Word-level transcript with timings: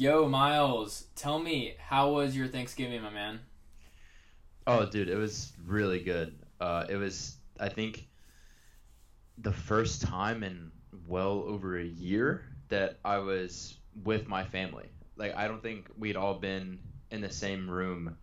Yo, 0.00 0.26
Miles, 0.26 1.04
tell 1.14 1.38
me, 1.38 1.74
how 1.78 2.12
was 2.12 2.34
your 2.34 2.48
Thanksgiving, 2.48 3.02
my 3.02 3.10
man? 3.10 3.38
Oh, 4.66 4.86
dude, 4.86 5.10
it 5.10 5.18
was 5.18 5.52
really 5.66 6.00
good. 6.00 6.38
Uh, 6.58 6.86
it 6.88 6.96
was, 6.96 7.36
I 7.60 7.68
think, 7.68 8.08
the 9.36 9.52
first 9.52 10.00
time 10.00 10.42
in 10.42 10.70
well 11.06 11.44
over 11.46 11.78
a 11.78 11.84
year 11.84 12.46
that 12.70 12.98
I 13.04 13.18
was 13.18 13.76
with 14.02 14.26
my 14.26 14.42
family. 14.42 14.88
Like, 15.16 15.36
I 15.36 15.46
don't 15.46 15.62
think 15.62 15.90
we'd 15.98 16.16
all 16.16 16.38
been 16.38 16.78
in 17.10 17.20
the 17.20 17.30
same 17.30 17.68
room 17.68 18.16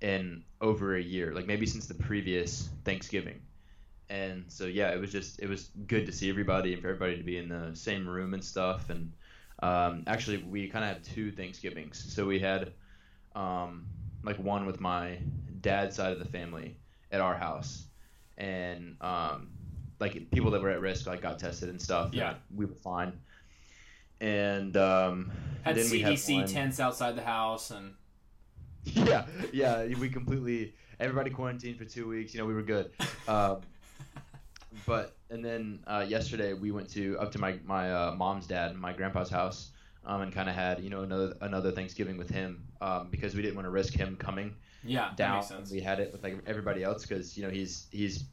in 0.00 0.44
over 0.60 0.94
a 0.94 1.02
year, 1.02 1.34
like 1.34 1.46
maybe 1.48 1.66
since 1.66 1.86
the 1.86 1.94
previous 1.94 2.68
Thanksgiving. 2.84 3.40
And 4.08 4.44
so, 4.46 4.66
yeah, 4.66 4.90
it 4.90 5.00
was 5.00 5.10
just, 5.10 5.40
it 5.40 5.48
was 5.48 5.70
good 5.88 6.06
to 6.06 6.12
see 6.12 6.30
everybody 6.30 6.74
and 6.74 6.80
for 6.80 6.90
everybody 6.90 7.16
to 7.16 7.24
be 7.24 7.38
in 7.38 7.48
the 7.48 7.72
same 7.74 8.08
room 8.08 8.34
and 8.34 8.44
stuff. 8.44 8.88
And 8.88 9.10
um, 9.60 10.04
actually, 10.06 10.38
we 10.38 10.68
kind 10.68 10.84
of 10.84 10.92
had 10.92 11.04
two 11.04 11.30
Thanksgivings. 11.32 12.04
So 12.12 12.26
we 12.26 12.38
had 12.38 12.72
um, 13.34 13.86
like 14.22 14.38
one 14.38 14.66
with 14.66 14.80
my 14.80 15.18
dad's 15.60 15.96
side 15.96 16.12
of 16.12 16.18
the 16.18 16.24
family 16.24 16.76
at 17.10 17.20
our 17.20 17.36
house, 17.36 17.84
and 18.36 18.96
um, 19.00 19.48
like 20.00 20.30
people 20.30 20.50
that 20.52 20.62
were 20.62 20.70
at 20.70 20.80
risk 20.80 21.06
like 21.06 21.22
got 21.22 21.38
tested 21.38 21.68
and 21.68 21.80
stuff. 21.80 22.10
Yeah. 22.12 22.30
and 22.30 22.38
we 22.54 22.64
were 22.66 22.74
fine. 22.74 23.18
And 24.20 24.76
um, 24.76 25.30
Had 25.62 25.76
then 25.76 25.90
we 25.90 26.00
had 26.00 26.14
CDC 26.14 26.34
one- 26.36 26.46
tents 26.48 26.80
outside 26.80 27.16
the 27.16 27.22
house, 27.22 27.70
and 27.70 27.94
Yeah, 28.84 29.26
yeah, 29.52 29.84
we 29.98 30.08
completely 30.08 30.74
everybody 31.00 31.30
quarantined 31.30 31.76
for 31.78 31.84
two 31.84 32.08
weeks. 32.08 32.34
You 32.34 32.40
know, 32.40 32.46
we 32.46 32.54
were 32.54 32.62
good. 32.62 32.90
Um, 33.28 33.60
but 34.86 35.16
and 35.30 35.44
then 35.44 35.80
uh, 35.86 36.04
yesterday 36.06 36.52
we 36.52 36.70
went 36.70 36.90
to 36.90 37.18
up 37.18 37.32
to 37.32 37.38
my 37.38 37.58
my 37.64 37.92
uh, 37.92 38.14
mom's 38.14 38.46
dad, 38.46 38.76
my 38.76 38.92
grandpa's 38.92 39.30
house, 39.30 39.70
um, 40.04 40.22
and 40.22 40.32
kind 40.32 40.48
of 40.48 40.54
had 40.54 40.80
you 40.80 40.90
know 40.90 41.02
another 41.02 41.34
another 41.40 41.72
Thanksgiving 41.72 42.16
with 42.16 42.30
him 42.30 42.64
um, 42.80 43.08
because 43.10 43.34
we 43.34 43.42
didn't 43.42 43.56
want 43.56 43.66
to 43.66 43.70
risk 43.70 43.94
him 43.94 44.16
coming 44.16 44.54
yeah, 44.84 45.12
down. 45.16 45.44
We 45.70 45.80
had 45.80 46.00
it 46.00 46.12
with 46.12 46.22
like 46.22 46.38
everybody 46.46 46.82
else 46.82 47.04
because 47.04 47.36
you 47.36 47.44
know 47.44 47.50
he's 47.50 47.86
he's 47.90 48.24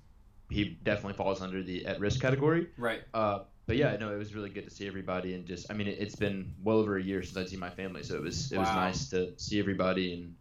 he 0.49 0.77
definitely 0.83 1.13
falls 1.13 1.41
under 1.41 1.63
the 1.63 1.85
at 1.85 1.99
risk 1.99 2.21
category. 2.21 2.67
Right. 2.77 3.01
Uh, 3.13 3.39
but 3.67 3.77
yeah, 3.77 3.95
no, 3.97 4.13
it 4.13 4.17
was 4.17 4.35
really 4.35 4.51
good 4.51 4.65
to 4.65 4.69
see 4.69 4.87
everybody 4.87 5.33
and 5.33 5.45
just 5.45 5.71
I 5.71 5.73
mean 5.73 5.87
it, 5.87 5.97
it's 5.99 6.15
been 6.15 6.53
well 6.63 6.77
over 6.77 6.97
a 6.97 7.03
year 7.03 7.23
since 7.23 7.37
I'd 7.37 7.49
seen 7.49 7.59
my 7.59 7.69
family, 7.69 8.03
so 8.03 8.15
it 8.15 8.21
was 8.21 8.51
it 8.51 8.57
was 8.57 8.67
nice 8.67 9.09
to 9.09 9.37
see 9.37 9.59
everybody 9.59 10.13
and 10.13 10.35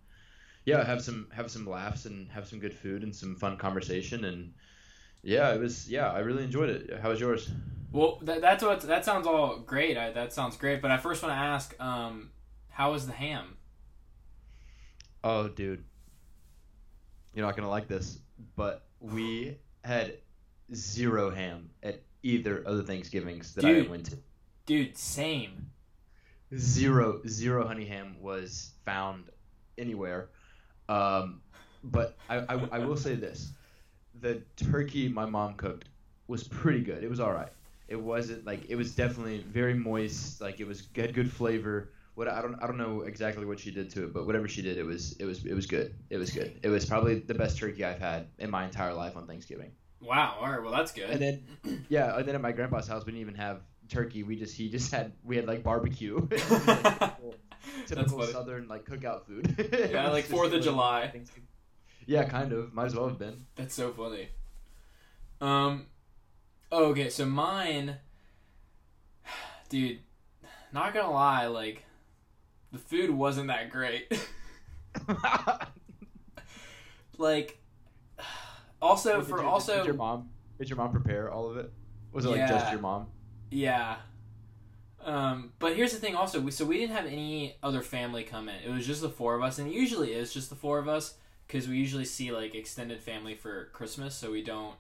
yeah, 0.67 0.85
have 0.85 1.03
some 1.03 1.29
have 1.33 1.51
some 1.51 1.67
laughs 1.67 2.05
and 2.05 2.31
have 2.31 2.47
some 2.47 2.59
good 2.59 2.75
food 2.75 3.03
and 3.03 3.15
some 3.15 3.37
fun 3.37 3.57
conversation 3.57 4.25
and 4.25 4.53
yeah, 5.25 5.55
it 5.55 5.61
was 5.61 5.89
yeah, 5.91 6.11
I 6.11 6.21
really 6.21 6.45
enjoyed 6.45 6.71
it. 6.71 7.01
How 7.01 7.11
was 7.11 7.21
yours? 7.21 7.51
Well, 7.93 8.19
that, 8.23 8.41
that's 8.41 8.63
what 8.63 8.81
that 8.83 9.05
sounds 9.05 9.27
all 9.27 9.59
great. 9.59 9.97
I, 9.97 10.11
that 10.13 10.33
sounds 10.33 10.57
great. 10.57 10.83
But 10.83 10.91
I 10.91 10.97
first 10.97 11.23
want 11.23 11.33
to 11.33 11.39
ask, 11.39 11.75
um, 11.81 12.31
how 12.69 12.93
was 12.93 13.07
the 13.07 13.13
ham? 13.13 13.57
Oh, 15.23 15.49
dude, 15.49 15.85
you're 17.35 17.47
not 17.47 17.57
gonna 17.57 17.71
like 17.71 17.89
this, 17.89 18.19
but 18.57 18.87
we 19.01 19.59
had 19.85 20.19
zero 20.75 21.31
ham 21.31 21.71
at 21.83 22.03
either 22.23 22.59
of 22.59 22.77
the 22.77 22.83
Thanksgivings 22.83 23.55
that 23.55 23.63
Dude. 23.63 23.87
I 23.87 23.91
went 23.91 24.07
to. 24.07 24.19
Dude, 24.67 24.97
same. 24.97 25.71
zero 26.57 27.21
zero 27.27 27.67
honey 27.67 27.85
ham 27.85 28.17
was 28.21 28.73
found 28.85 29.25
anywhere 29.77 30.29
um, 30.89 31.41
but 31.83 32.17
I, 32.29 32.37
I, 32.39 32.69
I 32.73 32.79
will 32.81 32.97
say 32.97 33.15
this 33.15 33.53
the 34.25 34.43
turkey 34.71 35.09
my 35.09 35.27
mom 35.27 35.55
cooked 35.55 35.89
was 36.29 36.43
pretty 36.49 36.81
good 36.81 37.05
it 37.05 37.11
was 37.11 37.21
all 37.21 37.33
right 37.33 37.53
it 37.89 37.97
wasn't 38.01 38.45
like 38.47 38.65
it 38.71 38.77
was 38.77 38.95
definitely 38.95 39.39
very 39.53 39.75
moist 39.75 40.41
like 40.41 40.59
it 40.61 40.67
was 40.67 40.81
had 40.83 41.13
good 41.15 41.31
flavor 41.31 41.91
what 42.15 42.27
I 42.29 42.41
don't 42.41 42.55
I 42.63 42.67
don't 42.67 42.79
know 42.79 43.03
exactly 43.03 43.45
what 43.45 43.61
she 43.61 43.71
did 43.71 43.91
to 43.91 44.05
it 44.05 44.15
but 44.15 44.25
whatever 44.27 44.49
she 44.49 44.63
did 44.63 44.79
it 44.79 44.87
was 44.87 45.13
it 45.21 45.27
was 45.27 45.45
it 45.45 45.53
was 45.55 45.67
good 45.67 45.95
it 46.11 46.17
was 46.17 46.31
good 46.31 46.59
it 46.63 46.69
was 46.69 46.87
probably 46.87 47.17
the 47.19 47.35
best 47.35 47.59
turkey 47.59 47.85
I've 47.85 47.99
had 47.99 48.29
in 48.39 48.51
my 48.51 48.65
entire 48.65 48.95
life 48.95 49.17
on 49.17 49.27
Thanksgiving 49.27 49.73
Wow. 50.01 50.37
All 50.39 50.51
right. 50.51 50.63
Well, 50.63 50.71
that's 50.73 50.93
good. 50.93 51.09
and 51.11 51.21
then 51.21 51.85
yeah 51.89 52.17
and 52.19 52.27
then 52.27 52.35
at 52.35 52.41
my 52.41 52.53
grandpa's 52.53 52.87
house 52.89 53.05
we 53.05 53.13
didn't 53.13 53.23
even 53.23 53.35
have 53.35 53.61
turkey 53.89 54.23
we 54.23 54.37
just 54.37 54.55
he 54.57 54.71
just 54.71 54.91
had 54.91 55.13
we 55.23 55.37
had 55.37 55.47
like 55.47 55.63
barbecue 55.63 56.27
typical 57.87 58.19
funny. 58.21 58.33
southern 58.33 58.69
like 58.69 58.85
cookout 58.87 59.27
food. 59.27 59.55
Yeah, 59.93 60.11
like 60.17 60.25
Fourth 60.25 60.53
of 60.53 60.63
July. 60.63 61.09
Thanksgiving. 61.13 61.49
Yeah, 62.07 62.25
kind 62.25 62.53
of. 62.53 62.75
Might 62.75 62.87
as 62.87 62.95
well 62.95 63.09
have 63.09 63.19
been. 63.19 63.47
That's 63.57 63.75
so 63.75 63.91
funny. 63.93 64.29
Um, 65.41 65.87
oh, 66.73 66.87
okay, 66.87 67.11
so 67.11 67.27
mine, 67.27 67.97
dude, 69.69 70.01
not 70.73 70.95
gonna 70.95 71.13
lie, 71.13 71.47
like, 71.47 71.85
the 72.73 72.79
food 72.79 73.11
wasn't 73.11 73.49
that 73.49 73.71
great. 73.71 74.07
like, 77.19 77.59
also 78.83 79.23
for 79.23 79.41
you- 79.41 79.47
also 79.49 79.79
did 79.79 79.87
your 79.87 79.95
mom 79.95 80.31
did 80.59 80.69
your 80.69 80.77
mom 80.77 80.93
prepare 80.93 81.31
all 81.33 81.51
of 81.51 81.57
it? 81.57 81.73
Was 82.13 82.25
it 82.25 82.29
like 82.29 82.39
Yeah. 82.39 82.49
just 82.49 82.71
your 82.71 82.81
mom? 82.81 83.09
Yeah. 83.51 83.97
Um, 85.05 85.53
but 85.59 85.77
here's 85.77 85.93
the 85.93 85.99
thing 85.99 86.15
also, 86.15 86.41
we, 86.41 86.51
so 86.51 86.65
we 86.65 86.79
didn't 86.79 86.97
have 86.97 87.07
any 87.07 87.57
other 87.63 87.83
family 87.83 88.23
come 88.23 88.49
in. 88.49 88.55
It 88.65 88.71
was 88.71 88.87
just 88.87 89.03
the 89.03 89.11
four 89.11 89.35
of 89.35 89.43
us, 89.43 89.59
and 89.59 89.71
usually 89.71 90.13
is 90.15 90.33
just 90.33 90.49
the 90.49 90.57
four 90.57 90.79
of 90.79 90.89
us 90.89 91.15
because 91.55 91.69
we 91.69 91.77
usually 91.77 92.05
see 92.05 92.33
like 92.33 92.53
extended 92.57 93.01
family 93.01 93.37
for 93.37 93.67
Christmas, 93.67 94.17
so 94.17 94.33
we 94.33 94.43
don't. 94.43 94.75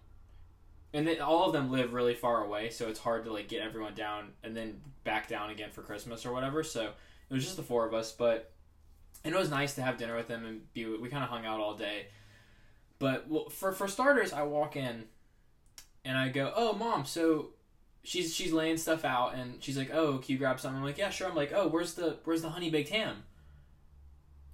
And 0.92 1.06
then 1.06 1.20
all 1.20 1.46
of 1.46 1.52
them 1.52 1.70
live 1.70 1.92
really 1.92 2.14
far 2.14 2.44
away, 2.44 2.70
so 2.70 2.88
it's 2.88 2.98
hard 2.98 3.24
to 3.26 3.32
like 3.32 3.46
get 3.46 3.62
everyone 3.62 3.94
down 3.94 4.32
and 4.42 4.56
then 4.56 4.80
back 5.04 5.28
down 5.28 5.50
again 5.50 5.70
for 5.70 5.82
Christmas 5.82 6.26
or 6.26 6.32
whatever. 6.32 6.64
So 6.64 6.90
it 7.30 7.32
was 7.32 7.44
just 7.44 7.56
the 7.56 7.62
four 7.62 7.86
of 7.86 7.94
us, 7.94 8.10
but 8.10 8.50
and 9.22 9.32
it 9.32 9.38
was 9.38 9.50
nice 9.50 9.76
to 9.76 9.82
have 9.82 9.98
dinner 9.98 10.16
with 10.16 10.26
them 10.26 10.44
and 10.44 10.72
be. 10.74 10.84
We 10.84 11.08
kind 11.08 11.22
of 11.22 11.30
hung 11.30 11.46
out 11.46 11.60
all 11.60 11.76
day. 11.76 12.06
But 12.98 13.28
well, 13.28 13.48
for 13.50 13.70
for 13.70 13.86
starters, 13.86 14.32
I 14.32 14.42
walk 14.42 14.74
in, 14.74 15.04
and 16.04 16.18
I 16.18 16.28
go, 16.28 16.52
"Oh, 16.56 16.72
mom, 16.72 17.04
so 17.04 17.50
she's 18.02 18.34
she's 18.34 18.52
laying 18.52 18.78
stuff 18.78 19.04
out 19.04 19.36
and 19.36 19.62
she's 19.62 19.78
like, 19.78 19.94
"Oh, 19.94 20.18
can 20.18 20.32
you 20.32 20.38
grab 20.38 20.58
something?" 20.58 20.78
I'm 20.78 20.84
like, 20.84 20.98
"Yeah, 20.98 21.10
sure." 21.10 21.28
I'm 21.28 21.36
like, 21.36 21.52
"Oh, 21.54 21.68
where's 21.68 21.94
the 21.94 22.16
where's 22.24 22.42
the 22.42 22.50
honey 22.50 22.68
baked 22.68 22.90
ham?" 22.90 23.22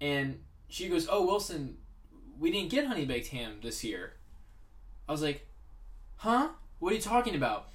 And 0.03 0.41
she 0.69 0.91
goes, 0.91 1.09
"Oh, 1.11 1.25
Wilson, 1.25 1.79
we 2.41 2.51
didn't 2.51 2.71
get 2.71 2.87
honey 2.87 3.05
baked 3.05 3.29
ham 3.29 3.59
this 3.63 3.85
year." 3.85 4.15
I 5.09 5.13
was 5.13 5.23
like, 5.23 5.47
"Huh? 6.17 6.49
What 6.81 6.93
are 6.93 6.97
you 6.97 7.03
talking 7.03 7.37
about?" 7.37 7.69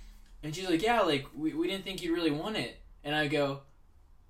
And 0.43 0.53
she's 0.53 0.69
like, 0.69 0.81
"Yeah, 0.81 1.01
like 1.01 1.25
we, 1.35 1.53
we 1.53 1.67
didn't 1.67 1.85
think 1.85 2.03
you'd 2.03 2.13
really 2.13 2.31
want 2.31 2.57
it." 2.57 2.81
And 3.03 3.15
I 3.15 3.27
go, 3.27 3.61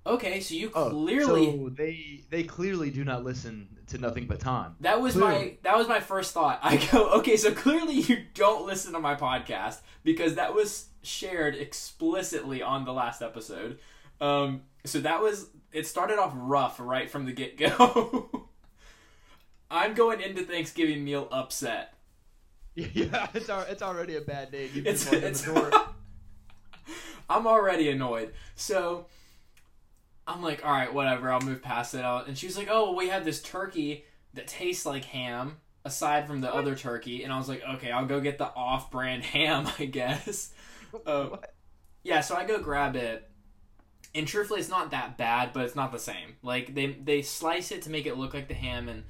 "Okay, 0.05 0.39
so 0.41 0.53
you 0.53 0.69
clearly 0.69 1.47
Oh, 1.47 1.67
so 1.67 1.69
they 1.69 2.21
they 2.29 2.43
clearly 2.43 2.91
do 2.91 3.03
not 3.03 3.23
listen 3.23 3.69
to 3.87 3.97
nothing 3.97 4.25
but 4.25 4.39
time. 4.39 4.75
That 4.81 5.01
was 5.01 5.15
my 5.15 5.57
that 5.63 5.77
was 5.77 5.87
my 5.87 5.99
first 5.99 6.33
thought. 6.33 6.59
I 6.61 6.77
go, 6.91 7.09
okay, 7.19 7.37
so 7.37 7.51
clearly 7.53 7.95
you 7.95 8.23
don't 8.33 8.65
listen 8.65 8.93
to 8.93 8.99
my 8.99 9.15
podcast 9.15 9.79
because 10.03 10.35
that 10.35 10.53
was 10.53 10.87
shared 11.03 11.55
explicitly 11.55 12.61
on 12.61 12.85
the 12.85 12.93
last 12.93 13.21
episode. 13.21 13.79
Um, 14.19 14.61
so 14.85 14.99
that 15.01 15.21
was 15.21 15.49
it 15.71 15.85
started 15.85 16.17
off 16.17 16.33
rough 16.35 16.79
right 16.79 17.09
from 17.09 17.25
the 17.25 17.31
get 17.31 17.57
go. 17.57 18.47
I'm 19.69 19.93
going 19.93 20.21
into 20.21 20.43
Thanksgiving 20.43 21.03
meal 21.03 21.27
upset. 21.31 21.93
Yeah, 22.75 23.27
it's 23.33 23.47
it's 23.49 23.81
already 23.81 24.17
a 24.17 24.21
bad 24.21 24.51
day. 24.51 24.69
You 24.73 24.83
It's, 24.85 25.09
it's. 25.13 25.47
I'm 27.29 27.47
already 27.47 27.89
annoyed. 27.89 28.33
So 28.55 29.05
I'm 30.27 30.41
like, 30.43 30.65
all 30.65 30.71
right, 30.71 30.93
whatever. 30.93 31.31
I'll 31.31 31.39
move 31.39 31.61
past 31.61 31.93
it. 31.95 32.01
I'll, 32.01 32.25
and 32.25 32.37
she 32.37 32.47
was 32.47 32.57
like, 32.57 32.67
oh, 32.69 32.83
well, 32.85 32.95
we 32.95 33.07
have 33.07 33.23
this 33.25 33.41
turkey 33.41 34.03
that 34.33 34.47
tastes 34.47 34.85
like 34.85 35.05
ham 35.05 35.57
aside 35.85 36.27
from 36.27 36.41
the 36.41 36.53
other 36.53 36.75
turkey. 36.75 37.23
And 37.23 37.31
I 37.31 37.37
was 37.37 37.47
like, 37.47 37.63
okay, 37.75 37.91
I'll 37.91 38.05
go 38.07 38.19
get 38.19 38.37
the 38.37 38.45
off-brand 38.53 39.23
ham, 39.35 39.69
I 39.79 39.85
guess. 39.85 40.51
Uh, 41.05 41.25
What? 41.27 41.53
yeah, 42.03 42.21
so 42.21 42.35
I 42.35 42.45
go 42.45 42.59
grab 42.59 42.95
it. 42.95 43.29
And 44.13 44.27
truthfully, 44.27 44.59
it's 44.59 44.69
not 44.69 44.91
that 44.91 45.17
bad, 45.17 45.51
but 45.53 45.65
it's 45.65 45.75
not 45.75 45.91
the 45.91 45.99
same. 45.99 46.35
Like 46.41 46.73
they 46.73 46.87
they 46.87 47.21
slice 47.21 47.71
it 47.71 47.81
to 47.83 47.89
make 47.89 48.05
it 48.05 48.17
look 48.17 48.33
like 48.33 48.47
the 48.47 48.53
ham, 48.53 48.87
and 48.87 49.03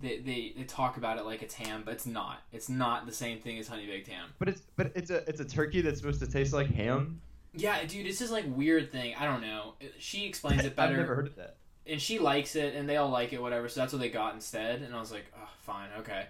they, 0.00 0.18
they, 0.18 0.54
they 0.56 0.64
talk 0.64 0.96
about 0.96 1.18
it 1.18 1.24
like 1.24 1.42
it's 1.42 1.54
ham, 1.54 1.82
but 1.84 1.94
it's 1.94 2.06
not. 2.06 2.42
It's 2.52 2.68
not 2.68 3.06
the 3.06 3.12
same 3.12 3.38
thing 3.38 3.58
as 3.58 3.68
honey 3.68 3.86
baked 3.86 4.08
ham. 4.08 4.28
But 4.38 4.48
it's 4.48 4.62
but 4.76 4.92
it's 4.94 5.10
a 5.10 5.28
it's 5.28 5.40
a 5.40 5.44
turkey 5.44 5.80
that's 5.82 5.98
supposed 6.00 6.20
to 6.20 6.26
taste 6.30 6.52
like 6.52 6.68
ham. 6.68 7.20
Yeah, 7.52 7.84
dude, 7.84 8.06
it's 8.06 8.18
this 8.18 8.30
like 8.30 8.44
weird 8.48 8.92
thing. 8.92 9.14
I 9.18 9.24
don't 9.24 9.40
know. 9.40 9.74
She 9.98 10.26
explains 10.26 10.64
it 10.64 10.76
better. 10.76 10.92
I've 10.94 11.00
never 11.00 11.14
heard 11.14 11.26
of 11.26 11.36
that. 11.36 11.56
and 11.86 12.00
she 12.00 12.18
likes 12.18 12.56
it, 12.56 12.74
and 12.74 12.88
they 12.88 12.96
all 12.96 13.10
like 13.10 13.32
it, 13.32 13.42
whatever. 13.42 13.68
So 13.68 13.80
that's 13.80 13.92
what 13.92 14.00
they 14.00 14.08
got 14.08 14.34
instead. 14.34 14.82
And 14.82 14.94
I 14.94 15.00
was 15.00 15.10
like, 15.12 15.26
oh, 15.36 15.48
fine, 15.62 15.88
okay. 15.98 16.26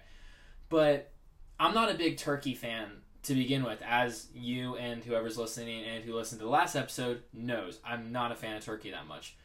But 0.69 1.11
I'm 1.59 1.73
not 1.73 1.91
a 1.91 1.93
big 1.93 2.17
turkey 2.17 2.55
fan 2.55 2.89
to 3.23 3.35
begin 3.35 3.63
with, 3.63 3.81
as 3.87 4.27
you 4.33 4.77
and 4.77 5.03
whoever's 5.03 5.37
listening 5.37 5.83
and 5.83 6.03
who 6.03 6.15
listened 6.15 6.39
to 6.39 6.45
the 6.45 6.51
last 6.51 6.75
episode 6.75 7.21
knows. 7.33 7.79
I'm 7.85 8.11
not 8.11 8.31
a 8.31 8.35
fan 8.35 8.55
of 8.57 8.65
turkey 8.65 8.89
that 8.91 9.07
much. 9.07 9.35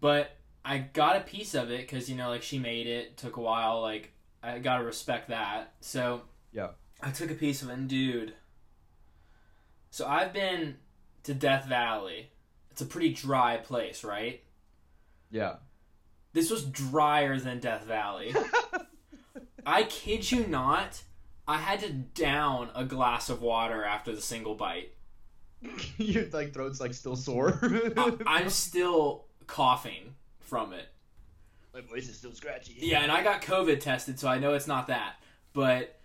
But 0.00 0.36
I 0.64 0.78
got 0.78 1.16
a 1.16 1.20
piece 1.20 1.54
of 1.54 1.70
it 1.70 1.80
because 1.80 2.08
you 2.08 2.16
know, 2.16 2.28
like 2.28 2.42
she 2.42 2.58
made 2.58 2.86
it, 2.86 3.16
took 3.16 3.36
a 3.36 3.40
while. 3.40 3.80
Like 3.80 4.12
I 4.42 4.58
gotta 4.58 4.84
respect 4.84 5.28
that. 5.28 5.74
So 5.80 6.22
Yeah. 6.52 6.68
I 7.00 7.10
took 7.10 7.30
a 7.30 7.34
piece 7.34 7.62
of 7.62 7.68
it, 7.68 7.72
and 7.72 7.88
dude. 7.88 8.34
So 9.90 10.06
I've 10.06 10.32
been 10.32 10.76
to 11.24 11.34
Death 11.34 11.66
Valley. 11.66 12.30
It's 12.70 12.80
a 12.80 12.86
pretty 12.86 13.12
dry 13.12 13.58
place, 13.58 14.04
right? 14.04 14.42
Yeah. 15.30 15.56
This 16.32 16.50
was 16.50 16.64
drier 16.64 17.38
than 17.38 17.60
Death 17.60 17.84
Valley. 17.84 18.34
I 19.66 19.82
kid 19.84 20.30
you 20.30 20.46
not. 20.46 21.02
I 21.46 21.58
had 21.58 21.80
to 21.80 21.92
down 21.92 22.70
a 22.74 22.84
glass 22.84 23.28
of 23.28 23.42
water 23.42 23.84
after 23.84 24.14
the 24.14 24.20
single 24.22 24.54
bite. 24.54 24.92
Your 25.98 26.24
like 26.32 26.54
throat's 26.54 26.80
like 26.80 26.94
still 26.94 27.16
sore. 27.16 27.58
I, 27.62 28.16
I'm 28.26 28.48
still 28.48 29.26
coughing 29.46 30.14
from 30.52 30.74
it. 30.74 30.86
My 31.72 31.80
voice 31.80 32.10
is 32.10 32.18
still 32.18 32.34
scratchy. 32.34 32.74
Yeah, 32.76 33.00
and 33.00 33.10
I 33.10 33.24
got 33.24 33.40
COVID 33.40 33.80
tested, 33.80 34.20
so 34.20 34.28
I 34.28 34.38
know 34.38 34.52
it's 34.52 34.66
not 34.66 34.88
that. 34.88 35.14
But 35.54 35.98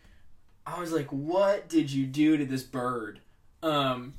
I 0.65 0.79
was 0.79 0.93
like, 0.93 1.11
"What 1.11 1.67
did 1.67 1.91
you 1.91 2.05
do 2.05 2.37
to 2.37 2.45
this 2.45 2.63
bird?" 2.63 3.19
Um, 3.61 4.13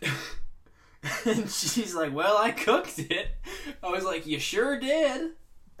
and 1.24 1.50
she's 1.50 1.96
like, 1.96 2.14
"Well, 2.14 2.38
I 2.38 2.52
cooked 2.52 3.00
it." 3.00 3.26
I 3.82 3.90
was 3.90 4.04
like, 4.04 4.24
"You 4.24 4.38
sure 4.38 4.78
did." 4.78 5.32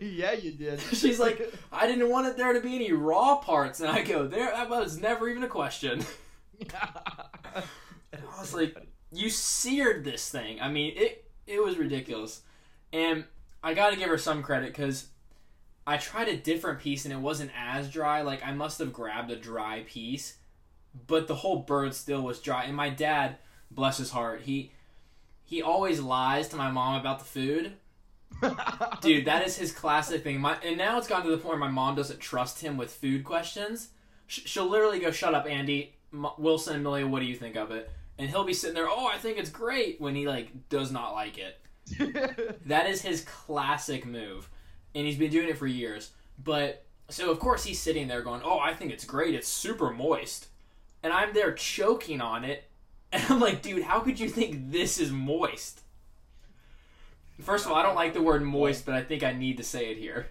yeah, 0.00 0.32
you 0.32 0.50
did. 0.50 0.80
She's 0.92 1.20
like, 1.20 1.54
"I 1.70 1.86
didn't 1.86 2.10
want 2.10 2.26
it 2.26 2.36
there 2.36 2.52
to 2.52 2.60
be 2.60 2.74
any 2.74 2.90
raw 2.90 3.36
parts," 3.36 3.78
and 3.78 3.88
I 3.88 4.02
go, 4.02 4.26
"There, 4.26 4.50
that 4.50 4.68
was 4.68 5.00
never 5.00 5.28
even 5.28 5.44
a 5.44 5.48
question." 5.48 6.04
And 6.58 6.72
I 8.28 8.40
was 8.40 8.52
like, 8.52 8.76
"You 9.12 9.30
seared 9.30 10.02
this 10.04 10.28
thing." 10.28 10.60
I 10.60 10.68
mean, 10.68 10.94
it 10.96 11.30
it 11.46 11.62
was 11.62 11.78
ridiculous, 11.78 12.42
and 12.92 13.24
I 13.62 13.74
got 13.74 13.90
to 13.90 13.96
give 13.96 14.08
her 14.08 14.18
some 14.18 14.42
credit 14.42 14.68
because 14.68 15.08
I 15.86 15.96
tried 15.96 16.28
a 16.28 16.36
different 16.36 16.80
piece 16.80 17.04
and 17.04 17.12
it 17.12 17.18
wasn't 17.18 17.50
as 17.58 17.90
dry. 17.90 18.22
Like 18.22 18.44
I 18.44 18.52
must 18.52 18.78
have 18.78 18.92
grabbed 18.92 19.30
a 19.30 19.36
dry 19.36 19.84
piece, 19.86 20.36
but 21.06 21.26
the 21.26 21.36
whole 21.36 21.60
bird 21.60 21.94
still 21.94 22.22
was 22.22 22.40
dry. 22.40 22.64
And 22.64 22.76
my 22.76 22.90
dad, 22.90 23.36
bless 23.70 23.98
his 23.98 24.10
heart, 24.10 24.42
he 24.42 24.72
he 25.44 25.60
always 25.60 26.00
lies 26.00 26.48
to 26.48 26.56
my 26.56 26.70
mom 26.70 27.00
about 27.00 27.18
the 27.18 27.24
food. 27.24 27.74
Dude, 29.02 29.26
that 29.26 29.46
is 29.46 29.56
his 29.56 29.72
classic 29.72 30.22
thing. 30.22 30.40
My 30.40 30.56
and 30.64 30.78
now 30.78 30.98
it's 30.98 31.08
gotten 31.08 31.26
to 31.26 31.30
the 31.30 31.36
point 31.36 31.50
where 31.50 31.58
my 31.58 31.68
mom 31.68 31.94
doesn't 31.94 32.20
trust 32.20 32.60
him 32.60 32.76
with 32.76 32.92
food 32.92 33.24
questions. 33.24 33.88
Sh- 34.26 34.46
she'll 34.46 34.68
literally 34.68 34.98
go, 34.98 35.10
"Shut 35.10 35.34
up, 35.34 35.46
Andy." 35.46 35.94
M- 36.12 36.26
Wilson 36.38 36.74
and 36.74 36.82
Millie, 36.82 37.04
what 37.04 37.20
do 37.20 37.26
you 37.26 37.36
think 37.36 37.56
of 37.56 37.70
it? 37.70 37.90
And 38.18 38.28
he'll 38.28 38.44
be 38.44 38.54
sitting 38.54 38.74
there, 38.74 38.88
"Oh, 38.88 39.06
I 39.06 39.18
think 39.18 39.38
it's 39.38 39.50
great," 39.50 40.00
when 40.00 40.14
he 40.14 40.26
like 40.26 40.68
does 40.68 40.90
not 40.90 41.12
like 41.12 41.38
it. 41.38 41.58
That 42.66 42.88
is 42.88 43.02
his 43.02 43.24
classic 43.24 44.06
move, 44.06 44.48
and 44.94 45.06
he's 45.06 45.18
been 45.18 45.30
doing 45.30 45.48
it 45.48 45.58
for 45.58 45.66
years. 45.66 46.10
But 46.42 46.84
so 47.08 47.30
of 47.30 47.38
course 47.38 47.64
he's 47.64 47.80
sitting 47.80 48.08
there 48.08 48.22
going, 48.22 48.42
"Oh, 48.44 48.58
I 48.58 48.74
think 48.74 48.92
it's 48.92 49.04
great. 49.04 49.34
It's 49.34 49.48
super 49.48 49.90
moist," 49.90 50.48
and 51.02 51.12
I'm 51.12 51.34
there 51.34 51.52
choking 51.52 52.20
on 52.20 52.44
it, 52.44 52.64
and 53.12 53.24
I'm 53.28 53.40
like, 53.40 53.62
"Dude, 53.62 53.82
how 53.82 54.00
could 54.00 54.20
you 54.20 54.28
think 54.28 54.70
this 54.70 54.98
is 54.98 55.10
moist?" 55.10 55.80
First 57.40 57.66
of 57.66 57.72
all, 57.72 57.78
I 57.78 57.82
don't 57.82 57.96
like 57.96 58.14
the 58.14 58.22
word 58.22 58.42
moist, 58.42 58.86
but 58.86 58.94
I 58.94 59.02
think 59.02 59.22
I 59.24 59.32
need 59.32 59.56
to 59.56 59.64
say 59.64 59.90
it 59.90 59.98
here. 59.98 60.28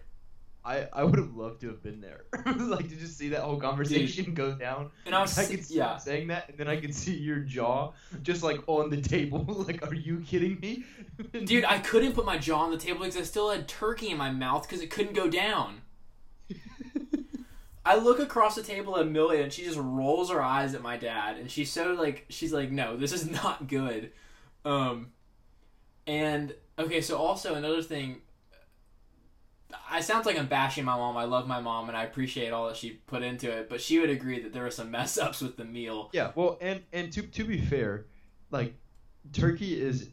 I, 0.64 0.88
I 0.94 1.04
would 1.04 1.18
have 1.18 1.36
loved 1.36 1.62
to 1.62 1.68
have 1.68 1.82
been 1.82 2.02
there. 2.02 2.26
like 2.56 2.88
to 2.90 2.96
just 2.96 3.18
see 3.18 3.30
that 3.30 3.42
whole 3.42 3.60
conversation 3.60 4.34
go 4.36 4.54
down. 4.54 4.92
And 5.08 5.16
I 5.16 5.22
was, 5.22 5.38
I 5.38 5.46
could 5.46 5.66
see 5.66 5.78
yeah, 5.78 5.98
saying 5.98 6.28
that, 6.28 6.50
and 6.50 6.58
then 6.58 6.68
I 6.68 6.80
could 6.80 6.94
see 6.94 7.16
your 7.16 7.40
jaw 7.40 7.94
just 8.22 8.44
like 8.44 8.60
on 8.68 8.92
the 8.92 9.02
table. 9.02 9.44
like, 9.68 9.86
are 9.88 9.96
you 9.96 10.20
kidding 10.20 10.60
me? 10.60 10.84
dude, 11.46 11.66
I 11.66 11.80
couldn't 11.80 12.14
put 12.14 12.26
my 12.26 12.38
jaw 12.38 12.60
on 12.60 12.72
the 12.72 12.78
table 12.78 13.00
because 13.00 13.18
I 13.18 13.24
still 13.24 13.50
had 13.50 13.68
turkey 13.68 14.10
in 14.10 14.18
my 14.18 14.30
mouth 14.30 14.68
because 14.68 14.84
it 14.84 14.92
couldn't 14.92 15.14
go 15.14 15.28
down. 15.28 15.82
I 17.84 17.96
look 17.96 18.20
across 18.20 18.54
the 18.54 18.62
table 18.62 18.96
at 19.00 19.08
Millie 19.08 19.42
and 19.42 19.52
she 19.52 19.64
just 19.64 19.80
rolls 19.80 20.30
her 20.30 20.40
eyes 20.42 20.76
at 20.76 20.84
my 20.84 20.98
dad 20.98 21.38
and 21.38 21.50
she's 21.50 21.72
so 21.72 21.94
like 21.94 22.28
she's 22.30 22.54
like 22.54 22.70
no 22.70 22.96
this 22.96 23.12
is 23.12 23.28
not 23.30 23.68
good, 23.68 24.12
um, 24.66 25.08
and 26.06 26.54
okay 26.78 27.02
so 27.02 27.18
also 27.18 27.56
another 27.56 27.82
thing. 27.82 28.22
I 29.90 30.02
sounds 30.02 30.26
like 30.26 30.38
I'm 30.38 30.48
bashing 30.48 30.86
my 30.86 30.96
mom. 30.96 31.18
I 31.18 31.26
love 31.26 31.48
my 31.48 31.60
mom 31.62 31.88
and 31.90 31.98
I 31.98 32.04
appreciate 32.04 32.52
all 32.52 32.68
that 32.68 32.76
she 32.78 32.92
put 32.92 33.24
into 33.24 33.50
it, 33.52 33.70
but 33.70 33.82
she 33.82 34.00
would 34.00 34.10
agree 34.10 34.42
that 34.42 34.54
there 34.54 34.64
were 34.64 34.72
some 34.72 34.90
mess 34.98 35.18
ups 35.18 35.42
with 35.42 35.58
the 35.58 35.66
meal. 35.66 36.10
yeah. 36.14 36.32
Well, 36.36 36.58
and 36.62 36.82
and 36.94 37.12
to 37.14 37.22
to 37.24 37.44
be 37.44 37.60
fair, 37.60 38.06
like 38.52 38.74
turkey 39.34 39.80
is 39.82 40.10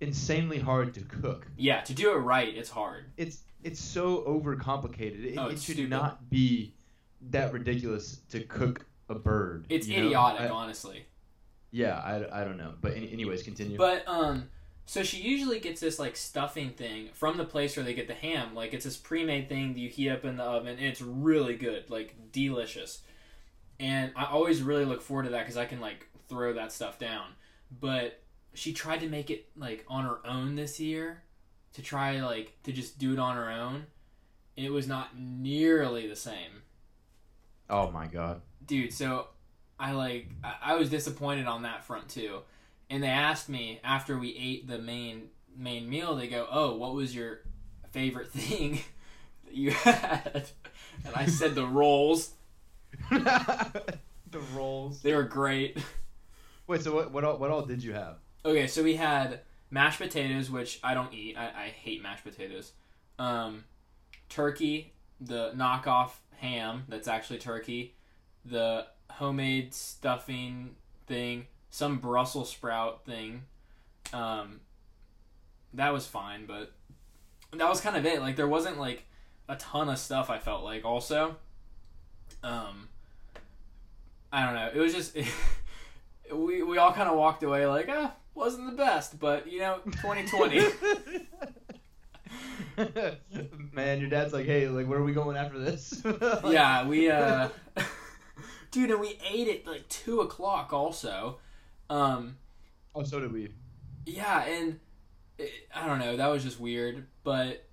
insanely 0.00 0.58
hard 0.58 0.94
to 0.94 1.00
cook. 1.02 1.46
Yeah, 1.56 1.80
to 1.82 1.94
do 1.94 2.12
it 2.12 2.16
right, 2.18 2.54
it's 2.54 2.70
hard. 2.70 3.06
It's 3.16 3.42
it's 3.62 3.80
so 3.80 4.22
overcomplicated. 4.26 5.24
It, 5.24 5.38
Oh, 5.38 5.46
it 5.46 5.52
should 5.52 5.76
stupid. 5.76 5.90
not 5.90 6.28
be 6.30 6.74
that 7.30 7.52
ridiculous 7.52 8.18
to 8.30 8.40
cook 8.40 8.84
a 9.08 9.14
bird. 9.14 9.66
It's 9.70 9.86
know? 9.88 9.96
idiotic, 9.96 10.42
I- 10.42 10.48
honestly. 10.48 11.06
yeah, 11.70 11.96
I, 11.96 12.42
I 12.42 12.44
don't 12.44 12.56
know. 12.58 12.74
But 12.80 12.94
any, 12.96 13.10
anyways, 13.12 13.42
continue. 13.42 13.78
But 13.78 14.04
um, 14.06 14.48
so 14.86 15.02
she 15.02 15.18
usually 15.18 15.60
gets 15.60 15.80
this 15.80 15.98
like 15.98 16.16
stuffing 16.16 16.70
thing 16.70 17.08
from 17.14 17.36
the 17.36 17.44
place 17.44 17.76
where 17.76 17.84
they 17.84 17.94
get 17.94 18.08
the 18.08 18.14
ham. 18.14 18.54
Like 18.54 18.74
it's 18.74 18.84
this 18.84 18.96
pre-made 18.96 19.48
thing 19.48 19.74
that 19.74 19.80
you 19.80 19.88
heat 19.88 20.10
up 20.10 20.24
in 20.24 20.36
the 20.36 20.44
oven, 20.44 20.76
and 20.76 20.86
it's 20.86 21.00
really 21.02 21.56
good, 21.56 21.90
like 21.90 22.14
delicious. 22.32 23.02
And 23.80 24.12
I 24.14 24.26
always 24.26 24.62
really 24.62 24.84
look 24.84 25.02
forward 25.02 25.24
to 25.24 25.30
that 25.30 25.40
because 25.40 25.56
I 25.56 25.64
can 25.64 25.80
like 25.80 26.06
throw 26.28 26.52
that 26.54 26.72
stuff 26.72 26.98
down. 26.98 27.26
But 27.80 28.20
she 28.52 28.72
tried 28.72 29.00
to 29.00 29.08
make 29.08 29.30
it 29.30 29.48
like 29.56 29.84
on 29.88 30.04
her 30.04 30.18
own 30.26 30.54
this 30.54 30.78
year, 30.78 31.22
to 31.74 31.82
try 31.82 32.20
like 32.20 32.56
to 32.64 32.72
just 32.72 32.98
do 32.98 33.12
it 33.12 33.18
on 33.18 33.36
her 33.36 33.50
own. 33.50 33.86
It 34.56 34.70
was 34.70 34.86
not 34.86 35.18
nearly 35.18 36.06
the 36.06 36.14
same 36.14 36.62
oh 37.70 37.90
my 37.90 38.06
god. 38.06 38.40
dude 38.66 38.92
so 38.92 39.28
i 39.78 39.92
like 39.92 40.28
I, 40.42 40.54
I 40.62 40.74
was 40.76 40.90
disappointed 40.90 41.46
on 41.46 41.62
that 41.62 41.84
front 41.84 42.08
too 42.08 42.40
and 42.90 43.02
they 43.02 43.08
asked 43.08 43.48
me 43.48 43.80
after 43.84 44.18
we 44.18 44.36
ate 44.36 44.66
the 44.68 44.78
main 44.78 45.28
main 45.56 45.88
meal 45.88 46.14
they 46.16 46.26
go 46.28 46.46
oh 46.50 46.74
what 46.76 46.94
was 46.94 47.14
your 47.14 47.40
favorite 47.90 48.30
thing 48.32 48.80
that 49.44 49.54
you 49.54 49.70
had? 49.70 50.48
And 51.04 51.14
i 51.14 51.26
said 51.26 51.54
the 51.54 51.66
rolls. 51.66 52.30
The 54.30 54.40
rolls. 54.52 55.00
they 55.00 55.14
were 55.14 55.22
great. 55.22 55.78
Wait, 56.66 56.82
so 56.82 56.92
what 56.92 57.12
what 57.12 57.22
all, 57.22 57.38
what 57.38 57.50
all 57.52 57.62
did 57.62 57.84
you 57.84 57.92
have? 57.92 58.16
okay 58.44 58.66
so 58.66 58.82
we 58.82 58.96
had 58.96 59.40
mashed 59.70 60.00
potatoes 60.00 60.50
which 60.50 60.80
i 60.82 60.92
don't 60.92 61.12
eat. 61.14 61.36
I, 61.38 61.44
I 61.46 61.66
hate 61.68 62.02
mashed 62.02 62.24
potatoes. 62.24 62.72
Um, 63.18 63.64
turkey 64.28 64.92
the 65.20 65.52
knockoff 65.54 66.10
ham 66.38 66.82
that's 66.88 67.06
actually 67.06 67.38
turkey 67.38 67.94
the 68.44 68.86
homemade 69.10 69.72
stuffing 69.72 70.74
thing 71.06 71.46
some 71.74 71.96
brussels 71.96 72.48
sprout 72.48 73.04
thing. 73.04 73.42
Um, 74.12 74.60
that 75.72 75.92
was 75.92 76.06
fine 76.06 76.46
but 76.46 76.70
that 77.50 77.68
was 77.68 77.80
kind 77.80 77.96
of 77.96 78.06
it. 78.06 78.20
Like 78.20 78.36
there 78.36 78.46
wasn't 78.46 78.78
like 78.78 79.02
a 79.48 79.56
ton 79.56 79.88
of 79.88 79.98
stuff 79.98 80.30
i 80.30 80.38
felt 80.38 80.62
like 80.62 80.84
also. 80.84 81.34
Um, 82.44 82.86
i 84.32 84.44
don't 84.44 84.54
know. 84.54 84.70
It 84.72 84.78
was 84.78 84.94
just 84.94 85.16
we, 86.32 86.62
we 86.62 86.78
all 86.78 86.92
kind 86.92 87.08
of 87.08 87.16
walked 87.18 87.42
away 87.42 87.66
like 87.66 87.88
ah 87.90 88.12
wasn't 88.36 88.70
the 88.70 88.76
best 88.76 89.18
but 89.18 89.50
you 89.50 89.58
know 89.58 89.80
2020 89.84 90.60
Man, 93.72 94.00
your 94.00 94.08
dad's 94.10 94.32
like, 94.32 94.46
hey, 94.46 94.68
like, 94.68 94.88
where 94.88 94.98
are 94.98 95.04
we 95.04 95.12
going 95.12 95.36
after 95.36 95.58
this? 95.58 96.02
Like- 96.20 96.52
yeah, 96.52 96.86
we 96.86 97.10
uh 97.10 97.48
dude, 98.70 98.90
and 98.92 99.00
we 99.00 99.18
ate 99.28 99.48
at 99.48 99.66
like 99.66 99.88
two 99.88 100.20
o'clock 100.20 100.72
also. 100.72 101.38
Um, 101.90 102.36
Oh, 102.94 103.02
so 103.02 103.20
did 103.20 103.32
we. 103.32 103.52
yeah, 104.06 104.44
and 104.44 104.78
it, 105.38 105.50
I 105.74 105.86
don't 105.86 105.98
know, 105.98 106.16
that 106.16 106.28
was 106.28 106.42
just 106.44 106.60
weird. 106.60 107.06
But 107.24 107.66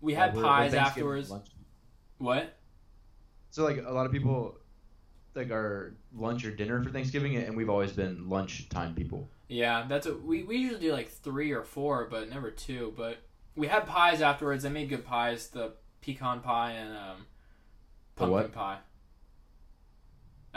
we 0.00 0.14
had 0.14 0.34
we're 0.36 0.42
pies 0.42 0.74
afterwards. 0.74 1.30
lunch. 1.30 1.48
What? 2.18 2.54
So 3.50 3.64
like 3.64 3.78
a 3.84 3.90
lot 3.90 4.06
of 4.06 4.12
people, 4.12 4.56
like 5.34 5.50
our 5.50 5.94
lunch 6.14 6.44
or 6.44 6.50
dinner 6.50 6.82
for 6.82 6.90
Thanksgiving, 6.90 7.36
and 7.36 7.56
we've 7.56 7.70
always 7.70 7.92
been 7.92 8.28
lunchtime 8.28 8.94
people. 8.94 9.28
Yeah, 9.48 9.86
that's 9.88 10.06
what 10.06 10.22
we 10.22 10.42
we 10.42 10.56
usually 10.58 10.80
do 10.80 10.92
like 10.92 11.08
three 11.10 11.52
or 11.52 11.64
four, 11.64 12.06
but 12.10 12.28
never 12.28 12.50
two. 12.50 12.92
But 12.96 13.18
we 13.56 13.66
had 13.66 13.86
pies 13.86 14.20
afterwards. 14.20 14.62
They 14.62 14.68
made 14.70 14.88
good 14.88 15.04
pies, 15.04 15.48
the 15.48 15.72
pecan 16.02 16.40
pie 16.40 16.72
and 16.72 16.96
um, 16.96 17.26
pumpkin 18.14 18.32
what? 18.32 18.52
pie. 18.52 18.78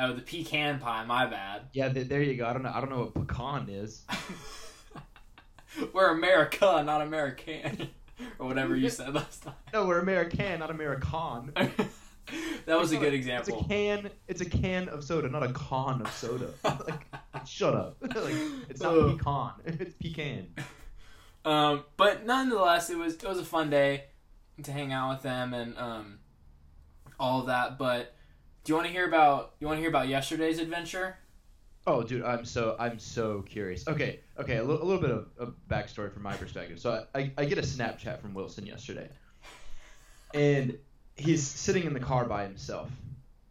Oh, 0.03 0.13
the 0.13 0.21
pecan 0.21 0.79
pie. 0.79 1.05
My 1.05 1.27
bad. 1.27 1.67
Yeah, 1.73 1.89
th- 1.89 2.07
there 2.07 2.23
you 2.23 2.35
go. 2.35 2.47
I 2.47 2.53
don't 2.53 2.63
know. 2.63 2.71
I 2.73 2.79
don't 2.79 2.89
know 2.89 3.11
what 3.13 3.27
pecan 3.27 3.69
is. 3.69 4.03
We're 5.93 6.09
America, 6.09 6.81
not 6.83 7.01
American, 7.01 7.89
or 8.39 8.47
whatever 8.47 8.75
you 8.75 8.89
said 8.89 9.13
last 9.13 9.43
time. 9.43 9.53
No, 9.71 9.85
we're 9.85 9.99
American, 9.99 10.59
not 10.59 10.69
American. 10.69 11.53
that 11.55 12.77
was 12.77 12.91
a 12.91 12.97
good 12.97 13.05
not 13.05 13.13
example. 13.13 13.53
It's 13.55 13.65
a 13.65 13.69
can. 13.69 14.09
It's 14.27 14.41
a 14.41 14.45
can 14.45 14.89
of 14.89 15.03
soda, 15.03 15.29
not 15.29 15.43
a 15.43 15.53
con 15.53 16.01
of 16.01 16.11
soda. 16.11 16.49
like, 16.63 17.07
shut 17.45 17.73
up. 17.73 17.97
like, 18.01 18.33
it's 18.69 18.81
not 18.81 18.97
Ugh. 18.97 19.17
pecan. 19.17 19.51
It's 19.65 19.95
pecan. 19.95 20.47
Um, 21.45 21.85
but 21.95 22.25
nonetheless, 22.25 22.89
it 22.89 22.97
was 22.97 23.15
it 23.15 23.23
was 23.23 23.39
a 23.39 23.45
fun 23.45 23.69
day 23.69 24.05
to 24.63 24.71
hang 24.73 24.91
out 24.91 25.13
with 25.13 25.23
them 25.23 25.53
and 25.53 25.77
um, 25.77 26.19
all 27.17 27.39
of 27.39 27.45
that. 27.47 27.77
But 27.77 28.13
do 28.63 28.71
you 28.71 28.75
want 28.75 28.87
to 28.87 28.93
hear 28.93 29.07
about 29.07 29.53
you 29.59 29.67
want 29.67 29.77
to 29.77 29.81
hear 29.81 29.89
about 29.89 30.07
yesterday's 30.07 30.59
adventure? 30.59 31.17
Oh, 31.87 32.03
dude, 32.03 32.23
I'm 32.23 32.45
so 32.45 32.75
I'm 32.79 32.99
so 32.99 33.41
curious. 33.41 33.87
Okay, 33.87 34.19
okay, 34.37 34.57
a, 34.57 34.63
li- 34.63 34.77
a 34.79 34.83
little 34.83 35.01
bit 35.01 35.09
of, 35.09 35.29
of 35.39 35.55
backstory 35.69 36.13
from 36.13 36.21
my 36.21 36.35
perspective. 36.35 36.79
So 36.79 37.05
I, 37.15 37.19
I, 37.19 37.31
I 37.39 37.45
get 37.45 37.57
a 37.57 37.61
Snapchat 37.61 38.21
from 38.21 38.35
Wilson 38.35 38.67
yesterday, 38.67 39.09
and 40.33 40.77
he's 41.15 41.45
sitting 41.45 41.85
in 41.85 41.93
the 41.93 41.99
car 41.99 42.25
by 42.25 42.43
himself, 42.43 42.91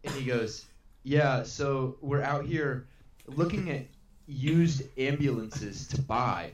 and 0.05 0.15
he 0.15 0.25
goes, 0.25 0.67
"Yeah, 1.03 1.43
so 1.43 1.97
we're 2.01 2.23
out 2.23 2.45
here 2.47 2.87
looking 3.27 3.69
at 3.71 3.87
used 4.29 4.83
ambulances 4.97 5.89
to 5.89 6.01
buy, 6.01 6.53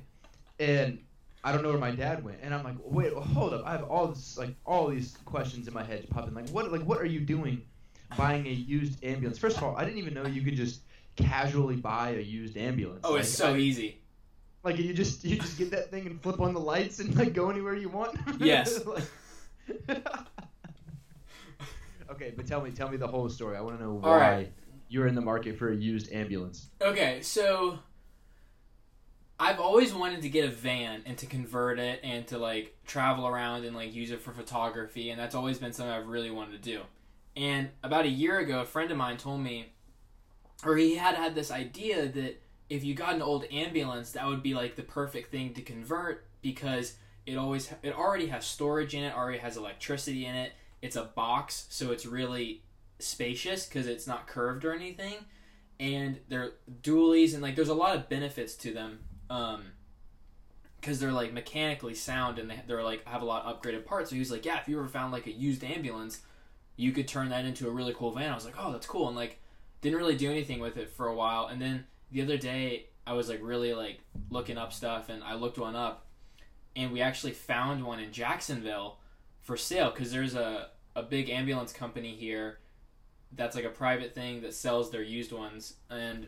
and 0.59 0.99
I 1.45 1.53
don't 1.53 1.63
know 1.63 1.69
where 1.69 1.79
my 1.79 1.91
dad 1.91 2.25
went." 2.25 2.39
And 2.41 2.55
I'm 2.55 2.65
like, 2.65 2.77
"Wait, 2.83 3.13
hold 3.13 3.53
up! 3.53 3.67
I 3.67 3.73
have 3.73 3.85
all 3.85 4.07
this 4.07 4.39
like 4.39 4.55
all 4.65 4.89
these 4.89 5.15
questions 5.27 5.69
in 5.69 5.75
my 5.75 5.85
head 5.85 6.09
popping. 6.09 6.33
Like, 6.33 6.49
what 6.49 6.73
like 6.73 6.85
what 6.85 7.03
are 7.03 7.07
you 7.07 7.21
doing, 7.21 7.61
buying 8.17 8.47
a 8.47 8.51
used 8.51 9.03
ambulance? 9.05 9.39
First 9.39 9.57
of 9.57 9.63
all, 9.65 9.77
I 9.77 9.85
didn't 9.85 9.99
even 9.99 10.15
know 10.15 10.27
you 10.27 10.43
could 10.43 10.57
just." 10.57 10.81
casually 11.17 11.77
buy 11.77 12.11
a 12.11 12.21
used 12.21 12.59
ambulance. 12.59 13.01
Oh, 13.03 13.15
it's 13.15 13.41
Like, 13.41 13.49
so 13.49 13.55
I- 13.55 13.59
easy. 13.59 13.99
like 14.63 14.77
you 14.77 14.93
just 14.93 15.25
you 15.25 15.37
just 15.39 15.57
get 15.57 15.71
that 15.71 15.91
thing 15.91 16.07
and 16.07 16.21
flip 16.21 16.41
on 16.41 16.53
the 16.53 16.61
lights 16.61 16.99
and 16.99 17.17
like 17.17 17.33
go 17.33 17.49
anywhere 17.49 17.75
you 17.75 17.89
want. 17.89 18.19
Yes. 18.39 18.85
Like- 18.87 19.03
okay, 22.11 22.35
but 22.37 22.47
tell 22.47 22.61
me 22.61 22.71
tell 22.71 22.91
me 22.91 22.99
the 22.99 23.07
whole 23.07 23.31
story. 23.31 23.57
I 23.57 23.63
want 23.63 23.79
to 23.79 23.83
know 23.83 23.95
why 23.95 24.19
right. 24.19 24.53
you're 24.89 25.07
in 25.07 25.15
the 25.15 25.23
market 25.23 25.57
for 25.59 25.71
a 25.73 25.75
used 25.75 26.13
ambulance. 26.13 26.67
Okay, 26.83 27.23
so 27.23 27.79
I've 29.41 29.59
always 29.59 29.95
wanted 29.95 30.21
to 30.21 30.29
get 30.29 30.45
a 30.45 30.51
van 30.53 31.03
and 31.07 31.17
to 31.19 31.27
convert 31.27 31.79
it 31.79 32.01
and 32.05 32.27
to 32.29 32.37
like 32.39 32.77
travel 32.87 33.27
around 33.27 33.65
and 33.65 33.75
like 33.75 33.95
use 33.95 34.11
it 34.11 34.21
for 34.21 34.33
photography, 34.33 35.09
and 35.11 35.19
that's 35.19 35.35
always 35.35 35.59
been 35.59 35.73
something 35.73 35.93
I've 35.93 36.09
really 36.09 36.31
wanted 36.31 36.63
to 36.63 36.71
do. 36.71 36.83
And 37.37 37.71
about 37.83 38.07
a 38.07 38.11
year 38.11 38.39
ago, 38.39 38.61
a 38.61 38.65
friend 38.65 38.91
of 38.91 38.97
mine 38.97 39.19
told 39.19 39.41
me, 39.41 39.73
or 40.65 40.77
he 40.77 40.95
had 40.95 41.15
had 41.15 41.35
this 41.35 41.51
idea 41.51 42.09
that 42.09 42.43
if 42.71 42.83
you 42.83 42.95
got 42.95 43.15
an 43.15 43.23
old 43.23 43.45
ambulance, 43.53 44.13
that 44.13 44.27
would 44.27 44.43
be 44.43 44.55
like 44.55 44.77
the 44.77 44.83
perfect 44.83 45.31
thing 45.31 45.53
to 45.55 45.63
convert 45.63 46.27
because 46.41 46.95
it 47.27 47.37
always 47.37 47.73
it 47.83 47.95
already 47.95 48.29
has 48.29 48.47
storage 48.47 48.95
in 48.95 49.03
it, 49.03 49.15
already 49.15 49.39
has 49.39 49.57
electricity 49.57 50.25
in 50.25 50.35
it. 50.35 50.53
It's 50.81 50.97
a 50.97 51.05
box, 51.05 51.67
so 51.69 51.93
it's 51.93 52.07
really 52.07 52.63
spacious 52.99 53.67
because 53.67 53.87
it's 53.87 54.07
not 54.07 54.27
curved 54.27 54.65
or 54.65 54.73
anything 54.73 55.17
and 55.79 56.19
they're 56.29 56.53
dualies 56.83 57.35
and 57.35 57.43
like 57.43 57.55
there's 57.55 57.69
a 57.69 57.75
lot 57.75 57.95
of 57.95 58.09
benefits 58.09 58.55
to 58.55 58.73
them 58.73 58.99
um 59.29 59.65
because 60.81 60.99
they're 61.01 61.13
like 61.13 61.33
mechanically 61.33 61.95
sound 61.95 62.39
and 62.39 62.51
they, 62.51 62.61
they're 62.67 62.83
like 62.83 63.07
have 63.07 63.23
a 63.23 63.25
lot 63.25 63.45
of 63.45 63.61
upgraded 63.61 63.85
parts 63.85 64.11
so 64.11 64.15
he 64.15 64.21
was 64.21 64.31
like 64.31 64.45
yeah 64.45 64.59
if 64.59 64.69
you 64.69 64.79
ever 64.79 64.89
found 64.89 65.13
like 65.13 65.27
a 65.27 65.33
used 65.33 65.63
ambulance 65.65 66.21
you 66.77 66.93
could 66.93 67.09
turn 67.09 67.31
that 67.31 67.45
into 67.45 67.69
a 67.69 67.71
really 67.71 67.95
cool 67.95 68.13
van. 68.13 68.31
I 68.31 68.35
was 68.35 68.45
like 68.45 68.57
oh 68.59 68.73
that's 68.73 68.87
cool. 68.87 69.09
And 69.09 69.17
like 69.17 69.41
didn't 69.81 69.99
really 69.99 70.17
do 70.17 70.31
anything 70.31 70.61
with 70.61 70.77
it 70.77 70.91
for 70.91 71.07
a 71.07 71.15
while. 71.15 71.47
And 71.47 71.61
then 71.61 71.87
the 72.11 72.23
other 72.23 72.37
day 72.37 72.87
i 73.05 73.13
was 73.13 73.29
like 73.29 73.41
really 73.43 73.75
like 73.75 74.01
looking 74.31 74.57
up 74.59 74.73
stuff 74.73 75.09
and 75.09 75.23
i 75.23 75.35
looked 75.35 75.59
one 75.59 75.77
up 75.77 76.07
and 76.75 76.93
we 76.93 77.01
actually 77.01 77.33
found 77.33 77.85
one 77.85 77.99
in 78.01 78.13
jacksonville 78.13 78.99
for 79.47 79.57
sale 79.57 79.91
because 79.91 80.11
there's 80.11 80.35
a, 80.35 80.71
a 80.97 81.03
big 81.05 81.31
ambulance 81.31 81.73
company 81.73 82.13
here 82.17 82.59
that's 83.33 83.55
like 83.55 83.65
a 83.65 83.71
private 83.71 84.13
thing 84.13 84.43
that 84.43 84.55
sells 84.55 84.91
their 84.91 85.03
used 85.03 85.31
ones. 85.31 85.75
And 85.89 86.27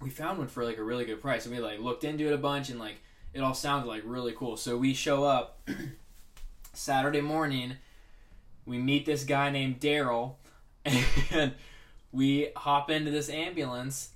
we 0.00 0.08
found 0.08 0.38
one 0.38 0.48
for 0.48 0.64
like 0.64 0.78
a 0.78 0.82
really 0.82 1.04
good 1.04 1.20
price. 1.20 1.44
And 1.44 1.54
we 1.54 1.60
like 1.60 1.78
looked 1.78 2.04
into 2.04 2.26
it 2.26 2.32
a 2.32 2.38
bunch 2.38 2.70
and 2.70 2.80
like 2.80 2.96
it 3.34 3.40
all 3.40 3.52
sounded 3.52 3.86
like 3.86 4.02
really 4.06 4.32
cool. 4.32 4.56
So 4.56 4.78
we 4.78 4.94
show 4.94 5.24
up 5.24 5.68
saturday 6.72 7.20
morning 7.22 7.72
we 8.66 8.78
meet 8.78 9.06
this 9.06 9.24
guy 9.24 9.48
named 9.50 9.80
daryl 9.80 10.34
and 10.84 11.54
we 12.12 12.50
hop 12.56 12.90
into 12.90 13.10
this 13.10 13.30
ambulance 13.30 14.10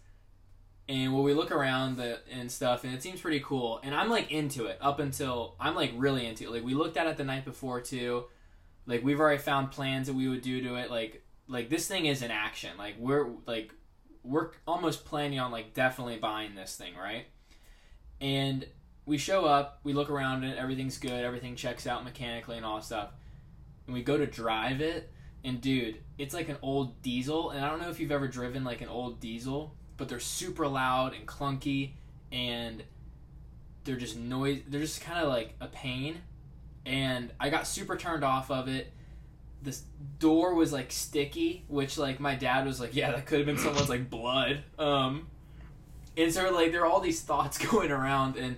and 0.88 1.12
well 1.14 1.22
we 1.22 1.32
look 1.32 1.52
around 1.52 1.96
the 1.96 2.18
and 2.30 2.50
stuff 2.50 2.84
and 2.84 2.92
it 2.92 3.02
seems 3.02 3.20
pretty 3.20 3.40
cool. 3.40 3.80
And 3.82 3.94
i'm 3.94 4.10
like 4.10 4.30
into 4.30 4.66
it 4.66 4.78
up 4.80 4.98
until 4.98 5.54
i'm 5.60 5.74
like 5.74 5.92
really 5.96 6.26
into 6.26 6.44
it. 6.44 6.50
Like 6.50 6.64
we 6.64 6.74
looked 6.74 6.96
at 6.96 7.06
it 7.06 7.16
the 7.16 7.24
night 7.24 7.44
before 7.44 7.80
too. 7.80 8.24
Like 8.86 9.04
we've 9.04 9.20
already 9.20 9.40
found 9.40 9.70
plans 9.70 10.08
that 10.08 10.14
we 10.14 10.28
would 10.28 10.42
do 10.42 10.60
to 10.62 10.74
it. 10.74 10.90
Like 10.90 11.22
like 11.48 11.70
this 11.70 11.86
thing 11.86 12.06
is 12.06 12.22
in 12.22 12.30
action. 12.30 12.70
Like 12.76 12.96
we're 12.98 13.28
like 13.46 13.72
we're 14.22 14.50
almost 14.66 15.04
planning 15.04 15.38
on 15.38 15.50
like 15.50 15.74
definitely 15.74 16.16
buying 16.16 16.54
this 16.54 16.76
thing 16.76 16.94
right? 16.96 17.26
And 18.20 18.66
we 19.06 19.16
show 19.16 19.44
up 19.44 19.80
we 19.84 19.92
look 19.92 20.10
around 20.10 20.44
and 20.44 20.58
everything's 20.58 20.98
good 20.98 21.24
everything 21.24 21.56
checks 21.56 21.86
out 21.86 22.04
mechanically 22.04 22.56
and 22.56 22.64
all 22.64 22.76
that 22.76 22.84
stuff 22.84 23.10
and 23.90 23.94
we 23.94 24.02
go 24.02 24.16
to 24.16 24.26
drive 24.26 24.80
it 24.80 25.10
and 25.44 25.60
dude 25.60 25.96
it's 26.16 26.34
like 26.34 26.48
an 26.48 26.56
old 26.62 27.00
diesel 27.02 27.50
and 27.50 27.64
i 27.64 27.68
don't 27.68 27.80
know 27.80 27.90
if 27.90 27.98
you've 27.98 28.12
ever 28.12 28.28
driven 28.28 28.62
like 28.62 28.80
an 28.80 28.88
old 28.88 29.20
diesel 29.20 29.74
but 29.96 30.08
they're 30.08 30.20
super 30.20 30.66
loud 30.66 31.12
and 31.14 31.26
clunky 31.26 31.90
and 32.30 32.82
they're 33.84 33.96
just 33.96 34.16
noise 34.16 34.60
they're 34.68 34.80
just 34.80 35.00
kind 35.00 35.18
of 35.18 35.28
like 35.28 35.54
a 35.60 35.66
pain 35.66 36.20
and 36.86 37.32
i 37.40 37.50
got 37.50 37.66
super 37.66 37.96
turned 37.96 38.22
off 38.22 38.50
of 38.50 38.68
it 38.68 38.92
this 39.62 39.82
door 40.18 40.54
was 40.54 40.72
like 40.72 40.90
sticky, 40.90 41.64
which 41.68 41.98
like 41.98 42.20
my 42.20 42.34
dad 42.34 42.66
was 42.66 42.80
like, 42.80 42.94
yeah, 42.94 43.12
that 43.12 43.26
could 43.26 43.38
have 43.38 43.46
been 43.46 43.58
someone's 43.58 43.88
like 43.88 44.08
blood. 44.08 44.62
Um, 44.78 45.26
and 46.16 46.32
so 46.32 46.50
like 46.50 46.72
there 46.72 46.82
are 46.82 46.86
all 46.86 47.00
these 47.00 47.20
thoughts 47.20 47.58
going 47.70 47.90
around, 47.90 48.36
and 48.36 48.56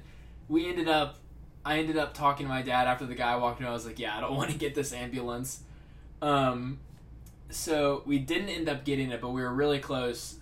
we 0.48 0.68
ended 0.68 0.88
up, 0.88 1.18
I 1.64 1.78
ended 1.78 1.96
up 1.96 2.14
talking 2.14 2.46
to 2.46 2.52
my 2.52 2.62
dad 2.62 2.86
after 2.86 3.06
the 3.06 3.14
guy 3.14 3.36
walked 3.36 3.60
in. 3.60 3.66
I 3.66 3.70
was 3.70 3.86
like, 3.86 3.98
yeah, 3.98 4.16
I 4.16 4.20
don't 4.20 4.36
want 4.36 4.50
to 4.50 4.58
get 4.58 4.74
this 4.74 4.92
ambulance. 4.92 5.62
Um, 6.20 6.80
so 7.50 8.02
we 8.06 8.18
didn't 8.18 8.48
end 8.48 8.68
up 8.68 8.84
getting 8.84 9.10
it, 9.10 9.20
but 9.20 9.30
we 9.30 9.42
were 9.42 9.52
really 9.52 9.78
close. 9.78 10.38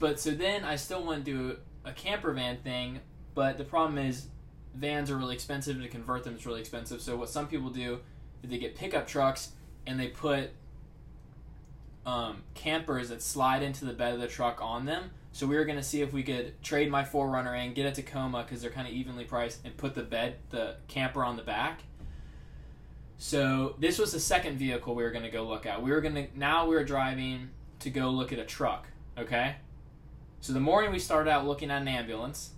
But 0.00 0.18
so 0.18 0.30
then 0.30 0.64
I 0.64 0.76
still 0.76 1.04
want 1.04 1.24
to 1.24 1.30
do 1.30 1.56
a 1.84 1.92
camper 1.92 2.32
van 2.32 2.58
thing, 2.58 3.00
but 3.34 3.58
the 3.58 3.64
problem 3.64 3.98
is 3.98 4.26
vans 4.74 5.10
are 5.10 5.16
really 5.16 5.34
expensive 5.34 5.80
to 5.80 5.88
convert 5.88 6.24
them. 6.24 6.34
It's 6.34 6.46
really 6.46 6.60
expensive. 6.60 7.00
So 7.00 7.16
what 7.16 7.28
some 7.28 7.46
people 7.46 7.70
do 7.70 8.00
is 8.42 8.50
they 8.50 8.58
get 8.58 8.76
pickup 8.76 9.06
trucks 9.06 9.52
and 9.86 9.98
they 9.98 10.08
put 10.08 10.50
um, 12.08 12.42
campers 12.54 13.10
that 13.10 13.20
slide 13.20 13.62
into 13.62 13.84
the 13.84 13.92
bed 13.92 14.14
of 14.14 14.20
the 14.20 14.26
truck 14.26 14.60
on 14.62 14.86
them. 14.86 15.10
So 15.32 15.46
we 15.46 15.56
were 15.56 15.66
gonna 15.66 15.82
see 15.82 16.00
if 16.00 16.12
we 16.12 16.22
could 16.22 16.60
trade 16.62 16.90
my 16.90 17.02
4Runner 17.04 17.64
in, 17.64 17.74
get 17.74 17.84
a 17.84 17.92
Tacoma 17.92 18.42
because 18.42 18.62
they're 18.62 18.70
kind 18.70 18.88
of 18.88 18.94
evenly 18.94 19.24
priced, 19.24 19.64
and 19.64 19.76
put 19.76 19.94
the 19.94 20.02
bed, 20.02 20.36
the 20.50 20.76
camper 20.88 21.22
on 21.22 21.36
the 21.36 21.42
back. 21.42 21.82
So 23.18 23.76
this 23.78 23.98
was 23.98 24.12
the 24.12 24.20
second 24.20 24.56
vehicle 24.56 24.94
we 24.94 25.02
were 25.02 25.10
gonna 25.10 25.30
go 25.30 25.44
look 25.44 25.66
at. 25.66 25.82
We 25.82 25.90
were 25.90 26.00
gonna 26.00 26.28
now 26.34 26.66
we 26.66 26.74
were 26.74 26.84
driving 26.84 27.50
to 27.80 27.90
go 27.90 28.08
look 28.08 28.32
at 28.32 28.38
a 28.38 28.44
truck. 28.44 28.86
Okay. 29.18 29.56
So 30.40 30.52
the 30.52 30.60
morning 30.60 30.92
we 30.92 30.98
started 30.98 31.30
out 31.30 31.46
looking 31.46 31.70
at 31.70 31.82
an 31.82 31.88
ambulance, 31.88 32.52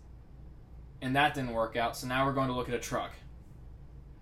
and 1.03 1.17
that 1.17 1.35
didn't 1.35 1.55
work 1.55 1.77
out. 1.77 1.97
So 1.97 2.07
now 2.07 2.27
we're 2.27 2.35
going 2.35 2.49
to 2.49 2.55
look 2.55 2.69
at 2.69 2.75
a 2.75 2.79
truck. 2.79 3.13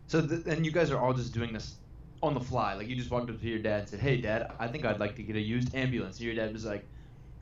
So 0.06 0.24
th- 0.24 0.46
and 0.46 0.64
you 0.64 0.70
guys 0.70 0.90
are 0.90 0.98
all 0.98 1.12
just 1.12 1.34
doing 1.34 1.52
this 1.52 1.74
on 2.22 2.34
the 2.34 2.40
fly. 2.40 2.74
Like 2.74 2.88
you 2.88 2.96
just 2.96 3.10
walked 3.10 3.30
up 3.30 3.40
to 3.40 3.46
your 3.48 3.58
dad 3.60 3.80
and 3.80 3.88
said, 3.88 4.00
"Hey, 4.00 4.16
Dad, 4.20 4.52
I 4.58 4.68
think 4.68 4.84
I'd 4.84 5.00
like 5.00 5.16
to 5.16 5.22
get 5.22 5.36
a 5.36 5.40
used 5.40 5.74
ambulance." 5.74 6.18
And 6.18 6.26
your 6.26 6.34
dad 6.34 6.52
was 6.52 6.64
like, 6.64 6.84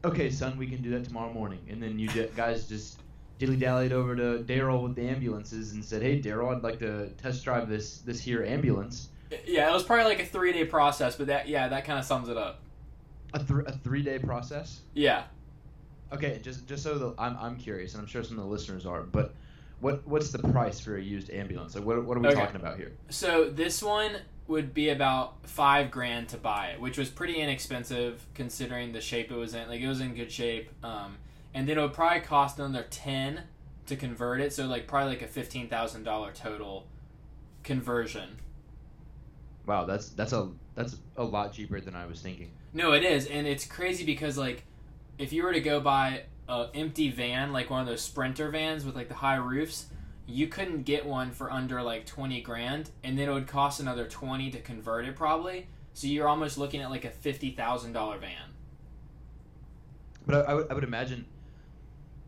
"Okay, 0.05 0.31
son, 0.31 0.57
we 0.59 0.67
can 0.67 0.83
do 0.83 0.91
that 0.91 1.05
tomorrow 1.05 1.33
morning." 1.33 1.61
And 1.71 1.83
then 1.83 1.99
you 1.99 2.09
guys 2.37 2.69
just 2.69 3.01
dilly 3.39 3.57
dallied 3.57 3.93
over 3.93 4.17
to 4.17 4.45
Daryl 4.45 4.83
with 4.83 4.95
the 4.95 5.09
ambulances 5.09 5.73
and 5.73 5.85
said, 5.85 6.03
"Hey, 6.03 6.21
Daryl, 6.21 6.55
I'd 6.55 6.63
like 6.63 6.79
to 6.81 7.09
test 7.23 7.45
drive 7.45 7.69
this 7.69 7.99
this 7.99 8.21
here 8.21 8.45
ambulance." 8.45 9.09
Yeah, 9.47 9.69
it 9.69 9.73
was 9.73 9.83
probably 9.83 10.05
like 10.05 10.21
a 10.21 10.27
three 10.27 10.53
day 10.53 10.65
process, 10.65 11.17
but 11.17 11.27
that 11.29 11.49
yeah, 11.49 11.69
that 11.69 11.85
kind 11.85 11.99
of 11.99 12.05
sums 12.05 12.29
it 12.29 12.37
up. 12.37 12.61
A, 13.35 13.39
th- 13.39 13.67
a 13.67 13.73
three 13.73 14.03
day 14.03 14.19
process. 14.19 14.81
Yeah. 14.95 15.25
Okay, 16.13 16.39
just 16.43 16.67
just 16.69 16.83
so 16.85 16.97
the, 16.99 17.15
I'm 17.19 17.37
I'm 17.39 17.57
curious, 17.57 17.95
and 17.95 18.01
I'm 18.03 18.07
sure 18.07 18.23
some 18.23 18.39
of 18.39 18.45
the 18.45 18.51
listeners 18.51 18.87
are, 18.87 19.03
but 19.03 19.35
what 19.81 20.07
what's 20.07 20.31
the 20.31 20.39
price 20.39 20.79
for 20.79 20.97
a 20.97 21.03
used 21.03 21.31
ambulance? 21.31 21.75
Like 21.75 21.85
what 21.85 22.05
what 22.05 22.17
are 22.17 22.21
we 22.21 22.29
Okay. 22.29 22.37
talking 22.37 22.57
about 22.57 22.77
here? 22.77 22.93
So 23.09 23.51
this 23.51 23.83
one 23.83 24.13
would 24.49 24.73
be 24.73 24.89
about 24.89 25.47
five 25.47 25.91
grand 25.91 26.29
to 26.29 26.37
buy 26.37 26.69
it, 26.69 26.81
which 26.81 26.99
was 26.99 27.09
pretty 27.09 27.37
inexpensive 27.37 28.27
considering 28.35 28.93
the 28.93 29.01
shape 29.01 29.31
it 29.31 29.37
was 29.37 29.55
in. 29.55 29.69
Like 29.69 29.81
it 29.81 29.89
was 29.89 30.01
in 30.01 30.15
good 30.15 30.31
shape. 30.31 30.71
Um, 30.85 31.17
and 31.53 31.69
then 31.69 31.79
it 31.79 31.81
would 31.81 31.95
probably 31.95 32.21
cost 32.21 32.59
another 32.59 32.87
ten 32.89 33.43
to 33.87 33.97
convert 33.97 34.41
it. 34.41 34.53
So 34.53 34.67
like 34.67 34.87
probably 34.87 35.15
like 35.15 35.23
a 35.23 35.27
fifteen 35.27 35.69
thousand 35.69 36.05
dollar 36.05 36.33
total 36.33 36.87
conversion. 37.65 38.37
Wow, 39.67 39.85
that's 39.85 40.11
that's 40.11 40.33
a 40.33 40.51
that's 40.75 40.97
a 41.17 41.25
lot 41.25 41.53
cheaper 41.53 41.81
than 41.81 41.97
I 41.97 42.07
was 42.07 42.21
thinking. 42.21 42.51
No, 42.73 42.93
it 42.93 43.03
is, 43.03 43.27
and 43.27 43.47
it's 43.47 43.65
crazy 43.65 44.05
because 44.05 44.37
like, 44.39 44.65
if 45.19 45.33
you 45.33 45.43
were 45.43 45.53
to 45.53 45.61
go 45.61 45.81
buy 45.81 46.25
a 46.49 46.69
empty 46.75 47.11
van, 47.11 47.53
like 47.53 47.71
one 47.71 47.81
of 47.81 47.87
those 47.87 48.03
Sprinter 48.03 48.51
vans 48.51 48.85
with 48.85 48.95
like 48.95 49.09
the 49.09 49.15
high 49.15 49.37
roofs, 49.37 49.87
you 50.27 50.49
couldn't 50.49 50.83
get 50.83 51.07
one 51.07 51.31
for 51.31 51.51
under 51.53 51.83
like 51.83 52.05
twenty 52.07 52.41
grand, 52.41 52.91
and 53.05 53.19
then 53.19 53.29
it 53.29 53.33
would 53.33 53.47
cost 53.47 53.81
another 53.81 54.07
twenty 54.07 54.51
to 54.51 54.61
convert 54.61 55.05
it 55.07 55.17
probably. 55.17 55.67
So 55.95 56.07
you're 56.07 56.29
almost 56.29 56.59
looking 56.59 56.81
at 56.83 56.91
like 56.91 57.05
a 57.05 57.11
fifty 57.11 57.51
thousand 57.51 57.93
dollar 57.93 58.19
van. 58.19 58.51
But 60.27 60.49
I, 60.49 60.53
I 60.53 60.55
would 60.55 60.71
I 60.71 60.75
would 60.75 60.85
imagine. 60.85 61.25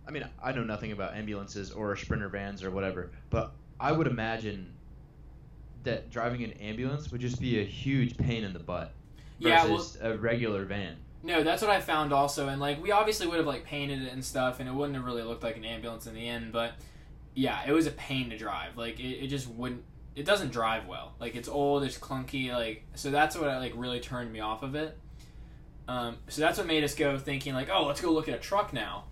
I 0.07 0.11
mean, 0.11 0.25
I 0.43 0.53
know 0.53 0.65
nothing 0.65 0.93
about 0.93 1.15
ambulances 1.15 1.71
or 1.71 1.95
sprinter 1.97 2.29
vans 2.31 2.63
or 2.65 2.71
whatever, 2.71 3.11
but 3.29 3.53
I 3.79 3.93
would 3.93 4.07
imagine 4.07 4.73
that 5.85 6.11
driving 6.11 6.43
an 6.45 6.53
ambulance 6.53 7.13
would 7.13 7.21
just 7.21 7.41
be 7.41 7.61
a 7.61 7.65
huge 7.65 8.17
pain 8.17 8.43
in 8.43 8.53
the 8.53 8.59
butt 8.59 8.93
Yeah, 9.39 9.65
well- 9.65 9.77
versus 9.77 9.99
a 10.01 10.17
regular 10.17 10.65
van. 10.65 10.97
No, 11.23 11.43
that's 11.43 11.61
what 11.63 11.71
I 11.71 11.81
found 11.81 12.13
also, 12.13 12.47
and 12.49 12.61
like 12.61 12.81
we 12.81 12.93
obviously 12.93 13.27
would 13.27 13.39
have 13.39 13.47
like 13.47 13.65
painted 13.65 14.03
it 14.03 14.13
and 14.13 14.25
stuff, 14.25 14.61
and 14.61 14.69
it 14.69 14.73
wouldn't 14.73 14.95
have 14.95 15.05
really 15.05 15.25
looked 15.25 15.43
like 15.43 15.57
an 15.57 15.65
ambulance 15.65 16.07
in 16.07 16.15
the 16.15 16.27
end. 16.27 16.53
But 16.53 16.75
yeah, 17.39 17.61
it 17.65 17.71
was 17.71 17.87
a 17.87 17.93
pain 17.93 18.31
to 18.31 18.37
drive. 18.37 18.77
Like 18.77 18.99
it, 18.99 19.25
it 19.25 19.29
just 19.29 19.49
wouldn't. 19.49 19.85
It 20.17 20.25
doesn't 20.25 20.51
drive 20.51 20.89
well. 20.89 21.13
Like 21.21 21.37
it's 21.37 21.49
old, 21.49 21.85
it's 21.85 21.97
clunky. 21.97 22.53
Like 22.53 22.83
so 22.97 23.13
that's 23.13 23.37
what 23.37 23.49
I 23.49 23.59
like 23.59 23.73
really 23.77 24.01
turned 24.01 24.33
me 24.33 24.41
off 24.41 24.65
of 24.65 24.75
it. 24.75 24.99
Um, 25.87 26.17
so 26.27 26.41
that's 26.41 26.59
what 26.59 26.67
made 26.67 26.83
us 26.83 26.97
go 26.97 27.17
thinking 27.17 27.55
like, 27.55 27.71
oh, 27.73 27.87
let's 27.87 28.01
go 28.01 28.11
look 28.11 28.29
at 28.29 28.35
a 28.35 28.41
truck 28.41 28.73
now. 28.73 29.05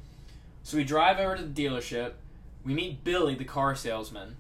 So 0.65 0.77
we 0.77 0.83
drive 0.83 1.21
over 1.21 1.37
to 1.37 1.45
the 1.45 1.65
dealership. 1.65 2.15
We 2.65 2.75
meet 2.75 3.05
Billy, 3.05 3.37
the 3.37 3.45
car 3.45 3.77
salesman, 3.77 4.37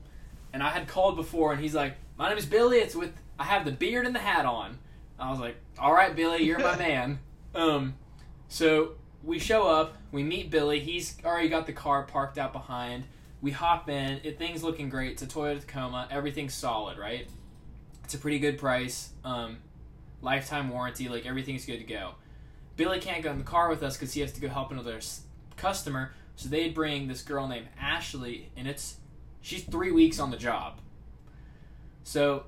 and 0.53 0.65
I 0.65 0.71
had 0.71 0.89
called 0.89 1.15
before, 1.15 1.53
and 1.53 1.61
he's 1.61 1.75
like, 1.75 1.95
"My 2.19 2.29
name 2.29 2.39
is 2.39 2.45
Billy. 2.47 2.79
It's 2.79 2.97
with 2.97 3.13
I 3.39 3.45
have 3.45 3.65
the 3.65 3.71
beard 3.71 4.05
and 4.05 4.17
the 4.17 4.21
hat 4.21 4.47
on." 4.47 4.81
I 5.17 5.31
was 5.31 5.39
like, 5.39 5.59
"All 5.79 5.93
right, 5.93 6.15
Billy, 6.15 6.43
you're 6.43 6.59
my 6.59 6.77
man." 6.89 7.21
Um, 7.55 7.95
so 8.49 8.97
we 9.23 9.39
show 9.39 9.69
up, 9.69 9.97
we 10.11 10.25
meet 10.25 10.51
Billy. 10.51 10.81
He's 10.81 11.17
already 11.25 11.49
got 11.49 11.67
the 11.67 11.73
car 11.73 12.03
parked 12.03 12.37
out 12.37 12.53
behind. 12.53 13.05
We 13.43 13.51
hop 13.51 13.89
in. 13.89 14.21
It 14.25 14.39
things 14.39 14.63
looking 14.63 14.89
great. 14.89 15.13
It's 15.13 15.23
a 15.23 15.27
Toyota 15.27 15.61
Tacoma. 15.61 16.09
Everything's 16.11 16.55
solid, 16.55 16.99
right? 16.99 17.29
It's 18.05 18.15
a 18.15 18.19
pretty 18.19 18.39
good 18.39 18.59
price. 18.59 19.11
Um, 19.25 19.59
lifetime 20.23 20.69
warranty. 20.71 21.09
Like 21.09 21.27
everything's 21.27 21.67
good 21.67 21.79
to 21.79 21.85
go. 21.85 22.15
Billy 22.77 22.99
can't 23.01 23.23
go 23.23 23.31
in 23.31 23.39
the 23.39 23.45
car 23.45 23.69
with 23.69 23.83
us 23.83 23.97
because 23.97 24.13
he 24.13 24.21
has 24.21 24.33
to 24.33 24.41
go 24.41 24.49
help 24.49 24.71
another 24.71 24.97
s- 24.97 25.23
customer. 25.57 26.13
So 26.37 26.49
they 26.49 26.69
bring 26.69 27.09
this 27.09 27.23
girl 27.23 27.49
named 27.49 27.69
Ashley, 27.81 28.51
and 28.57 28.69
it's 28.69 28.97
she's 29.41 29.63
three 29.65 29.93
weeks 29.93 30.19
on 30.19 30.31
the 30.31 30.37
job. 30.37 30.81
So 32.05 32.45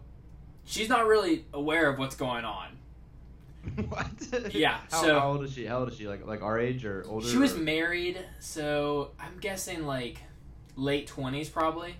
she's 0.64 0.88
not 0.88 1.06
really 1.06 1.44
aware 1.52 1.88
of 1.88 1.98
what's 1.98 2.14
going 2.16 2.44
on. 2.44 2.76
what? 3.88 4.06
Yeah, 4.54 4.78
How, 4.90 5.02
so- 5.02 5.18
how 5.20 5.28
old 5.32 5.44
is 5.44 5.52
she? 5.52 5.64
How 5.66 5.80
old 5.80 5.90
is 5.90 5.96
she? 5.98 6.06
Like 6.08 6.26
like 6.26 6.42
our 6.42 6.58
age 6.58 6.84
or 6.84 7.04
older? 7.08 7.26
She 7.28 7.36
was 7.36 7.54
or- 7.54 7.58
married, 7.60 8.18
so 8.40 9.12
I'm 9.18 9.38
guessing 9.40 9.86
like 9.86 10.18
late 10.78 11.06
twenties 11.06 11.48
probably. 11.48 11.96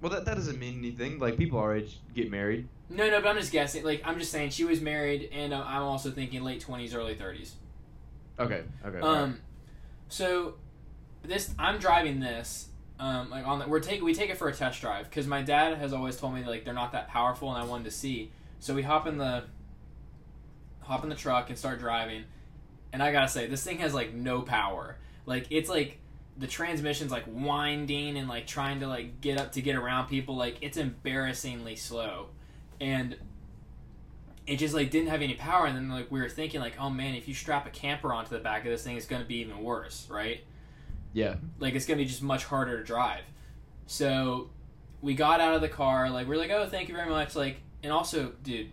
Well, 0.00 0.10
that, 0.10 0.24
that 0.24 0.34
doesn't 0.34 0.58
mean 0.58 0.78
anything. 0.78 1.18
Like 1.18 1.36
people 1.36 1.58
our 1.58 1.76
age 1.76 2.00
get 2.14 2.30
married. 2.30 2.68
No, 2.90 3.08
no, 3.08 3.20
but 3.20 3.28
I'm 3.28 3.36
just 3.38 3.52
guessing. 3.52 3.84
Like 3.84 4.02
I'm 4.04 4.18
just 4.18 4.32
saying 4.32 4.50
she 4.50 4.64
was 4.64 4.80
married, 4.80 5.28
and 5.32 5.54
uh, 5.54 5.62
I'm 5.64 5.82
also 5.82 6.10
thinking 6.10 6.42
late 6.42 6.60
twenties, 6.60 6.94
early 6.94 7.14
thirties. 7.14 7.54
Okay. 8.38 8.62
Okay. 8.84 8.98
Um, 8.98 9.40
so 10.08 10.54
this 11.22 11.54
I'm 11.58 11.78
driving 11.78 12.20
this. 12.20 12.68
Um, 12.98 13.30
like 13.30 13.46
on 13.46 13.58
the, 13.58 13.66
we're 13.66 13.80
taking 13.80 14.04
we 14.04 14.14
take 14.14 14.30
it 14.30 14.36
for 14.36 14.48
a 14.48 14.54
test 14.54 14.80
drive 14.80 15.08
because 15.08 15.26
my 15.26 15.42
dad 15.42 15.78
has 15.78 15.92
always 15.92 16.16
told 16.16 16.34
me 16.34 16.44
like 16.44 16.64
they're 16.64 16.74
not 16.74 16.92
that 16.92 17.08
powerful, 17.08 17.52
and 17.52 17.62
I 17.62 17.66
wanted 17.66 17.84
to 17.84 17.90
see. 17.90 18.30
So 18.60 18.74
we 18.74 18.82
hop 18.82 19.06
in 19.06 19.18
the 19.18 19.44
hop 20.80 21.02
in 21.02 21.08
the 21.08 21.16
truck 21.16 21.48
and 21.48 21.58
start 21.58 21.80
driving, 21.80 22.24
and 22.92 23.02
I 23.02 23.10
gotta 23.10 23.28
say 23.28 23.46
this 23.46 23.64
thing 23.64 23.78
has 23.78 23.94
like 23.94 24.14
no 24.14 24.42
power. 24.42 24.98
Like 25.26 25.46
it's 25.50 25.68
like 25.68 25.98
the 26.36 26.46
transmission's 26.46 27.12
like 27.12 27.24
winding 27.28 28.16
and 28.16 28.28
like 28.28 28.46
trying 28.46 28.80
to 28.80 28.86
like 28.86 29.20
get 29.20 29.38
up 29.38 29.52
to 29.52 29.62
get 29.62 29.76
around 29.76 30.08
people. 30.08 30.36
Like 30.36 30.58
it's 30.60 30.76
embarrassingly 30.76 31.76
slow, 31.76 32.28
and 32.80 33.16
it 34.46 34.56
just 34.56 34.74
like 34.74 34.90
didn't 34.90 35.08
have 35.08 35.22
any 35.22 35.34
power. 35.34 35.66
And 35.66 35.76
then 35.76 35.88
like 35.88 36.10
we 36.10 36.20
were 36.20 36.28
thinking 36.28 36.60
like, 36.60 36.74
oh 36.80 36.90
man, 36.90 37.14
if 37.14 37.28
you 37.28 37.34
strap 37.34 37.66
a 37.66 37.70
camper 37.70 38.12
onto 38.12 38.30
the 38.30 38.40
back 38.40 38.64
of 38.64 38.70
this 38.70 38.82
thing, 38.82 38.96
it's 38.96 39.06
gonna 39.06 39.24
be 39.24 39.36
even 39.36 39.62
worse, 39.62 40.06
right? 40.10 40.42
yeah. 41.14 41.36
like 41.58 41.74
it's 41.74 41.86
gonna 41.86 41.98
be 41.98 42.04
just 42.04 42.22
much 42.22 42.44
harder 42.44 42.76
to 42.76 42.84
drive. 42.84 43.22
So 43.86 44.50
we 45.00 45.14
got 45.14 45.40
out 45.40 45.54
of 45.54 45.62
the 45.62 45.68
car, 45.68 46.10
like 46.10 46.26
we're 46.26 46.36
like, 46.36 46.50
oh, 46.50 46.66
thank 46.66 46.88
you 46.88 46.94
very 46.94 47.08
much, 47.08 47.34
like, 47.34 47.58
and 47.82 47.92
also, 47.92 48.32
dude, 48.42 48.70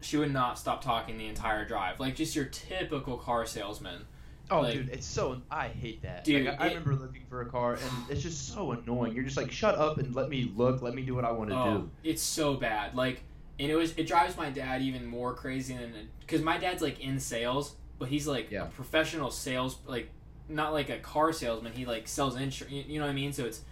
she 0.00 0.16
would 0.16 0.32
not 0.32 0.58
stop 0.58 0.82
talking 0.82 1.18
the 1.18 1.26
entire 1.26 1.64
drive, 1.64 2.00
like 2.00 2.16
just 2.16 2.34
your 2.34 2.46
typical 2.46 3.16
car 3.18 3.46
salesman. 3.46 4.06
Oh, 4.50 4.60
Like- 4.60 4.74
dude, 4.74 4.88
it's 4.90 5.06
so. 5.06 5.42
I 5.50 5.68
hate 5.68 6.02
that. 6.02 6.24
Dude, 6.24 6.46
like, 6.46 6.60
I, 6.60 6.64
I 6.64 6.68
remember 6.68 6.94
looking 6.94 7.22
for 7.28 7.40
a 7.42 7.46
car, 7.46 7.74
and 7.74 8.10
it's 8.10 8.22
just 8.22 8.52
so 8.54 8.70
annoying. 8.72 9.12
You're 9.14 9.24
just 9.24 9.36
like, 9.36 9.50
shut 9.50 9.74
up 9.76 9.98
and 9.98 10.14
let 10.14 10.28
me 10.28 10.52
look. 10.54 10.82
Let 10.82 10.94
me 10.94 11.02
do 11.02 11.14
what 11.14 11.24
I 11.24 11.32
want 11.32 11.50
to 11.50 11.56
Oh, 11.56 11.78
do. 11.78 11.90
it's 12.04 12.22
so 12.22 12.54
bad. 12.54 12.94
Like, 12.94 13.22
and 13.58 13.70
it 13.70 13.74
was 13.74 13.92
it 13.96 14.06
drives 14.06 14.36
my 14.36 14.50
dad 14.50 14.82
even 14.82 15.04
more 15.06 15.34
crazy 15.34 15.74
than 15.76 15.92
because 16.20 16.42
my 16.42 16.58
dad's 16.58 16.80
like 16.82 17.00
in 17.00 17.18
sales, 17.18 17.74
but 17.98 18.08
he's 18.08 18.26
like 18.28 18.50
Yeah. 18.50 18.64
a 18.64 18.66
professional 18.66 19.30
sales, 19.30 19.78
like 19.86 20.10
not 20.48 20.72
like 20.72 20.90
a 20.90 20.98
car 20.98 21.32
salesman. 21.32 21.72
He 21.72 21.84
like 21.86 22.06
sells 22.06 22.36
insurance. 22.36 22.86
You 22.86 23.00
know 23.00 23.06
what 23.06 23.10
I 23.10 23.14
mean? 23.14 23.32
So 23.32 23.46
it's 23.46 23.62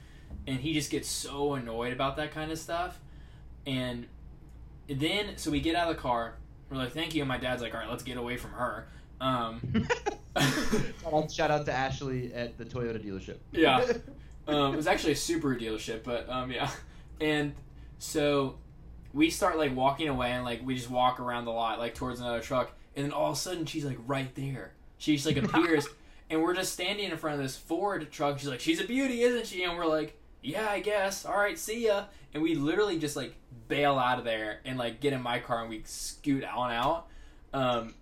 and 0.46 0.58
he 0.58 0.72
just 0.74 0.90
gets 0.90 1.06
so 1.08 1.54
annoyed 1.54 1.92
about 1.92 2.16
that 2.16 2.32
kind 2.32 2.50
of 2.50 2.58
stuff. 2.58 2.98
And 3.66 4.06
then 4.88 5.36
so 5.36 5.50
we 5.50 5.60
get 5.60 5.76
out 5.76 5.88
of 5.90 5.96
the 5.96 6.02
car. 6.02 6.34
We're 6.70 6.78
like, 6.78 6.92
thank 6.92 7.14
you. 7.14 7.22
And 7.22 7.28
my 7.28 7.38
dad's 7.38 7.62
like, 7.62 7.74
all 7.74 7.80
right, 7.80 7.88
let's 7.90 8.02
get 8.02 8.16
away 8.16 8.36
from 8.38 8.52
her. 8.52 8.88
Um, 9.20 9.86
shout, 11.02 11.12
out, 11.12 11.30
shout 11.30 11.50
out 11.50 11.66
to 11.66 11.72
Ashley 11.72 12.32
at 12.34 12.58
the 12.58 12.64
Toyota 12.64 12.98
dealership. 12.98 13.36
Yeah. 13.52 13.84
um, 14.48 14.74
it 14.74 14.76
was 14.76 14.86
actually 14.86 15.12
a 15.12 15.16
Subaru 15.16 15.60
dealership, 15.60 16.02
but 16.02 16.28
um, 16.28 16.50
yeah. 16.50 16.70
And 17.20 17.54
so 17.98 18.56
we 19.12 19.30
start 19.30 19.56
like 19.56 19.74
walking 19.74 20.08
away, 20.08 20.32
and 20.32 20.44
like 20.44 20.64
we 20.64 20.74
just 20.74 20.90
walk 20.90 21.20
around 21.20 21.44
the 21.44 21.52
lot, 21.52 21.78
like 21.78 21.94
towards 21.94 22.20
another 22.20 22.40
truck, 22.40 22.72
and 22.96 23.04
then 23.04 23.12
all 23.12 23.30
of 23.30 23.36
a 23.36 23.40
sudden 23.40 23.64
she's 23.64 23.84
like 23.84 23.98
right 24.06 24.34
there. 24.34 24.72
She 24.98 25.14
just 25.14 25.26
like 25.26 25.36
appears, 25.36 25.86
and 26.30 26.42
we're 26.42 26.54
just 26.54 26.72
standing 26.72 27.10
in 27.10 27.16
front 27.16 27.36
of 27.36 27.42
this 27.42 27.56
Ford 27.56 28.10
truck. 28.10 28.38
She's 28.38 28.48
like, 28.48 28.60
"She's 28.60 28.80
a 28.80 28.84
beauty, 28.84 29.22
isn't 29.22 29.46
she?" 29.46 29.62
And 29.62 29.78
we're 29.78 29.86
like, 29.86 30.18
"Yeah, 30.42 30.68
I 30.68 30.80
guess. 30.80 31.24
All 31.24 31.36
right, 31.36 31.58
see 31.58 31.86
ya." 31.86 32.06
And 32.32 32.42
we 32.42 32.56
literally 32.56 32.98
just 32.98 33.14
like 33.14 33.36
bail 33.68 33.98
out 33.98 34.18
of 34.18 34.24
there 34.24 34.58
and 34.64 34.76
like 34.76 35.00
get 35.00 35.12
in 35.12 35.22
my 35.22 35.38
car 35.38 35.60
and 35.60 35.70
we 35.70 35.82
scoot 35.84 36.42
on 36.44 36.72
out. 36.72 37.06
Um, 37.52 37.94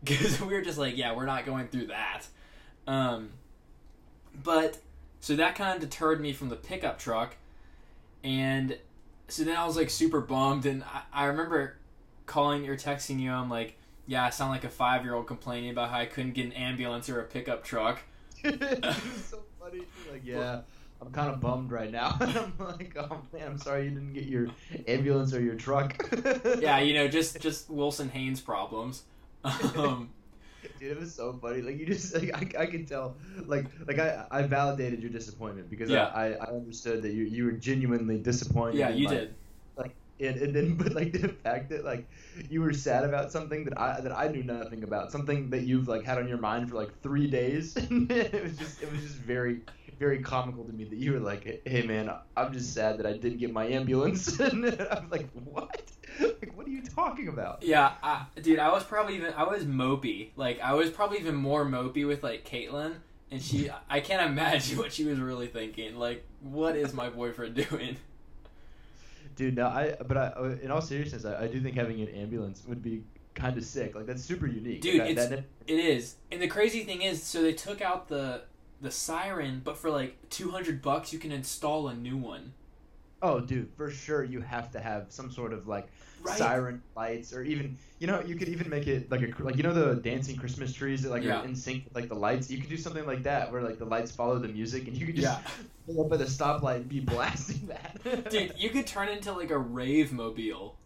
because 0.04 0.40
we 0.40 0.54
were 0.54 0.62
just 0.62 0.78
like, 0.78 0.96
yeah, 0.96 1.14
we're 1.14 1.26
not 1.26 1.44
going 1.44 1.68
through 1.68 1.86
that. 1.86 2.26
Um, 2.86 3.30
but 4.42 4.78
so 5.20 5.36
that 5.36 5.56
kind 5.56 5.74
of 5.74 5.80
deterred 5.80 6.20
me 6.20 6.32
from 6.32 6.48
the 6.48 6.56
pickup 6.56 6.98
truck, 6.98 7.36
and 8.22 8.78
so 9.28 9.44
then 9.44 9.56
I 9.56 9.66
was 9.66 9.76
like 9.76 9.90
super 9.90 10.20
bummed, 10.20 10.66
and 10.66 10.84
I, 10.84 11.02
I 11.12 11.24
remember 11.26 11.76
calling 12.26 12.68
or 12.68 12.76
texting 12.76 13.18
you. 13.18 13.30
I'm 13.30 13.50
like, 13.50 13.76
yeah, 14.06 14.24
I 14.24 14.30
sound 14.30 14.52
like 14.52 14.64
a 14.64 14.70
five 14.70 15.04
year 15.04 15.14
old 15.14 15.26
complaining 15.26 15.70
about 15.70 15.90
how 15.90 15.98
I 15.98 16.06
couldn't 16.06 16.32
get 16.32 16.46
an 16.46 16.52
ambulance 16.52 17.08
or 17.08 17.20
a 17.20 17.24
pickup 17.24 17.64
truck. 17.64 18.00
so 18.42 19.42
funny. 19.60 19.82
Like, 20.10 20.22
yeah, 20.24 20.60
I'm 21.02 21.10
kind 21.10 21.30
of 21.30 21.40
bummed 21.40 21.72
right 21.72 21.90
now. 21.90 22.16
I'm 22.20 22.52
like, 22.58 22.96
oh 22.96 23.20
man, 23.32 23.48
I'm 23.48 23.58
sorry 23.58 23.84
you 23.84 23.90
didn't 23.90 24.14
get 24.14 24.24
your 24.24 24.48
ambulance 24.86 25.34
or 25.34 25.40
your 25.40 25.56
truck. 25.56 25.94
Yeah, 26.60 26.78
you 26.78 26.94
know, 26.94 27.08
just 27.08 27.40
just 27.40 27.68
Wilson 27.68 28.08
Haynes 28.10 28.40
problems. 28.40 29.02
Um, 29.76 30.10
Dude, 30.80 30.92
it 30.92 30.98
was 30.98 31.14
so 31.14 31.32
funny. 31.40 31.62
Like 31.62 31.78
you 31.78 31.86
just, 31.86 32.14
like, 32.20 32.56
I, 32.56 32.62
I 32.62 32.66
could 32.66 32.86
tell. 32.86 33.16
Like, 33.46 33.66
like 33.86 33.98
I, 33.98 34.26
I 34.30 34.42
validated 34.42 35.00
your 35.00 35.10
disappointment 35.10 35.70
because 35.70 35.90
Yeah. 35.90 36.06
I, 36.06 36.34
I, 36.34 36.46
understood 36.46 37.02
that 37.02 37.12
you, 37.12 37.24
you 37.24 37.44
were 37.44 37.52
genuinely 37.52 38.18
disappointed. 38.18 38.76
yeah, 38.78 38.90
you 38.90 39.06
like, 39.06 39.18
did. 39.18 39.34
Like, 39.76 39.94
and, 40.20 40.36
and 40.36 40.54
then, 40.54 40.74
but 40.76 40.92
like 40.92 41.12
the 41.12 41.28
fact 41.28 41.70
that 41.70 41.84
like 41.84 42.08
you 42.50 42.60
were 42.60 42.72
sad 42.72 43.04
about 43.04 43.30
something 43.32 43.64
that 43.64 43.78
I 43.80 44.00
that 44.00 44.16
I 44.16 44.28
knew 44.28 44.42
nothing 44.42 44.82
about, 44.82 45.12
something 45.12 45.50
that 45.50 45.62
you've 45.62 45.88
like 45.88 46.04
had 46.04 46.18
on 46.18 46.28
your 46.28 46.38
mind 46.38 46.68
for 46.70 46.76
like 46.76 47.00
three 47.02 47.28
days. 47.28 47.76
it 47.76 48.42
was 48.42 48.56
just, 48.56 48.82
it 48.82 48.90
was 48.90 49.00
just 49.00 49.14
very, 49.16 49.60
very 49.98 50.20
comical 50.20 50.64
to 50.64 50.72
me 50.72 50.84
that 50.84 50.98
you 50.98 51.12
were 51.12 51.20
like, 51.20 51.62
hey 51.66 51.82
man, 51.82 52.10
I'm 52.36 52.52
just 52.52 52.74
sad 52.74 52.98
that 52.98 53.06
I 53.06 53.12
didn't 53.12 53.38
get 53.38 53.52
my 53.52 53.66
ambulance. 53.66 54.38
and 54.40 54.64
I'm 54.90 55.08
like, 55.10 55.28
what? 55.32 55.82
Like, 56.40 56.56
what 56.56 56.66
are 56.66 56.70
you 56.70 56.82
talking 56.82 57.28
about? 57.28 57.62
Yeah, 57.62 57.92
I, 58.02 58.24
dude, 58.42 58.58
I 58.58 58.70
was 58.72 58.84
probably 58.84 59.16
even 59.16 59.32
I 59.34 59.44
was 59.44 59.64
mopey. 59.64 60.30
Like 60.36 60.60
I 60.60 60.74
was 60.74 60.90
probably 60.90 61.18
even 61.18 61.34
more 61.34 61.64
mopey 61.64 62.06
with 62.06 62.22
like 62.22 62.44
Caitlyn, 62.48 62.94
and 63.30 63.40
she 63.42 63.70
I 63.88 64.00
can't 64.00 64.28
imagine 64.30 64.78
what 64.78 64.92
she 64.92 65.04
was 65.04 65.18
really 65.20 65.46
thinking. 65.48 65.96
Like, 65.96 66.24
what 66.40 66.76
is 66.76 66.92
my 66.92 67.08
boyfriend 67.10 67.54
doing? 67.54 67.96
Dude, 69.36 69.56
no, 69.56 69.66
I. 69.66 69.94
But 70.06 70.16
I, 70.16 70.26
uh, 70.28 70.56
in 70.62 70.70
all 70.70 70.80
seriousness, 70.80 71.24
I, 71.24 71.44
I 71.44 71.46
do 71.46 71.60
think 71.60 71.76
having 71.76 72.00
an 72.00 72.08
ambulance 72.08 72.62
would 72.66 72.82
be 72.82 73.02
kind 73.34 73.56
of 73.56 73.64
sick. 73.64 73.94
Like 73.94 74.06
that's 74.06 74.22
super 74.22 74.46
unique. 74.46 74.80
Dude, 74.80 74.98
Like, 75.00 75.10
it's- 75.10 75.28
that, 75.28 75.44
It 75.66 75.78
is, 75.78 76.16
and 76.32 76.42
the 76.42 76.48
crazy 76.48 76.82
thing 76.84 77.02
is, 77.02 77.22
so 77.22 77.42
they 77.42 77.52
took 77.52 77.80
out 77.80 78.08
the 78.08 78.42
the 78.80 78.90
siren, 78.90 79.60
but 79.64 79.76
for 79.76 79.90
like 79.90 80.16
two 80.30 80.50
hundred 80.50 80.82
bucks, 80.82 81.12
you 81.12 81.18
can 81.18 81.30
install 81.32 81.88
a 81.88 81.94
new 81.94 82.16
one. 82.16 82.52
Oh, 83.22 83.40
mm. 83.40 83.46
dude, 83.46 83.70
for 83.76 83.90
sure, 83.90 84.22
you 84.24 84.40
have 84.40 84.70
to 84.72 84.80
have 84.80 85.06
some 85.10 85.30
sort 85.30 85.52
of 85.52 85.66
like 85.68 85.88
Right. 86.20 86.36
siren 86.36 86.82
lights, 86.96 87.32
or 87.32 87.44
even 87.44 87.78
you 88.00 88.08
know, 88.08 88.20
you 88.20 88.34
could 88.34 88.48
even 88.48 88.68
make 88.68 88.88
it 88.88 89.08
like 89.08 89.22
a 89.22 89.42
like 89.42 89.56
you 89.56 89.62
know 89.62 89.72
the 89.72 89.94
dancing 90.00 90.36
Christmas 90.36 90.72
trees 90.74 91.02
that 91.02 91.10
like 91.10 91.22
Yeah. 91.22 91.40
are 91.40 91.44
in 91.44 91.54
sync 91.54 91.84
with 91.84 91.94
like 91.94 92.08
the 92.08 92.16
lights. 92.16 92.50
You 92.50 92.58
could 92.58 92.68
do 92.68 92.76
something 92.76 93.06
like 93.06 93.22
that 93.22 93.52
where 93.52 93.62
like 93.62 93.78
the 93.78 93.84
lights 93.84 94.10
follow 94.10 94.36
the 94.40 94.48
music, 94.48 94.88
and 94.88 94.96
you 94.96 95.06
could 95.06 95.14
just 95.14 95.28
Yeah. 95.28 95.50
pull 95.86 96.04
up 96.04 96.12
at 96.12 96.20
a 96.20 96.24
stoplight 96.24 96.76
and 96.76 96.88
be 96.88 96.98
blasting 97.00 97.68
that. 98.02 98.30
Dude, 98.30 98.54
you 98.58 98.70
could 98.70 98.86
turn 98.88 99.08
into 99.08 99.32
like 99.32 99.50
a 99.50 99.58
rave 99.58 100.12
mobile. 100.12 100.76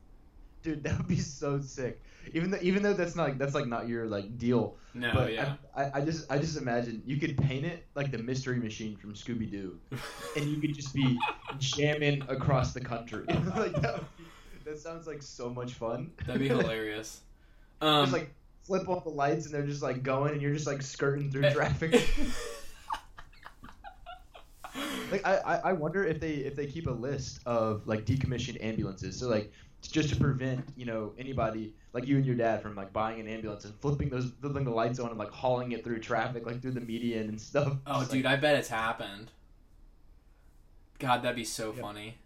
Dude, 0.63 0.83
that 0.85 0.99
would 0.99 1.09
be 1.09 1.17
so 1.19 1.61
sick. 1.61 2.01
Even 2.33 2.51
though 2.51 2.59
even 2.63 2.83
though 2.83 2.93
that's 2.93 3.15
not 3.17 3.29
like, 3.29 3.39
that's 3.39 3.55
like 3.55 3.67
not 3.67 3.89
your 3.89 4.07
like 4.07 4.39
deal. 4.39 4.77
No, 4.95 5.11
but 5.15 5.33
yeah. 5.33 5.55
I, 5.75 5.85
I, 5.85 5.91
I 5.95 6.01
just 6.05 6.31
I 6.31 6.39
just 6.39 6.57
imagine 6.57 7.03
you 7.05 7.17
could 7.17 7.37
paint 7.37 7.65
it 7.65 7.87
like 7.95 8.11
the 8.11 8.19
mystery 8.19 8.59
machine 8.59 8.97
from 8.97 9.15
Scooby 9.15 9.51
Doo, 9.51 9.79
and 10.37 10.47
you 10.47 10.61
could 10.61 10.75
just 10.75 10.95
be 10.95 11.19
jamming 11.59 12.23
across 12.29 12.73
the 12.73 12.81
country. 12.81 13.25
like 13.29 13.81
that, 13.81 14.01
be, 14.17 14.25
that 14.65 14.79
sounds 14.79 15.07
like 15.07 15.23
so 15.23 15.51
much 15.51 15.75
fun. 15.75 16.13
That'd 16.27 16.41
be 16.41 16.49
hilarious. 16.49 17.21
Um, 17.81 18.05
Just 18.05 18.13
like 18.13 18.33
flip 18.63 18.89
off 18.89 19.03
the 19.03 19.11
lights 19.11 19.47
and 19.47 19.53
they're 19.53 19.67
just 19.67 19.83
like 19.83 20.05
going 20.05 20.35
and 20.35 20.41
you're 20.41 20.55
just 20.55 20.69
like 20.69 20.83
skirting 20.83 21.33
through 21.33 21.51
traffic. 21.51 22.01
like 25.11 25.27
I, 25.27 25.37
I 25.39 25.57
I 25.57 25.73
wonder 25.73 26.05
if 26.05 26.21
they 26.21 26.35
if 26.35 26.55
they 26.55 26.67
keep 26.67 26.87
a 26.87 26.93
list 26.93 27.41
of 27.45 27.87
like 27.87 28.07
decommissioned 28.07 28.63
ambulances. 28.63 29.19
So 29.19 29.29
like 29.29 29.53
just 29.89 30.09
to 30.11 30.17
prevent 30.17 30.65
you 30.77 30.87
know 30.87 31.13
anybody 31.19 31.75
like 31.93 32.07
you 32.07 32.17
and 32.17 32.25
your 32.27 32.35
dad 32.37 32.63
from 32.63 32.75
like 32.75 32.93
buying 32.93 33.21
an 33.21 33.29
ambulance 33.29 33.65
and 33.65 33.75
flipping 33.81 34.09
those 34.09 34.33
flipping 34.41 34.65
the 34.65 34.71
lights 34.71 34.99
on 34.99 35.11
and 35.11 35.19
like 35.19 35.31
hauling 35.31 35.73
it 35.73 35.83
through 35.85 35.99
traffic 35.99 36.47
like 36.47 36.61
through 36.63 36.71
the 36.73 36.81
median 36.81 37.29
and 37.29 37.41
stuff. 37.41 37.77
Oh, 37.87 38.01
Just, 38.01 38.13
dude, 38.13 38.25
like, 38.25 38.39
I 38.39 38.41
bet 38.41 38.57
it's 38.57 38.69
happened. 38.69 39.31
God, 40.99 41.23
that'd 41.23 41.37
be 41.37 41.45
so 41.45 41.73
Yeah. 41.75 41.83
funny. 41.83 42.19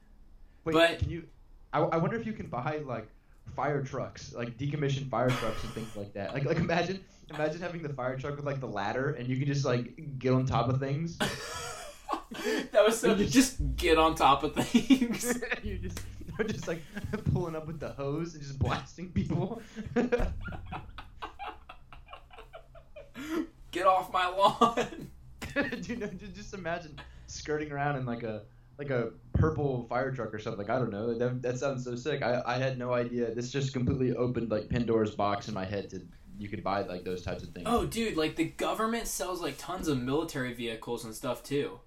wait, 0.64 0.72
but- 0.72 0.98
can 0.98 1.10
you? 1.10 1.24
I, 1.72 1.80
I 1.80 1.96
wonder 1.96 2.16
if 2.16 2.26
you 2.26 2.32
can 2.32 2.46
buy 2.46 2.80
like 2.86 3.08
fire 3.54 3.82
trucks, 3.82 4.32
like 4.34 4.56
decommissioned 4.58 5.08
fire 5.10 5.30
trucks 5.30 5.62
and 5.64 5.72
things 5.72 5.94
like 5.96 6.12
that. 6.14 6.32
Like 6.34 6.44
like 6.44 6.58
imagine 6.58 7.00
imagine 7.30 7.60
having 7.60 7.82
the 7.82 7.88
fire 7.92 8.16
truck 8.18 8.36
with 8.36 8.44
like 8.46 8.60
the 8.60 8.68
ladder 8.68 9.10
and 9.10 9.28
you 9.28 9.36
can 9.36 9.46
just 9.46 9.64
like 9.64 10.18
get 10.18 10.32
on 10.32 10.46
top 10.46 10.68
of 10.68 10.78
things. 10.80 11.18
that 12.72 12.84
was 12.84 12.98
so. 13.00 13.14
Just 13.16 13.76
get 13.76 13.98
on 13.98 14.14
top 14.14 14.42
of 14.44 14.54
things. 14.54 15.38
you 15.62 15.78
just 15.78 16.00
just 16.48 16.68
like 16.68 16.82
pulling 17.32 17.56
up 17.56 17.66
with 17.66 17.80
the 17.80 17.88
hose 17.90 18.34
and 18.34 18.42
just 18.42 18.58
blasting 18.58 19.10
people. 19.10 19.62
Get 23.70 23.86
off 23.86 24.12
my 24.12 24.28
lawn. 24.28 25.10
you 25.82 25.96
know, 25.96 26.06
just, 26.06 26.34
just 26.34 26.54
imagine 26.54 26.98
skirting 27.26 27.72
around 27.72 27.96
in 27.96 28.06
like 28.06 28.22
a 28.22 28.42
like 28.78 28.90
a 28.90 29.10
purple 29.32 29.86
fire 29.88 30.12
truck 30.12 30.34
or 30.34 30.38
something. 30.38 30.66
Like 30.66 30.70
I 30.70 30.78
don't 30.78 30.90
know. 30.90 31.16
That, 31.16 31.42
that 31.42 31.58
sounds 31.58 31.84
so 31.84 31.96
sick. 31.96 32.22
I, 32.22 32.42
I 32.46 32.58
had 32.58 32.78
no 32.78 32.92
idea. 32.92 33.34
This 33.34 33.50
just 33.50 33.72
completely 33.72 34.14
opened 34.14 34.50
like 34.50 34.68
Pandora's 34.68 35.14
box 35.14 35.48
in 35.48 35.54
my 35.54 35.64
head 35.64 35.90
to 35.90 36.02
you 36.38 36.48
could 36.48 36.62
buy 36.62 36.82
like 36.82 37.04
those 37.04 37.22
types 37.22 37.42
of 37.42 37.50
things. 37.50 37.66
Oh, 37.68 37.86
dude, 37.86 38.16
like 38.16 38.36
the 38.36 38.44
government 38.44 39.06
sells 39.06 39.40
like 39.40 39.56
tons 39.58 39.88
of 39.88 39.98
military 39.98 40.52
vehicles 40.52 41.04
and 41.04 41.14
stuff 41.14 41.42
too. 41.42 41.80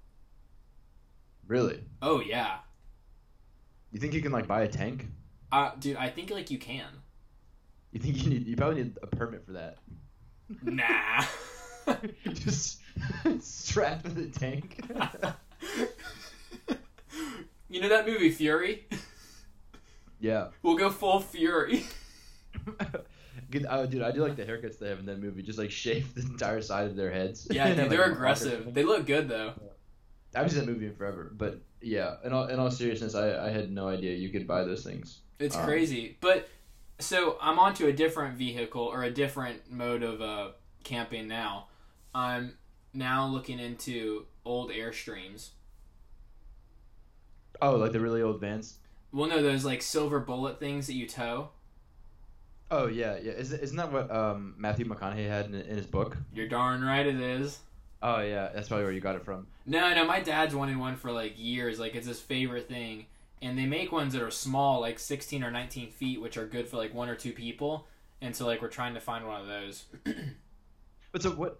Really? 1.47 1.83
Oh 2.01 2.21
yeah, 2.21 2.59
You 3.91 3.99
think 3.99 4.13
you 4.13 4.21
can 4.21 4.32
like 4.32 4.47
buy 4.47 4.62
a 4.62 4.67
tank? 4.67 5.08
uh, 5.52 5.71
dude, 5.80 5.97
I 5.97 6.10
think 6.10 6.30
like 6.30 6.52
you 6.52 6.60
can. 6.60 6.88
You 7.91 7.99
think 7.99 8.23
you 8.23 8.30
need? 8.30 8.47
You 8.47 8.56
probably 8.56 8.84
need 8.84 8.97
a 9.02 9.08
permit 9.08 9.45
for 9.45 9.54
that. 9.54 9.80
Nah. 10.63 11.23
just 12.34 12.82
strapped 13.39 14.06
to 14.06 14.12
the 14.12 14.28
tank. 14.28 14.80
you 17.69 17.82
know 17.82 17.89
that 17.89 18.06
movie 18.06 18.30
Fury? 18.30 18.88
yeah. 20.19 20.49
We'll 20.62 20.78
go 20.78 20.89
full 20.91 21.19
Fury. 21.19 21.86
Good, 23.52 23.65
oh, 23.67 23.88
dude, 23.88 24.04
I 24.04 24.12
do 24.12 24.21
like 24.21 24.36
the 24.36 24.45
haircuts 24.45 24.78
they 24.78 24.89
have 24.89 24.99
in 24.99 25.08
that 25.08 25.19
movie. 25.19 25.41
Just 25.41 25.58
like 25.58 25.71
shave 25.71 26.13
the 26.13 26.21
entire 26.21 26.62
side 26.62 26.86
of 26.86 26.95
their 26.95 27.12
heads. 27.12 27.47
Yeah, 27.49 27.73
dude, 27.73 27.89
they're 27.89 28.02
like, 28.02 28.12
aggressive. 28.12 28.71
They 28.71 28.84
look 28.84 29.08
good 29.08 29.28
though. 29.28 29.54
I 30.36 30.39
haven't 30.39 30.52
seen 30.52 30.60
that 30.65 30.71
movie 30.71 30.86
in 30.86 30.95
forever, 30.95 31.32
but 31.36 31.60
yeah. 31.81 32.15
In 32.23 32.33
all 32.33 32.47
in 32.47 32.59
all 32.59 32.71
seriousness, 32.71 33.15
I, 33.15 33.47
I 33.47 33.49
had 33.49 33.71
no 33.71 33.87
idea 33.87 34.15
you 34.15 34.29
could 34.29 34.47
buy 34.47 34.63
those 34.63 34.83
things. 34.83 35.19
It's 35.39 35.55
Um, 35.55 35.65
crazy. 35.65 36.17
But 36.21 36.49
so 36.99 37.37
I'm 37.41 37.59
onto 37.59 37.87
a 37.87 37.93
different 37.93 38.37
vehicle 38.37 38.83
or 38.83 39.03
a 39.03 39.11
different 39.11 39.71
mode 39.71 40.03
of 40.03 40.21
uh, 40.21 40.51
camping 40.83 41.27
now. 41.27 41.67
I'm 42.13 42.57
now 42.93 43.27
looking 43.27 43.59
into 43.59 44.25
old 44.45 44.71
Airstreams. 44.71 45.49
Oh, 47.61 47.75
like 47.75 47.91
the 47.91 47.99
really 47.99 48.21
old 48.21 48.39
vans. 48.39 48.75
Well, 49.11 49.27
no, 49.29 49.41
those 49.41 49.65
like 49.65 49.81
silver 49.81 50.19
bullet 50.19 50.59
things 50.59 50.87
that 50.87 50.93
you 50.93 51.07
tow. 51.07 51.49
Oh 52.71 52.87
yeah, 52.87 53.17
yeah. 53.21 53.31
Is, 53.31 53.51
isn't 53.51 53.77
that 53.77 53.91
what 53.91 54.11
um, 54.11 54.53
Matthew 54.57 54.85
McConaughey 54.85 55.27
had 55.27 55.45
in, 55.47 55.55
in 55.55 55.75
his 55.77 55.87
book? 55.87 56.17
You're 56.33 56.47
darn 56.47 56.83
right 56.83 57.05
it 57.05 57.19
is. 57.19 57.59
Oh 58.01 58.21
yeah, 58.21 58.49
that's 58.53 58.67
probably 58.69 58.85
where 58.85 58.93
you 58.93 59.01
got 59.01 59.15
it 59.15 59.25
from. 59.25 59.47
No, 59.65 59.93
no, 59.93 60.05
my 60.05 60.19
dad's 60.21 60.55
wanted 60.55 60.77
one 60.77 60.95
for 60.95 61.12
like 61.12 61.33
years. 61.38 61.79
Like 61.79 61.95
it's 61.95 62.07
his 62.07 62.19
favorite 62.19 62.67
thing. 62.67 63.05
And 63.41 63.57
they 63.57 63.65
make 63.65 63.91
ones 63.91 64.13
that 64.13 64.21
are 64.21 64.31
small, 64.31 64.81
like 64.81 64.99
16 64.99 65.43
or 65.43 65.51
19 65.51 65.91
feet, 65.91 66.21
which 66.21 66.35
are 66.38 66.45
good 66.45 66.67
for 66.67 66.75
like 66.77 66.93
one 66.93 67.07
or 67.09 67.15
two 67.15 67.31
people. 67.31 67.88
And 68.21 68.35
so 68.35 68.45
like 68.45 68.62
we're 68.62 68.67
trying 68.67 68.93
to 68.95 68.99
find 68.99 69.25
one 69.27 69.41
of 69.41 69.47
those. 69.47 69.85
But 71.12 71.23
so 71.23 71.31
what? 71.31 71.59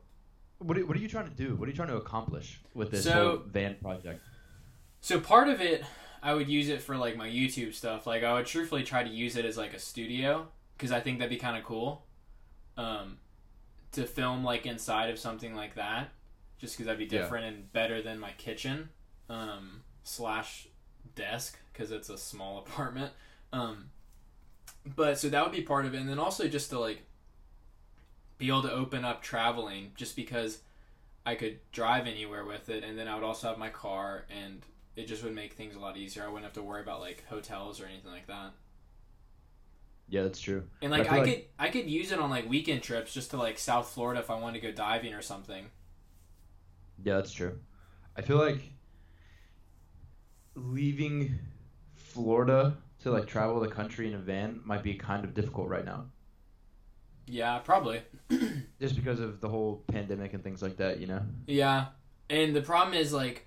What 0.60 0.78
are, 0.78 0.86
what 0.86 0.96
are 0.98 1.00
you 1.00 1.08
trying 1.08 1.28
to 1.30 1.34
do? 1.36 1.56
What 1.56 1.68
are 1.68 1.72
you 1.72 1.76
trying 1.76 1.88
to 1.88 1.96
accomplish 1.96 2.60
with 2.74 2.92
this 2.92 3.04
So- 3.06 3.14
whole 3.30 3.38
van 3.48 3.76
project? 3.82 4.22
So 5.02 5.20
part 5.20 5.48
of 5.48 5.62
it, 5.62 5.84
I 6.22 6.34
would 6.34 6.50
use 6.50 6.68
it 6.70 6.82
for 6.82 6.98
like 6.98 7.16
my 7.16 7.30
YouTube 7.30 7.74
stuff. 7.74 8.06
Like 8.06 8.24
I 8.24 8.34
would 8.34 8.46
truthfully 8.46 8.84
try 8.84 9.02
to 9.04 9.10
use 9.10 9.38
it 9.38 9.46
as 9.46 9.58
like 9.58 9.74
a 9.74 9.80
studio 9.80 10.48
because 10.78 10.92
I 10.92 11.00
think 11.00 11.18
that'd 11.20 11.30
be 11.30 11.38
kind 11.38 11.58
of 11.58 11.64
cool, 11.64 12.06
um, 12.78 13.18
to 13.94 14.06
film 14.06 14.44
like 14.44 14.66
inside 14.66 15.10
of 15.10 15.18
something 15.18 15.56
like 15.56 15.76
that. 15.76 16.10
Just 16.60 16.74
because 16.76 16.86
that'd 16.88 17.00
be 17.00 17.14
Yeah. 17.16 17.22
different 17.24 17.46
and 17.46 17.72
better 17.74 18.02
than 18.02 18.20
my 18.20 18.32
kitchen, 18.34 18.90
um, 19.30 19.84
slash 20.04 20.68
desk 21.16 21.58
because 21.72 21.92
it's 21.92 22.10
a 22.10 22.18
small 22.18 22.58
apartment. 22.68 23.14
Um, 23.54 23.90
but 24.86 25.18
so 25.18 25.30
that 25.30 25.44
would 25.44 25.52
be 25.54 25.62
part 25.62 25.86
of 25.86 25.94
it, 25.94 26.00
and 26.00 26.10
then 26.10 26.20
also 26.20 26.48
just 26.48 26.70
to 26.72 26.80
like 26.80 27.04
be 28.38 28.48
able 28.48 28.62
to 28.64 28.72
open 28.72 29.04
up 29.06 29.22
traveling, 29.22 29.92
just 29.96 30.16
because 30.16 30.60
I 31.26 31.36
could 31.36 31.60
drive 31.72 32.08
anywhere 32.08 32.46
with 32.46 32.70
it, 32.70 32.84
and 32.84 32.98
then 32.98 33.08
I 33.08 33.16
would 33.16 33.24
also 33.24 33.48
have 33.50 33.58
my 33.58 33.70
car, 33.70 34.26
and 34.30 34.62
it 34.96 35.08
just 35.08 35.24
would 35.24 35.36
make 35.36 35.54
things 35.54 35.76
a 35.76 35.80
lot 35.80 35.98
easier. 35.98 36.24
I 36.24 36.28
wouldn't 36.28 36.44
have 36.46 36.54
to 36.54 36.64
worry 36.64 36.82
about 36.82 37.00
like 37.02 37.24
hotels 37.30 37.80
or 37.82 37.86
anything 37.86 38.12
like 38.12 38.28
that. 38.28 38.52
Yeah, 40.10 40.24
that's 40.24 40.40
true. 40.40 40.64
And 40.82 40.92
like 40.92 41.10
I 41.10 41.16
I, 41.16 41.20
could 41.20 41.28
like- 41.28 41.54
I 41.60 41.70
could 41.70 41.90
use 41.90 42.12
it 42.12 42.20
on 42.20 42.30
like 42.30 42.50
weekend 42.50 42.82
trips 42.82 43.14
just 43.14 43.30
to 43.32 43.38
like 43.38 43.60
South 43.60 43.90
Florida 43.90 44.20
if 44.20 44.30
I 44.32 44.40
wanted 44.40 44.60
to 44.62 44.68
go 44.68 44.74
diving 44.74 45.14
or 45.14 45.22
something. 45.22 45.70
Yeah, 47.04 47.16
that's 47.16 47.32
true. 47.32 47.58
I 48.16 48.22
feel 48.22 48.38
like 48.38 48.62
leaving 50.56 51.40
Florida 51.96 52.78
to 53.04 53.12
like 53.12 53.28
travel 53.28 53.60
the 53.60 53.68
country 53.70 54.08
in 54.08 54.14
a 54.14 54.18
van 54.18 54.60
might 54.66 54.84
be 54.84 54.96
kind 54.96 55.24
of 55.24 55.34
difficult 55.34 55.70
right 55.70 55.86
now, 55.86 56.06
Yeah, 57.28 57.60
probably. 57.60 58.02
just 58.82 58.96
because 58.96 59.20
of 59.20 59.40
the 59.40 59.48
whole 59.48 59.84
pandemic 59.88 60.34
and 60.34 60.44
things 60.44 60.62
like 60.62 60.78
that. 60.78 61.00
You 61.00 61.08
know. 61.08 61.22
Yeah, 61.48 61.88
and 62.30 62.56
the 62.56 62.62
problem 62.62 62.96
is 62.98 63.14
like, 63.14 63.46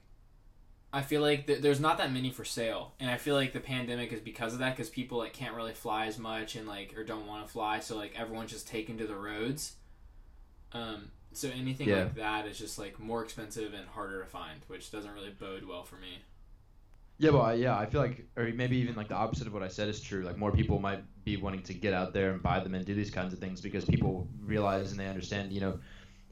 I 0.93 1.03
feel 1.03 1.21
like 1.21 1.47
th- 1.47 1.61
there's 1.61 1.81
not 1.81 1.99
that 1.99 2.13
many 2.13 2.31
for 2.31 2.45
sale, 2.45 2.95
and 2.99 3.11
I 3.11 3.19
feel 3.19 3.35
like 3.35 3.53
the 3.53 3.61
pandemic 3.61 4.13
is 4.13 4.21
because 4.21 4.55
of 4.55 4.61
that 4.61 4.75
because 4.75 4.89
people 4.89 5.19
like 5.19 5.35
can't 5.35 5.55
really 5.55 5.75
fly 5.75 6.07
as 6.07 6.19
much 6.19 6.57
and 6.57 6.67
like 6.67 6.95
or 6.97 7.05
don't 7.05 7.27
want 7.27 7.47
to 7.47 7.53
fly, 7.53 7.81
so 7.81 7.97
like 7.97 8.19
everyone's 8.19 8.53
just 8.53 8.67
taken 8.67 8.97
to 8.99 9.07
the 9.07 9.17
roads. 9.17 9.75
Um, 10.73 11.11
so 11.33 11.49
anything 11.49 11.89
Yeah. 11.89 12.05
like 12.05 12.15
that 12.17 12.47
is 12.47 12.59
just 12.59 12.79
like 12.79 12.99
more 12.99 13.23
expensive 13.23 13.75
and 13.75 13.87
harder 13.89 14.21
to 14.21 14.27
find, 14.27 14.61
which 14.69 14.91
doesn't 14.91 15.13
really 15.13 15.31
bode 15.31 15.65
well 15.65 15.85
for 15.85 15.97
me. 15.97 16.19
Yeah, 17.19 17.31
well, 17.31 17.43
I- 17.43 17.55
yeah, 17.55 17.77
I 17.79 17.87
feel 17.87 18.01
like, 18.01 18.27
or 18.37 18.45
maybe 18.53 18.77
even 18.79 18.97
like 18.97 19.09
the 19.09 19.15
opposite 19.15 19.47
of 19.47 19.53
what 19.53 19.63
I 19.63 19.69
said 19.69 19.89
is 19.89 20.01
true. 20.01 20.23
Like 20.23 20.37
more 20.37 20.51
people 20.51 20.79
might 20.79 21.05
be 21.25 21.37
wanting 21.37 21.63
to 21.65 21.75
get 21.75 21.95
out 21.95 22.13
there 22.13 22.33
and 22.33 22.43
buy 22.43 22.59
them 22.61 22.75
and 22.75 22.85
do 22.85 22.95
these 22.95 23.11
kinds 23.11 23.33
of 23.33 23.39
things 23.39 23.61
because 23.61 23.85
people 23.85 24.27
realize 24.41 24.91
and 24.91 24.99
they 24.99 25.07
understand, 25.07 25.53
you 25.53 25.61
know, 25.61 25.79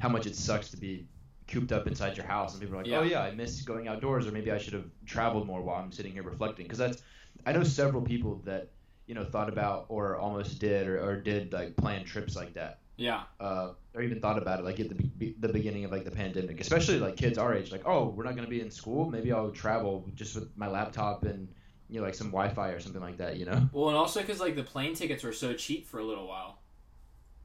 how 0.00 0.08
much 0.08 0.26
it 0.26 0.34
sucks 0.34 0.70
to 0.70 0.76
be 0.76 1.06
cooped 1.46 1.70
up 1.72 1.86
inside 1.86 2.16
your 2.16 2.26
house. 2.26 2.52
And 2.52 2.60
people 2.60 2.76
are 2.76 2.82
like, 2.82 2.92
oh 2.92 3.02
Yeah. 3.02 3.10
yeah, 3.10 3.22
I 3.22 3.30
miss 3.32 3.62
going 3.62 3.88
outdoors, 3.88 4.26
or 4.26 4.32
maybe 4.32 4.50
I 4.50 4.58
should 4.58 4.72
have 4.72 4.86
traveled 5.06 5.46
more 5.46 5.60
while 5.62 5.76
I'm 5.82 5.92
sitting 5.92 6.12
here 6.12 6.22
reflecting. 6.22 6.64
Because 6.64 6.78
that's, 6.78 7.02
I 7.46 7.52
know 7.52 7.62
several 7.62 8.02
people 8.02 8.40
that, 8.44 8.70
you 9.06 9.14
know, 9.14 9.24
thought 9.24 9.48
about 9.48 9.86
or 9.88 10.16
almost 10.16 10.58
did 10.58 10.86
or, 10.88 11.00
or 11.04 11.16
did 11.20 11.52
like 11.52 11.76
plan 11.76 12.04
trips 12.04 12.34
like 12.34 12.54
that. 12.54 12.80
Yeah, 13.00 13.24
Uh, 13.40 13.72
or 13.94 14.02
even 14.02 14.20
thought 14.20 14.36
about 14.38 14.58
it 14.60 14.64
like 14.64 14.78
at 14.80 14.90
the 14.90 14.94
be- 14.94 15.34
the 15.40 15.48
beginning 15.48 15.84
of 15.86 15.90
like 15.90 16.04
the 16.04 16.10
pandemic, 16.10 16.60
especially 16.60 16.98
like 16.98 17.16
kids 17.16 17.38
our 17.38 17.54
age, 17.54 17.72
like 17.72 17.82
oh 17.86 18.10
we're 18.10 18.24
not 18.24 18.36
gonna 18.36 18.46
be 18.48 18.60
in 18.60 18.70
school, 18.70 19.10
maybe 19.10 19.32
I'll 19.32 19.50
travel 19.50 20.06
just 20.14 20.34
with 20.34 20.54
my 20.56 20.68
laptop 20.68 21.24
and 21.24 21.48
you 21.88 22.00
know 22.00 22.06
like 22.06 22.14
some 22.14 22.28
Wi-Fi 22.28 22.68
or 22.70 22.80
something 22.80 23.00
like 23.02 23.16
that, 23.18 23.36
you 23.38 23.46
know? 23.46 23.70
well, 23.72 23.88
and 23.88 23.96
also 23.96 24.20
because 24.20 24.40
like 24.40 24.56
the 24.56 24.62
plane 24.64 24.94
tickets 24.94 25.24
were 25.24 25.32
so 25.32 25.54
cheap 25.54 25.86
for 25.88 25.98
a 25.98 26.04
little 26.04 26.28
while. 26.28 26.58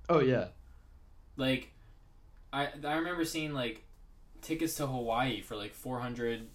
Oh 0.09 0.19
yeah, 0.19 0.49
Like, 1.37 1.73
I 2.53 2.67
I 2.83 2.95
remember 2.95 3.25
seeing 3.25 3.53
like 3.53 3.83
tickets 4.41 4.75
to 4.77 4.87
Hawaii 4.87 5.41
for 5.41 5.55
like 5.55 5.73
four 5.73 5.99
hundred 5.99 6.47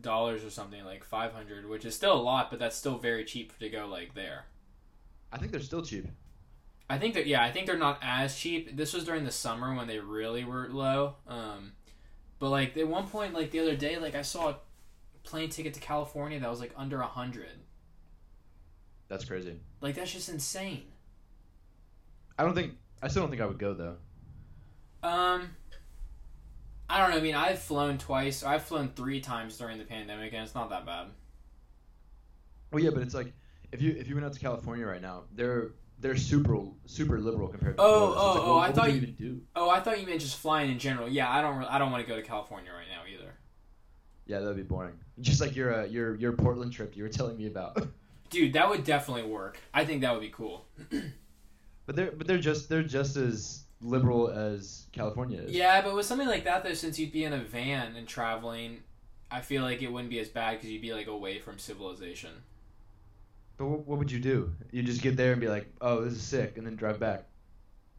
dollars 0.00 0.44
or 0.44 0.50
something, 0.50 0.84
like 0.84 1.04
five 1.04 1.32
hundred, 1.32 1.68
which 1.68 1.84
is 1.86 1.94
still 1.96 2.14
a 2.14 2.22
lot, 2.22 2.50
but 2.50 2.58
that's 2.60 2.76
still 2.76 2.98
very 2.98 3.24
cheap 3.24 3.58
to 3.58 3.68
go 3.70 3.86
like 3.86 4.14
there. 4.14 4.46
I 5.32 5.38
think 5.38 5.52
they're 5.52 5.60
still 5.60 5.82
cheap. 5.82 6.06
I 6.90 6.98
think 6.98 7.14
that 7.14 7.26
yeah, 7.26 7.42
I 7.42 7.50
think 7.52 7.66
they're 7.66 7.76
not 7.76 7.98
as 8.02 8.36
cheap. 8.36 8.76
This 8.76 8.94
was 8.94 9.04
during 9.04 9.24
the 9.24 9.30
summer 9.30 9.74
when 9.74 9.86
they 9.86 9.98
really 9.98 10.44
were 10.44 10.68
low. 10.70 11.16
Um, 11.26 11.72
but 12.38 12.50
like 12.50 12.76
at 12.76 12.88
one 12.88 13.06
point, 13.08 13.34
like 13.34 13.50
the 13.50 13.60
other 13.60 13.76
day, 13.76 13.98
like 13.98 14.14
I 14.14 14.22
saw 14.22 14.50
a 14.50 14.56
plane 15.22 15.50
ticket 15.50 15.74
to 15.74 15.80
California 15.80 16.40
that 16.40 16.50
was 16.50 16.60
like 16.60 16.72
under 16.76 17.00
a 17.00 17.06
hundred. 17.06 17.58
That's 19.08 19.24
crazy. 19.24 19.60
Like 19.80 19.94
that's 19.94 20.12
just 20.12 20.28
insane. 20.28 20.84
I 22.38 22.44
don't 22.44 22.54
think 22.54 22.74
I 23.02 23.08
still 23.08 23.22
don't 23.22 23.30
think 23.30 23.42
I 23.42 23.46
would 23.46 23.58
go 23.58 23.74
though. 23.74 23.96
Um, 25.02 25.50
I 26.88 27.00
don't 27.00 27.10
know. 27.10 27.18
I 27.18 27.20
mean, 27.20 27.34
I've 27.34 27.58
flown 27.58 27.98
twice. 27.98 28.42
I've 28.42 28.62
flown 28.62 28.92
three 28.96 29.20
times 29.20 29.58
during 29.58 29.78
the 29.78 29.84
pandemic, 29.84 30.32
and 30.32 30.42
it's 30.42 30.54
not 30.54 30.70
that 30.70 30.86
bad. 30.86 31.08
Well, 32.72 32.82
yeah, 32.82 32.90
but 32.90 33.02
it's 33.02 33.14
like 33.14 33.32
if 33.72 33.82
you 33.82 33.94
if 33.98 34.08
you 34.08 34.14
went 34.14 34.24
out 34.24 34.32
to 34.32 34.40
California 34.40 34.86
right 34.86 35.02
now, 35.02 35.24
there 35.34 35.72
they're 36.00 36.16
super 36.16 36.58
super 36.86 37.18
liberal 37.20 37.48
compared 37.48 37.76
to 37.76 37.82
Oh, 37.82 38.12
Florida. 38.12 38.14
So 38.14 38.30
it's 38.30 38.38
oh, 38.38 38.38
like, 38.38 38.48
oh, 38.48 38.58
I 38.58 38.72
thought 38.72 38.88
you 38.88 38.94
you- 38.96 39.02
even 39.02 39.14
do? 39.14 39.40
Oh, 39.56 39.70
I 39.70 39.80
thought 39.80 40.00
you 40.00 40.06
meant 40.06 40.20
just 40.20 40.36
flying 40.36 40.70
in 40.70 40.78
general. 40.78 41.08
Yeah, 41.08 41.30
I 41.30 41.40
don't. 41.40 41.62
I 41.64 41.78
don't 41.78 41.90
want 41.90 42.04
to 42.04 42.08
go 42.08 42.16
to 42.16 42.22
California 42.22 42.70
right 42.72 42.86
now 42.90 43.02
either. 43.12 43.32
Yeah, 44.26 44.40
that'd 44.40 44.56
be 44.56 44.62
boring. 44.62 44.94
Just 45.20 45.40
like 45.40 45.56
your 45.56 45.74
uh, 45.82 45.84
your 45.86 46.14
your 46.16 46.32
Portland 46.32 46.72
trip 46.72 46.96
you 46.96 47.02
were 47.02 47.08
telling 47.08 47.36
me 47.36 47.46
about. 47.46 47.86
Dude, 48.30 48.52
that 48.52 48.68
would 48.68 48.84
definitely 48.84 49.22
work. 49.24 49.58
I 49.72 49.84
think 49.86 50.02
that 50.02 50.12
would 50.12 50.20
be 50.20 50.28
cool. 50.28 50.66
but 51.86 51.96
they're 51.96 52.12
but 52.12 52.26
they're 52.26 52.38
just 52.38 52.68
they're 52.68 52.82
just 52.82 53.16
as 53.16 53.62
liberal 53.80 54.28
as 54.28 54.86
California 54.92 55.40
is. 55.40 55.52
Yeah, 55.52 55.80
but 55.80 55.94
with 55.94 56.04
something 56.04 56.28
like 56.28 56.44
that, 56.44 56.62
though, 56.64 56.74
since 56.74 56.98
you'd 56.98 57.12
be 57.12 57.24
in 57.24 57.32
a 57.32 57.38
van 57.42 57.96
and 57.96 58.06
traveling, 58.06 58.80
I 59.30 59.40
feel 59.40 59.62
like 59.62 59.82
it 59.82 59.90
wouldn't 59.90 60.10
be 60.10 60.18
as 60.20 60.28
bad 60.28 60.56
because 60.56 60.70
you'd 60.70 60.82
be 60.82 60.92
like 60.92 61.06
away 61.06 61.38
from 61.38 61.58
civilization. 61.58 62.30
But 63.58 63.66
what, 63.66 63.98
would 63.98 64.10
you 64.12 64.20
do? 64.20 64.54
You 64.70 64.84
just 64.84 65.02
get 65.02 65.16
there 65.16 65.32
and 65.32 65.40
be 65.40 65.48
like, 65.48 65.66
"Oh, 65.80 66.02
this 66.04 66.14
is 66.14 66.22
sick," 66.22 66.56
and 66.56 66.64
then 66.66 66.76
drive 66.76 67.00
back. 67.00 67.24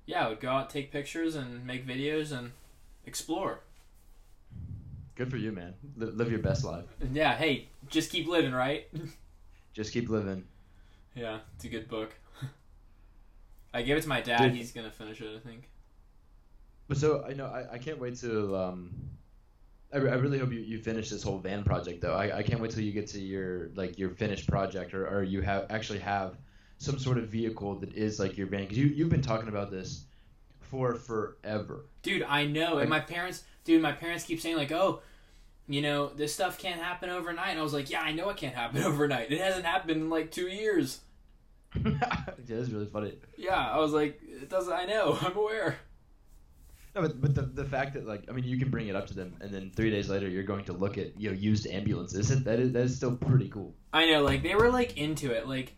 Yeah, 0.06 0.26
I 0.26 0.30
would 0.30 0.40
go 0.40 0.50
out, 0.50 0.70
take 0.70 0.92
pictures, 0.92 1.36
and 1.36 1.66
make 1.68 1.86
videos 1.86 2.32
and 2.32 2.52
explore. 3.06 3.60
Good 5.16 5.30
for 5.30 5.38
you, 5.38 5.52
man. 5.52 5.74
Live, 5.98 6.16
live 6.16 6.32
your 6.32 6.40
best 6.40 6.64
life. 6.64 6.86
Yeah, 7.12 7.36
hey, 7.36 7.68
just 7.90 8.10
keep 8.10 8.28
living, 8.28 8.54
right? 8.54 8.88
Just 9.72 9.94
keep 9.94 10.10
living. 10.10 10.44
yeah, 11.16 11.40
it's 11.56 11.64
a 11.64 11.70
good 11.70 11.88
book. 11.88 12.12
I 13.74 13.84
gave 13.84 13.98
it 13.98 14.02
to 14.02 14.10
my 14.10 14.20
dad. 14.20 14.48
Dude. 14.48 14.56
He's 14.56 14.72
gonna 14.72 14.90
finish 14.92 15.22
it, 15.22 15.30
I 15.36 15.48
think. 15.48 15.70
But 16.88 16.98
so 16.98 17.24
I 17.24 17.34
know 17.34 17.46
I, 17.46 17.74
I 17.74 17.78
can't 17.78 18.00
wait 18.00 18.16
to 18.18 18.58
um. 18.58 18.92
I, 19.92 19.98
I 19.98 20.00
mm-hmm. 20.00 20.22
really 20.22 20.40
hope 20.40 20.52
you, 20.52 20.60
you 20.60 20.78
finish 20.78 21.10
this 21.10 21.24
whole 21.24 21.40
van 21.40 21.64
project 21.64 22.02
though. 22.02 22.14
I, 22.14 22.38
I 22.38 22.44
can't 22.44 22.62
wait 22.62 22.72
till 22.72 22.84
you 22.84 22.92
get 22.92 23.08
to 23.08 23.20
your 23.20 23.70
like 23.76 23.98
your 23.98 24.12
finished 24.12 24.48
project 24.48 24.94
or, 24.94 25.08
or 25.08 25.24
you 25.24 25.42
have 25.42 25.66
actually 25.70 26.00
have 26.00 26.38
some 26.78 26.98
sort 27.00 27.18
of 27.18 27.28
vehicle 27.28 27.76
that 27.76 27.94
is 27.94 28.20
like 28.20 28.38
your 28.38 28.48
van 28.48 28.62
because 28.62 28.78
you 28.78 28.88
you've 28.88 29.10
been 29.10 29.22
talking 29.22 29.50
about 29.50 29.72
this 29.72 30.06
for 30.62 30.96
forever. 30.96 31.86
Dude, 32.04 32.24
I 32.24 32.46
know. 32.46 32.76
Like- 32.76 32.82
and 32.82 32.90
my 32.90 33.00
parents, 33.00 33.44
dude, 33.64 33.82
my 33.82 33.92
parents 33.92 34.24
keep 34.24 34.40
saying 34.40 34.58
like, 34.58 34.72
"Oh, 34.72 35.02
you 35.68 35.82
know, 35.82 36.08
this 36.08 36.34
stuff 36.34 36.58
can't 36.60 36.80
happen 36.80 37.10
overnight." 37.10 37.50
And 37.50 37.60
I 37.60 37.64
was 37.64 37.74
like, 37.74 37.90
"Yeah, 37.90 38.02
I 38.02 38.12
know 38.12 38.30
it 38.30 38.38
can't 38.38 38.56
happen 38.56 38.84
overnight. 38.84 39.32
It 39.32 39.42
hasn't 39.42 39.66
happened 39.66 39.92
in 39.92 40.10
like 40.10 40.32
two 40.32 40.48
years." 40.48 41.00
yeah, 41.86 42.24
that's 42.48 42.70
really 42.70 42.88
funny. 42.88 43.16
Yeah, 43.38 43.70
I 43.70 43.78
was 43.78 43.92
like, 43.92 44.20
"It 44.24 44.50
doesn't." 44.50 44.74
I 44.74 44.86
know. 44.86 45.18
I'm 45.22 45.36
aware. 45.36 45.78
No, 46.96 47.02
but, 47.04 47.22
but 47.22 47.36
the, 47.36 47.42
the 47.44 47.66
fact 47.66 47.94
that 47.94 48.08
like 48.08 48.26
I 48.30 48.32
mean 48.32 48.46
you 48.46 48.58
can 48.58 48.70
bring 48.70 48.88
it 48.88 48.96
up 48.96 49.08
to 49.08 49.14
them 49.14 49.36
and 49.42 49.52
then 49.52 49.72
three 49.76 49.92
days 49.92 50.10
later 50.10 50.28
you're 50.28 50.44
going 50.44 50.66
to 50.66 50.74
look 50.74 50.98
at 50.98 51.20
you 51.20 51.30
know 51.30 51.36
used 51.36 51.68
ambulances 51.68 52.30
that 52.44 52.60
is 52.60 52.72
that 52.74 52.84
is 52.84 52.96
still 52.96 53.16
pretty 53.16 53.50
cool. 53.50 53.76
I 53.94 54.06
know. 54.08 54.24
Like 54.24 54.44
they 54.44 54.56
were 54.56 54.72
like 54.72 54.98
into 54.98 55.32
it. 55.32 55.48
Like, 55.48 55.76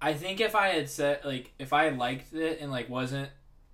I 0.00 0.14
think 0.14 0.40
if 0.40 0.54
I 0.54 0.68
had 0.68 0.88
said 0.88 1.20
like 1.24 1.52
if 1.58 1.72
I 1.72 1.88
liked 1.90 2.32
it 2.32 2.60
and 2.60 2.70
like 2.70 2.88
wasn't 2.88 3.30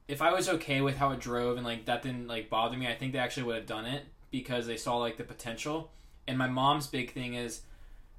if 0.09 0.22
I 0.22 0.33
was 0.33 0.48
okay 0.48 0.81
with 0.81 0.96
how 0.96 1.12
it 1.12 1.20
drove 1.20 1.57
and 1.57 1.64
like 1.64 1.85
that 1.85 2.03
didn't 2.03 2.26
like 2.26 2.50
bother 2.50 2.76
me, 2.76 2.88
I 2.88 2.94
think 2.94 3.12
they 3.12 3.18
actually 3.18 3.44
would 3.44 3.57
have 3.57 3.66
done 3.66 3.85
it 3.85 4.05
because 4.31 4.66
they 4.66 4.76
saw 4.76 4.96
like 4.96 5.16
the 5.16 5.24
potential. 5.24 5.92
And 6.26 6.37
my 6.38 6.48
mom's 6.48 6.87
big 6.87 7.12
thing 7.12 7.35
is 7.35 7.62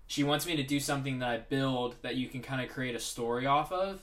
she 0.08 0.24
wants 0.24 0.46
me 0.46 0.56
to 0.56 0.64
do 0.64 0.80
something 0.80 1.20
that 1.20 1.30
I 1.30 1.38
build 1.38 1.96
that 2.02 2.16
you 2.16 2.28
can 2.28 2.42
kind 2.42 2.62
of 2.62 2.70
create 2.70 2.96
a 2.96 3.00
story 3.00 3.46
off 3.46 3.72
of. 3.72 4.02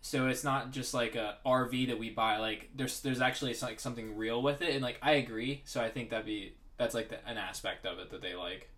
So 0.00 0.28
it's 0.28 0.44
not 0.44 0.70
just 0.70 0.94
like 0.94 1.16
a 1.16 1.38
RV 1.44 1.88
that 1.88 1.98
we 1.98 2.10
buy. 2.10 2.38
Like 2.38 2.70
there's 2.74 3.00
there's 3.00 3.20
actually 3.20 3.54
like 3.60 3.80
something 3.80 4.16
real 4.16 4.42
with 4.42 4.62
it, 4.62 4.74
and 4.74 4.82
like 4.82 4.98
I 5.02 5.12
agree. 5.12 5.62
So 5.64 5.80
I 5.82 5.90
think 5.90 6.10
that'd 6.10 6.26
be 6.26 6.54
that's 6.76 6.94
like 6.94 7.08
the, 7.08 7.28
an 7.28 7.36
aspect 7.36 7.84
of 7.84 7.98
it 7.98 8.10
that 8.10 8.22
they 8.22 8.34
like. 8.34 8.70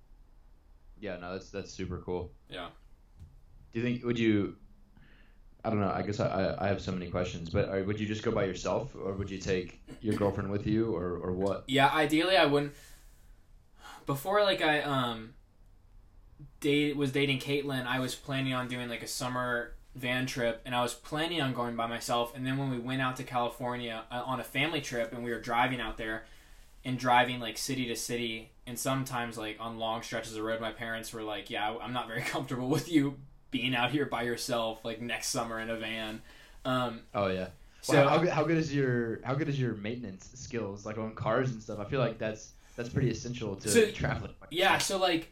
Yeah, 0.99 1.17
no, 1.17 1.33
that's 1.33 1.51
that's 1.51 1.73
super 1.73 1.99
cool. 1.99 2.31
Yeah. 2.49 2.69
Do 3.73 3.81
you 3.81 3.85
think 3.85 4.05
would 4.05 4.19
you? 4.19 4.57
I 5.65 5.69
don't 5.69 5.81
know. 5.81 5.93
I 5.95 6.03
guess 6.03 6.21
I, 6.21 6.57
I, 6.59 6.69
have 6.69 6.81
so 6.81 6.91
many 6.91 7.11
questions, 7.11 7.51
but 7.51 7.69
uh, 7.69 7.83
would 7.85 8.01
you 8.01 8.07
just 8.07 8.23
go 8.23 8.31
by 8.31 8.45
yourself, 8.45 8.95
or 8.95 9.13
would 9.13 9.31
you 9.31 9.37
take 9.37 9.83
your 10.01 10.15
girlfriend 10.15 10.51
with 10.51 10.67
you, 10.67 10.97
or, 10.97 11.19
or 11.19 11.33
what? 11.33 11.65
Yeah, 11.69 11.89
ideally 11.89 12.39
I 12.39 12.47
wouldn't. 12.47 12.73
Before 14.07 14.43
like 14.43 14.63
I 14.63 14.81
um 14.81 15.35
date 16.61 16.97
was 16.97 17.13
dating 17.13 17.41
Caitlin, 17.41 17.87
I 17.87 18.01
was 18.01 18.15
planning 18.15 18.55
on 18.55 18.69
doing 18.69 18.89
like 18.89 19.03
a 19.03 19.07
summer 19.07 19.75
van 19.95 20.27
trip, 20.27 20.61
and 20.65 20.75
I 20.75 20.83
was 20.83 20.95
planning 20.95 21.41
on 21.41 21.53
going 21.53 21.77
by 21.77 21.87
myself. 21.87 22.33
And 22.35 22.47
then 22.47 22.57
when 22.59 22.71
we 22.71 22.79
went 22.79 23.03
out 23.03 23.17
to 23.17 23.25
California 23.25 24.05
uh, 24.11 24.23
on 24.25 24.41
a 24.41 24.45
family 24.45 24.81
trip, 24.81 25.13
and 25.13 25.25
we 25.25 25.31
were 25.31 25.41
driving 25.41 25.81
out 25.81 25.97
there, 25.99 26.25
and 26.85 26.99
driving 26.99 27.41
like 27.41 27.59
city 27.59 27.87
to 27.89 27.97
city, 27.97 28.53
and 28.67 28.79
sometimes 28.79 29.37
like 29.37 29.57
on 29.61 29.79
long 29.79 30.03
stretches 30.03 30.37
of 30.37 30.43
road, 30.43 30.61
my 30.61 30.73
parents 30.73 31.13
were 31.13 31.23
like, 31.23 31.51
"Yeah, 31.51 31.77
I'm 31.83 31.93
not 31.93 32.07
very 32.09 32.23
comfortable 32.35 32.69
with 32.69 32.91
you 32.91 33.17
being 33.51 33.75
out 33.75 33.91
here 33.91 34.07
by 34.07 34.23
yourself 34.23 34.85
like 34.85 35.01
next 35.01 35.29
summer 35.29 35.59
in 35.61 35.71
a 35.71 35.77
van." 35.77 36.23
Um, 36.65 37.01
Oh 37.15 37.27
yeah. 37.29 37.49
so 37.81 37.95
So 37.95 38.09
how, 38.09 38.19
good- 38.19 38.29
how 38.31 38.45
good 38.45 38.59
is 38.59 38.75
your 38.75 39.21
how 39.25 39.35
good 39.35 39.49
is 39.49 39.59
your 39.61 39.75
maintenance 39.75 40.31
skills 40.35 40.87
like 40.87 40.99
on 40.99 41.15
cars 41.15 41.51
and 41.51 41.63
stuff? 41.63 41.79
I 41.81 41.85
feel 41.85 42.01
like 42.01 42.19
that's 42.19 42.53
that's 42.77 42.89
pretty 42.89 43.11
essential 43.11 43.57
to 43.57 43.69
So- 43.69 43.91
traveling. 43.91 44.33
Yeah, 44.51 44.79
so 44.79 44.99
like 44.99 45.29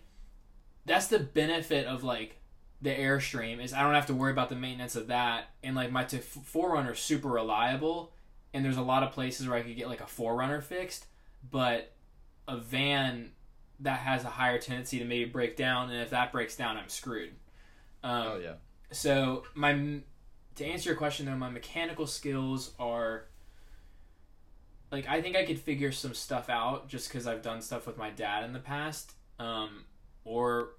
that's 0.85 1.07
the 1.09 1.19
benefit 1.21 1.87
of 1.87 2.03
like 2.03 2.38
the 2.81 2.91
Airstream 2.91 3.63
is 3.63 3.73
I 3.73 3.83
don't 3.83 3.95
have 3.95 4.07
to 4.07 4.15
worry 4.15 4.31
about 4.33 4.49
the 4.49 4.55
maintenance 4.57 4.95
of 4.97 5.09
that, 5.09 5.51
and 5.63 5.75
like 5.77 5.91
my 5.91 6.05
t- 6.05 6.19
4Runner 6.19 6.93
is 6.93 6.99
super 7.01 7.29
reliable, 7.29 8.13
and 8.55 8.65
there's 8.65 8.77
a 8.77 8.83
lot 8.83 9.03
of 9.03 9.13
places 9.13 9.49
where 9.49 9.57
I 9.59 9.63
could 9.63 9.77
get 9.77 9.89
like 9.89 10.01
a 10.01 10.05
4Runner 10.05 10.63
fixed, 10.63 11.07
but 11.51 11.93
a 12.47 12.57
van 12.57 13.33
that 13.81 13.99
has 14.01 14.25
a 14.25 14.29
higher 14.29 14.59
tendency 14.59 14.99
to 14.99 15.05
maybe 15.05 15.29
break 15.31 15.57
down, 15.57 15.91
and 15.91 16.01
if 16.01 16.11
that 16.11 16.33
breaks 16.33 16.57
down, 16.57 16.77
I'm 16.77 16.89
screwed. 16.89 17.31
Um, 18.03 18.27
Oh 18.27 18.39
yeah. 18.39 18.55
so 18.93 19.45
my 19.55 20.01
to 20.55 20.65
answer 20.65 20.91
your 20.91 20.97
question 20.99 21.27
though, 21.27 21.37
my 21.37 21.51
mechanical 21.51 22.07
skills 22.07 22.73
are 22.79 23.25
like 24.91 25.07
I 25.09 25.21
think 25.21 25.37
I 25.37 25.45
could 25.45 25.59
figure 25.59 25.93
some 25.93 26.15
stuff 26.15 26.49
out 26.49 26.89
just 26.89 27.09
because 27.09 27.27
I've 27.27 27.43
done 27.43 27.61
stuff 27.61 27.87
with 27.87 27.99
my 27.99 28.11
dad 28.11 28.45
in 28.45 28.53
the 28.53 28.59
past, 28.59 29.13
um, 29.39 29.85
or 30.25 30.71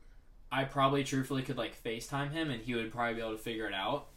I 0.51 0.63
probably 0.63 1.03
truthfully 1.03 1.43
could 1.43 1.57
like 1.57 1.81
FaceTime 1.83 2.31
him 2.31 2.49
and 2.49 2.61
he 2.61 2.73
would 2.75 2.91
probably 2.91 3.15
be 3.15 3.21
able 3.21 3.33
to 3.33 3.37
figure 3.37 3.67
it 3.67 3.73
out. 3.73 4.07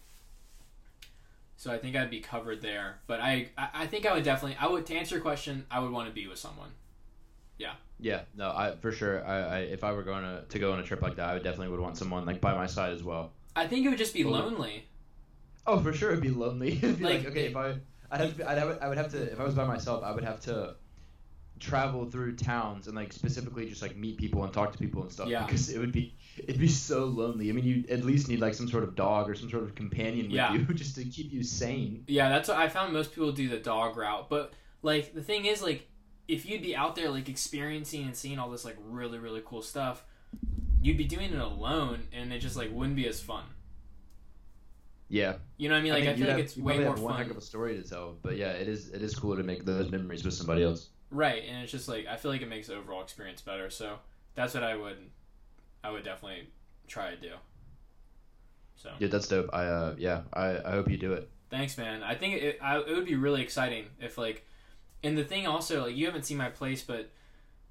So 1.57 1.73
I 1.73 1.79
think 1.79 1.95
I'd 1.95 2.11
be 2.11 2.21
covered 2.21 2.61
there, 2.61 2.99
but 3.07 3.21
I 3.21 3.51
I 3.57 3.87
think 3.87 4.05
I 4.07 4.15
would 4.15 4.25
definitely 4.25 4.57
I 4.59 4.67
would 4.67 4.85
to 4.87 4.95
answer 4.97 5.17
your 5.17 5.23
question 5.23 5.65
I 5.71 5.79
would 5.81 5.93
want 5.93 6.09
to 6.09 6.15
be 6.15 6.27
with 6.27 6.39
someone. 6.39 6.71
Yeah, 7.59 7.75
Yeah, 8.01 8.23
no, 8.37 8.51
I 8.51 8.75
for 8.81 8.91
sure. 8.91 9.25
I, 9.25 9.37
I 9.37 9.59
if 9.61 9.85
I 9.85 9.93
were 9.93 10.03
going 10.03 10.25
to, 10.25 10.43
to 10.49 10.59
go 10.59 10.73
on 10.73 10.81
a 10.81 10.83
trip 10.83 11.03
like 11.03 11.17
that, 11.17 11.29
I 11.29 11.35
would 11.35 11.45
definitely 11.45 11.69
would 11.69 11.79
want 11.81 11.97
someone 11.97 12.25
like 12.27 12.41
by 12.41 12.55
my 12.55 12.67
side 12.67 12.93
as 12.93 13.05
well. 13.05 13.31
I 13.55 13.69
think 13.69 13.87
it 13.87 13.91
would 13.91 13.99
just 13.99 14.15
be 14.15 14.25
Well, 14.25 14.41
lonely. 14.41 14.87
Oh, 15.67 15.79
for 15.79 15.93
sure, 15.93 16.11
it'd 16.11 16.23
be 16.23 16.31
lonely. 16.31 16.73
it'd 16.83 16.99
be 16.99 17.05
like, 17.05 17.19
Like- 17.21 17.27
okay, 17.29 17.45
if 17.47 17.57
I, 17.57 17.75
I'd 18.11 18.21
have 18.21 18.31
to, 18.31 18.37
be, 18.37 18.43
I'd 18.43 18.59
have, 18.59 18.79
I 18.83 18.89
would 18.89 18.99
have 18.99 19.13
to, 19.13 19.23
if 19.31 19.39
I 19.39 19.45
was 19.45 19.55
by 19.55 19.65
myself, 19.65 20.03
I 20.03 20.11
would 20.13 20.25
have 20.25 20.41
to 20.41 20.75
travel 21.61 22.05
through 22.07 22.35
towns 22.35 22.89
and 22.89 22.97
like 22.97 23.13
specifically 23.13 23.69
just 23.69 23.83
like 23.83 23.95
meet 23.97 24.17
people 24.19 24.43
and 24.43 24.53
talk 24.53 24.73
to 24.73 24.79
people 24.79 25.03
and 25.03 25.13
stuff. 25.13 25.29
Yeah. 25.29 25.45
Because 25.45 25.71
it 25.71 25.79
would 25.79 25.93
be, 25.93 26.15
it'd 26.39 26.61
be 26.61 26.69
so 26.69 27.05
lonely. 27.05 27.49
I 27.51 27.53
mean, 27.53 27.65
you 27.65 27.85
at 27.91 28.05
least 28.05 28.29
need 28.29 28.41
like 28.41 28.55
some 28.55 28.69
sort 28.69 28.85
of 28.85 28.95
dog 28.95 29.29
or 29.29 29.35
some 29.35 29.51
sort 29.51 29.63
of 29.65 29.75
companion 29.75 30.27
with 30.27 30.35
Yeah. 30.35 30.53
you 30.55 30.65
just 30.75 30.95
to 30.97 31.05
keep 31.05 31.33
you 31.33 31.43
sane. 31.43 32.05
Yeah, 32.07 32.29
that's 32.29 32.49
what 32.49 32.57
I 32.59 32.69
found 32.69 32.93
most 32.93 33.13
people 33.15 33.33
do 33.33 33.49
the 33.49 33.59
dog 33.59 33.97
route. 33.97 34.29
But 34.31 34.53
like 34.83 35.15
the 35.15 35.23
thing 35.23 35.45
is 35.47 35.63
like 35.63 35.89
if 36.29 36.47
you'd 36.47 36.63
be 36.63 36.75
out 36.77 36.95
there 36.97 37.11
like 37.11 37.29
experiencing 37.29 38.05
and 38.05 38.17
seeing 38.17 38.39
all 38.39 38.51
this 38.51 38.65
like 38.65 38.77
really 38.89 39.19
really 39.19 39.43
cool 39.45 39.63
stuff, 39.63 40.05
you'd 40.81 40.97
be 40.97 41.05
doing 41.05 41.33
it 41.33 41.39
alone 41.41 42.09
and 42.13 42.33
it 42.33 42.39
just 42.39 42.57
like 42.57 42.71
wouldn't 42.73 42.97
be 42.97 43.07
as 43.09 43.21
fun. 43.21 43.45
Yeah. 45.09 45.35
You 45.59 45.69
know 45.69 45.75
what 45.75 45.81
I 45.81 45.83
mean? 45.83 45.93
Like 45.93 46.05
I, 46.05 46.07
you'd 46.09 46.17
feel 46.19 46.27
like 46.29 46.37
have- 46.37 46.45
it's 46.47 46.57
you 46.57 46.65
way 46.65 46.79
more 46.79 46.91
have 46.95 47.01
one 47.01 47.13
fun. 47.15 47.23
heck 47.23 47.31
of 47.31 47.37
a 47.37 47.41
story 47.43 47.77
to 47.81 47.87
tell. 47.89 48.17
But 48.23 48.37
yeah, 48.37 48.53
it 48.53 48.69
is, 48.69 48.89
it 48.91 49.03
is 49.03 49.15
cool 49.15 49.37
to 49.37 49.43
make 49.43 49.65
those 49.65 49.91
memories 49.91 50.25
with 50.25 50.35
somebody 50.35 50.63
else. 50.63 50.89
Right, 51.11 51.43
and 51.47 51.63
it's 51.63 51.71
just 51.71 51.87
like 51.89 52.07
I 52.07 52.17
feel 52.17 52.31
like 52.31 52.41
it 52.41 52.49
makes 52.49 52.69
the 52.69 52.77
overall 52.77 53.03
experience 53.03 53.43
better. 53.43 53.69
So 53.69 53.97
that's 54.35 54.55
what 54.55 54.63
I 54.63 54.75
would 54.75 54.97
I 55.83 55.91
would 55.91 56.05
definitely 56.05 56.49
try 56.87 57.11
to 57.11 57.17
do. 57.17 57.33
So 58.77 58.91
Yeah, 58.99 59.09
that's 59.09 59.29
dope. 59.29 59.51
I, 59.53 59.65
uh, 59.65 59.95
yeah, 59.99 60.23
I, 60.33 60.59
I 60.65 60.71
hope 60.73 60.91
you 60.91 60.97
do 60.97 61.13
it. 61.13 61.31
Thanks, 61.51 61.77
man. 61.77 62.03
I 62.03 62.15
think 62.15 62.43
it, 62.43 62.59
I, 62.63 62.79
it 62.79 62.89
would 62.89 63.05
be 63.05 63.17
really 63.17 63.43
exciting 63.43 63.87
if 64.01 64.19
like, 64.19 64.47
and 65.03 65.17
the 65.17 65.25
thing 65.25 65.47
also 65.47 65.87
like 65.87 65.97
you 65.97 66.07
haven't 66.07 66.25
seen 66.25 66.39
my 66.39 66.49
place, 66.49 66.83
but 66.83 67.11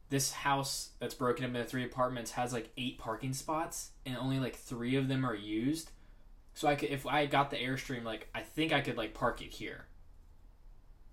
this 0.09 0.31
house 0.31 0.89
that's 0.99 1.13
broken 1.13 1.45
up 1.45 1.49
into 1.55 1.63
three 1.63 1.85
apartments 1.85 2.31
has 2.31 2.53
like 2.53 2.69
eight 2.77 2.99
parking 2.99 3.33
spots, 3.33 3.91
and 4.05 4.17
only 4.17 4.39
like 4.39 4.55
three 4.55 4.95
of 4.95 5.07
them 5.07 5.25
are 5.25 5.35
used. 5.35 5.91
So 6.53 6.67
I 6.67 6.75
could, 6.75 6.89
if 6.89 7.07
I 7.07 7.25
got 7.25 7.49
the 7.49 7.57
airstream, 7.57 8.03
like 8.03 8.27
I 8.35 8.41
think 8.41 8.73
I 8.73 8.81
could 8.81 8.97
like 8.97 9.13
park 9.13 9.41
it 9.41 9.51
here. 9.51 9.85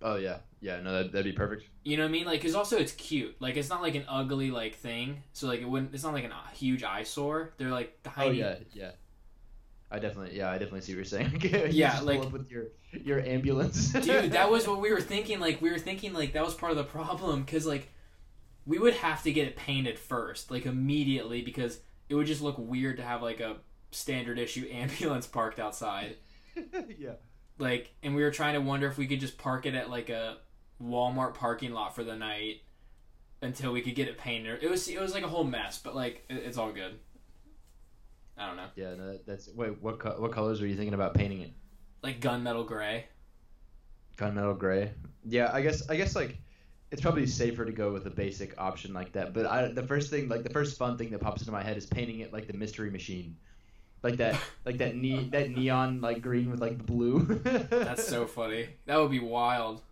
Oh 0.00 0.16
yeah, 0.16 0.38
yeah. 0.60 0.80
No, 0.80 0.92
that'd, 0.92 1.12
that'd 1.12 1.24
be 1.24 1.32
perfect. 1.32 1.64
You 1.84 1.96
know 1.96 2.04
what 2.04 2.10
I 2.10 2.12
mean? 2.12 2.24
Like, 2.26 2.40
cause 2.42 2.54
also 2.54 2.76
it's 2.76 2.92
cute. 2.92 3.36
Like, 3.40 3.56
it's 3.56 3.68
not 3.68 3.82
like 3.82 3.94
an 3.94 4.04
ugly 4.08 4.50
like 4.50 4.76
thing. 4.76 5.22
So 5.32 5.46
like, 5.48 5.60
it 5.60 5.68
wouldn't. 5.68 5.94
It's 5.94 6.04
not 6.04 6.12
like 6.12 6.24
a 6.24 6.28
uh, 6.28 6.48
huge 6.54 6.82
eyesore. 6.82 7.52
They're 7.58 7.70
like 7.70 7.98
tiny. 8.04 8.42
Oh 8.42 8.46
yeah, 8.46 8.56
yeah. 8.72 8.90
I 9.90 9.98
definitely, 9.98 10.36
yeah, 10.36 10.50
I 10.50 10.52
definitely 10.52 10.82
see 10.82 10.92
what 10.92 10.96
you're 10.96 11.04
saying. 11.04 11.40
You 11.42 11.68
Yeah, 11.70 12.00
like- 12.00 12.20
up 12.20 12.32
with 12.32 12.50
your 12.50 12.66
your 12.92 13.20
ambulance, 13.20 13.92
dude 13.92 14.32
that 14.32 14.50
was 14.50 14.66
what 14.68 14.80
we 14.80 14.90
were 14.90 15.00
thinking 15.00 15.40
like 15.40 15.60
we 15.60 15.70
were 15.70 15.78
thinking 15.78 16.14
like 16.14 16.32
that 16.32 16.44
was 16.44 16.54
part 16.54 16.72
of 16.72 16.78
the 16.78 16.84
problem 16.84 17.42
because 17.42 17.66
like 17.66 17.88
we 18.64 18.78
would 18.78 18.94
have 18.94 19.22
to 19.24 19.32
get 19.32 19.46
it 19.46 19.56
painted 19.56 19.98
first 19.98 20.50
like 20.50 20.64
immediately 20.64 21.42
because 21.42 21.80
it 22.08 22.14
would 22.14 22.26
just 22.26 22.40
look 22.40 22.56
weird 22.58 22.96
to 22.96 23.02
have 23.02 23.20
like 23.22 23.40
a 23.40 23.56
standard 23.90 24.38
issue 24.38 24.66
ambulance 24.72 25.26
parked 25.26 25.58
outside 25.58 26.16
yeah. 26.98 27.12
Like, 27.58 27.92
and 28.02 28.14
we 28.14 28.22
were 28.22 28.30
trying 28.30 28.54
to 28.54 28.60
wonder 28.60 28.86
if 28.86 28.96
we 28.98 29.06
could 29.06 29.20
just 29.20 29.38
park 29.38 29.66
it 29.66 29.74
at 29.74 29.90
like 29.90 30.08
a 30.10 30.38
Walmart 30.82 31.34
parking 31.34 31.72
lot 31.72 31.94
for 31.94 32.04
the 32.04 32.16
night 32.16 32.62
until 33.42 33.72
we 33.72 33.80
could 33.82 33.94
get 33.94 34.08
it 34.08 34.16
painted. 34.18 34.62
It 34.62 34.70
was 34.70 34.88
it 34.88 35.00
was 35.00 35.12
like 35.14 35.24
a 35.24 35.28
whole 35.28 35.44
mess, 35.44 35.78
but 35.78 35.94
like 35.94 36.24
it, 36.28 36.36
it's 36.36 36.56
all 36.58 36.72
good. 36.72 36.98
I 38.36 38.46
don't 38.46 38.56
know, 38.56 38.66
Yeah, 38.76 38.94
no, 38.94 39.18
that's 39.26 39.48
wait. 39.52 39.82
What 39.82 39.98
co- 39.98 40.20
what 40.20 40.30
colors 40.30 40.60
were 40.60 40.68
you 40.68 40.76
thinking 40.76 40.94
about 40.94 41.14
painting 41.14 41.40
it? 41.40 41.52
like 42.02 42.20
gunmetal 42.20 42.64
gray. 42.66 43.06
Gunmetal 44.16 44.56
gray. 44.58 44.92
Yeah, 45.24 45.50
I 45.52 45.60
guess 45.62 45.88
I 45.88 45.96
guess 45.96 46.14
like 46.14 46.38
it's 46.90 47.02
probably 47.02 47.26
safer 47.26 47.64
to 47.64 47.72
go 47.72 47.92
with 47.92 48.06
a 48.06 48.10
basic 48.10 48.54
option 48.58 48.92
like 48.94 49.12
that. 49.12 49.34
But 49.34 49.46
I, 49.46 49.68
the 49.72 49.82
first 49.82 50.10
thing, 50.10 50.28
like 50.28 50.42
the 50.42 50.50
first 50.50 50.78
fun 50.78 50.96
thing 50.96 51.10
that 51.10 51.20
pops 51.20 51.42
into 51.42 51.52
my 51.52 51.62
head 51.62 51.76
is 51.76 51.86
painting 51.86 52.20
it 52.20 52.32
like 52.32 52.46
the 52.46 52.54
Mystery 52.54 52.90
Machine, 52.90 53.36
like 54.02 54.16
that, 54.18 54.38
like 54.64 54.78
that 54.78 54.96
ne- 54.96 55.28
that 55.30 55.50
neon 55.50 56.00
like 56.00 56.22
green 56.22 56.50
with 56.50 56.60
like 56.60 56.78
the 56.78 56.84
blue. 56.84 57.24
That's 57.70 58.06
so 58.06 58.26
funny. 58.26 58.68
That 58.86 58.98
would 58.98 59.10
be 59.10 59.20
wild. 59.20 59.82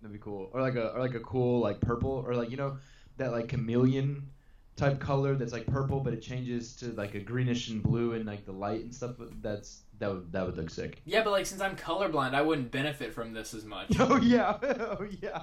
That'd 0.00 0.12
be 0.12 0.22
cool. 0.22 0.50
Or 0.52 0.60
like 0.60 0.76
a 0.76 0.92
or 0.92 1.00
like 1.00 1.14
a 1.14 1.20
cool 1.20 1.60
like 1.60 1.80
purple 1.80 2.24
or 2.26 2.34
like 2.34 2.50
you 2.50 2.56
know 2.56 2.78
that 3.16 3.32
like 3.32 3.48
chameleon 3.48 4.30
type 4.76 5.00
color 5.00 5.34
that's 5.34 5.52
like 5.52 5.66
purple 5.66 5.98
but 5.98 6.12
it 6.12 6.22
changes 6.22 6.76
to 6.76 6.92
like 6.92 7.16
a 7.16 7.18
greenish 7.18 7.68
and 7.68 7.82
blue 7.82 8.12
and 8.12 8.24
like 8.26 8.44
the 8.44 8.52
light 8.52 8.82
and 8.82 8.94
stuff. 8.94 9.16
That's 9.40 9.82
that 9.98 10.10
would 10.12 10.32
that 10.32 10.46
would 10.46 10.56
look 10.56 10.70
sick. 10.70 11.02
Yeah, 11.04 11.22
but 11.24 11.30
like 11.30 11.46
since 11.46 11.60
I'm 11.60 11.76
colorblind, 11.76 12.34
I 12.34 12.42
wouldn't 12.42 12.70
benefit 12.70 13.12
from 13.14 13.32
this 13.32 13.54
as 13.54 13.64
much. 13.64 13.88
Oh 13.98 14.16
yeah. 14.18 14.56
Oh 14.62 15.06
yeah. 15.20 15.42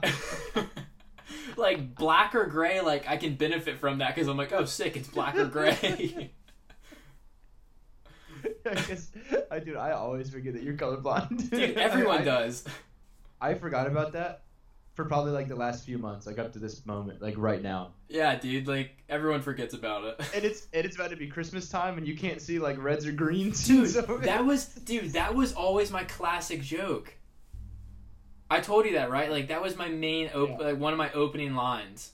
like 1.57 1.95
black 1.95 2.35
or 2.35 2.45
gray, 2.45 2.81
like 2.81 3.07
I 3.07 3.17
can 3.17 3.35
benefit 3.35 3.79
from 3.79 3.97
that 3.97 4.13
because 4.15 4.27
I'm 4.27 4.37
like, 4.37 4.53
oh, 4.53 4.65
sick, 4.65 4.95
it's 4.95 5.07
black 5.07 5.35
or 5.35 5.45
gray. 5.45 6.31
I 9.51 9.59
dude, 9.59 9.77
I 9.77 9.91
always 9.91 10.29
forget 10.29 10.53
that 10.53 10.63
you're 10.63 10.75
colorblind. 10.75 11.49
Dude, 11.49 11.77
everyone 11.77 12.17
I, 12.21 12.23
does. 12.23 12.65
I 13.39 13.53
forgot 13.53 13.87
about 13.87 14.13
that 14.13 14.41
for 14.95 15.05
probably 15.05 15.31
like 15.33 15.47
the 15.49 15.55
last 15.55 15.85
few 15.85 15.97
months, 15.97 16.25
like 16.25 16.39
up 16.39 16.53
to 16.53 16.59
this 16.59 16.85
moment, 16.85 17.21
like 17.21 17.35
right 17.37 17.61
now. 17.61 17.91
Yeah, 18.09 18.35
dude, 18.35 18.67
like 18.67 18.91
everyone 19.09 19.41
forgets 19.41 19.73
about 19.73 20.05
it. 20.05 20.21
And 20.33 20.43
it's 20.45 20.67
and 20.73 20.85
it's 20.85 20.95
about 20.95 21.09
to 21.11 21.15
be 21.17 21.27
Christmas 21.27 21.69
time, 21.69 21.97
and 21.97 22.07
you 22.07 22.15
can't 22.15 22.41
see 22.41 22.59
like 22.59 22.81
reds 22.81 23.05
or 23.05 23.11
greens. 23.11 23.67
Dude, 23.67 23.89
so 23.89 24.01
that 24.01 24.45
was 24.45 24.65
dude, 24.67 25.13
that 25.13 25.35
was 25.35 25.53
always 25.53 25.91
my 25.91 26.03
classic 26.05 26.61
joke. 26.61 27.13
I 28.49 28.59
told 28.61 28.85
you 28.85 28.93
that, 28.93 29.09
right? 29.09 29.29
Like 29.29 29.49
that 29.49 29.61
was 29.61 29.75
my 29.75 29.89
main 29.89 30.29
op- 30.29 30.49
Yeah. 30.49 30.67
like 30.67 30.77
one 30.79 30.93
of 30.93 30.97
my 30.97 31.11
opening 31.13 31.55
lines. 31.55 32.11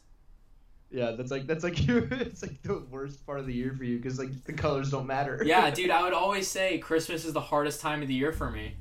Yeah, 0.92 1.12
that's 1.12 1.32
like 1.32 1.48
that's 1.48 1.64
like 1.64 1.86
your 1.88 2.00
it's 2.12 2.42
like 2.42 2.62
the 2.64 2.86
worst 2.90 3.26
part 3.26 3.40
of 3.40 3.48
the 3.48 3.54
year 3.54 3.74
for 3.74 3.84
you 3.84 3.98
because 3.98 4.20
like 4.20 4.44
the 4.44 4.54
colors 4.54 4.92
don't 4.92 5.08
matter. 5.08 5.42
Yeah, 5.46 5.70
dude, 5.74 5.90
I 5.90 6.04
would 6.04 6.14
always 6.14 6.48
say 6.48 6.78
Christmas 6.80 7.26
is 7.26 7.34
the 7.34 7.42
hardest 7.42 7.82
time 7.82 8.02
of 8.02 8.08
the 8.08 8.14
year 8.14 8.34
for 8.34 8.52
me. 8.52 8.76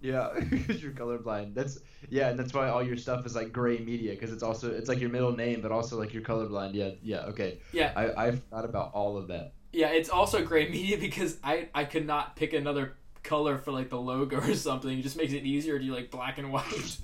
yeah, 0.00 0.30
because 0.50 0.82
you're 0.82 0.92
colorblind. 0.92 1.54
That's 1.54 1.78
yeah, 2.08 2.30
and 2.30 2.38
that's 2.38 2.54
why 2.54 2.68
all 2.68 2.82
your 2.82 2.96
stuff 2.96 3.26
is 3.26 3.36
like 3.36 3.52
gray 3.52 3.78
media 3.78 4.12
because 4.12 4.32
it's 4.32 4.42
also 4.42 4.72
it's 4.72 4.88
like 4.88 4.98
your 5.00 5.10
middle 5.10 5.36
name, 5.36 5.60
but 5.60 5.72
also 5.72 5.98
like 5.98 6.14
you're 6.14 6.22
colorblind. 6.22 6.74
Yeah, 6.74 6.90
yeah, 7.02 7.26
okay. 7.26 7.58
Yeah. 7.72 7.92
I 7.94 8.28
I 8.28 8.30
forgot 8.32 8.64
about 8.64 8.94
all 8.94 9.18
of 9.18 9.28
that. 9.28 9.52
Yeah, 9.72 9.88
it's 9.90 10.08
also 10.08 10.42
gray 10.44 10.68
media 10.68 10.96
because 10.96 11.36
I 11.44 11.68
I 11.74 11.84
could 11.84 12.06
not 12.06 12.34
pick 12.34 12.54
another 12.54 12.96
color 13.22 13.58
for 13.58 13.72
like 13.72 13.90
the 13.90 14.00
logo 14.00 14.38
or 14.38 14.54
something. 14.54 14.98
It 14.98 15.02
just 15.02 15.18
makes 15.18 15.34
it 15.34 15.44
easier 15.44 15.78
to 15.78 15.84
do 15.84 15.94
like 15.94 16.10
black 16.10 16.38
and 16.38 16.50
white. 16.50 16.96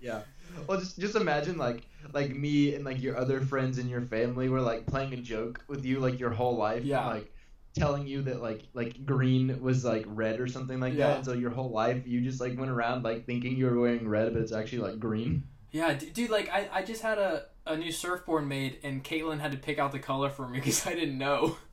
yeah. 0.00 0.22
Well, 0.68 0.78
just 0.80 0.98
just 0.98 1.16
imagine 1.16 1.56
like 1.58 1.82
like 2.12 2.34
me 2.34 2.74
and 2.74 2.84
like 2.84 3.00
your 3.02 3.16
other 3.16 3.40
friends 3.40 3.78
and 3.78 3.88
your 3.90 4.02
family 4.02 4.48
were 4.48 4.60
like 4.60 4.86
playing 4.86 5.12
a 5.14 5.16
joke 5.18 5.62
with 5.68 5.84
you 5.84 6.00
like 6.00 6.18
your 6.18 6.30
whole 6.30 6.56
life. 6.56 6.84
Yeah. 6.84 7.00
And, 7.00 7.20
like 7.20 7.32
telling 7.74 8.06
you 8.06 8.22
that 8.22 8.42
like 8.42 8.62
like 8.74 9.06
green 9.06 9.60
was 9.62 9.84
like 9.84 10.04
red 10.08 10.40
or 10.40 10.48
something 10.48 10.80
like 10.80 10.94
Yeah. 10.94 11.08
that. 11.08 11.16
And 11.18 11.24
so 11.24 11.32
your 11.34 11.50
whole 11.50 11.70
life 11.70 12.06
you 12.06 12.20
just 12.20 12.40
like 12.40 12.58
went 12.58 12.70
around 12.70 13.04
like 13.04 13.26
thinking 13.26 13.56
you 13.56 13.66
were 13.66 13.78
wearing 13.80 14.08
red, 14.08 14.32
but 14.32 14.42
it's 14.42 14.52
actually 14.52 14.78
like 14.80 14.98
green. 14.98 15.44
Yeah, 15.70 15.94
d- 15.94 16.10
dude, 16.10 16.30
like 16.30 16.48
I, 16.50 16.68
I 16.72 16.82
just 16.82 17.00
had 17.02 17.18
a, 17.18 17.44
a 17.66 17.76
new 17.76 17.92
surfboard 17.92 18.46
made 18.48 18.78
and 18.82 19.04
Caitlin 19.04 19.38
had 19.38 19.52
to 19.52 19.58
pick 19.58 19.78
out 19.78 19.92
the 19.92 20.00
color 20.00 20.30
for 20.30 20.48
me 20.48 20.58
because 20.58 20.84
I 20.86 20.94
didn't 20.94 21.18
know. 21.18 21.56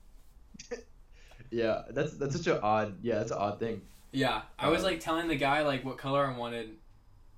Yeah. 1.51 1.83
That's 1.91 2.13
that's 2.13 2.35
such 2.35 2.47
an 2.47 2.59
odd. 2.61 2.97
Yeah, 3.01 3.15
that's 3.19 3.31
an 3.31 3.37
odd 3.37 3.59
thing. 3.59 3.81
Yeah, 4.11 4.41
I 4.57 4.69
was 4.69 4.81
Uh, 4.83 4.87
like 4.87 4.99
telling 4.99 5.27
the 5.27 5.35
guy 5.35 5.63
like 5.63 5.83
what 5.85 5.97
color 5.97 6.25
I 6.25 6.37
wanted, 6.37 6.71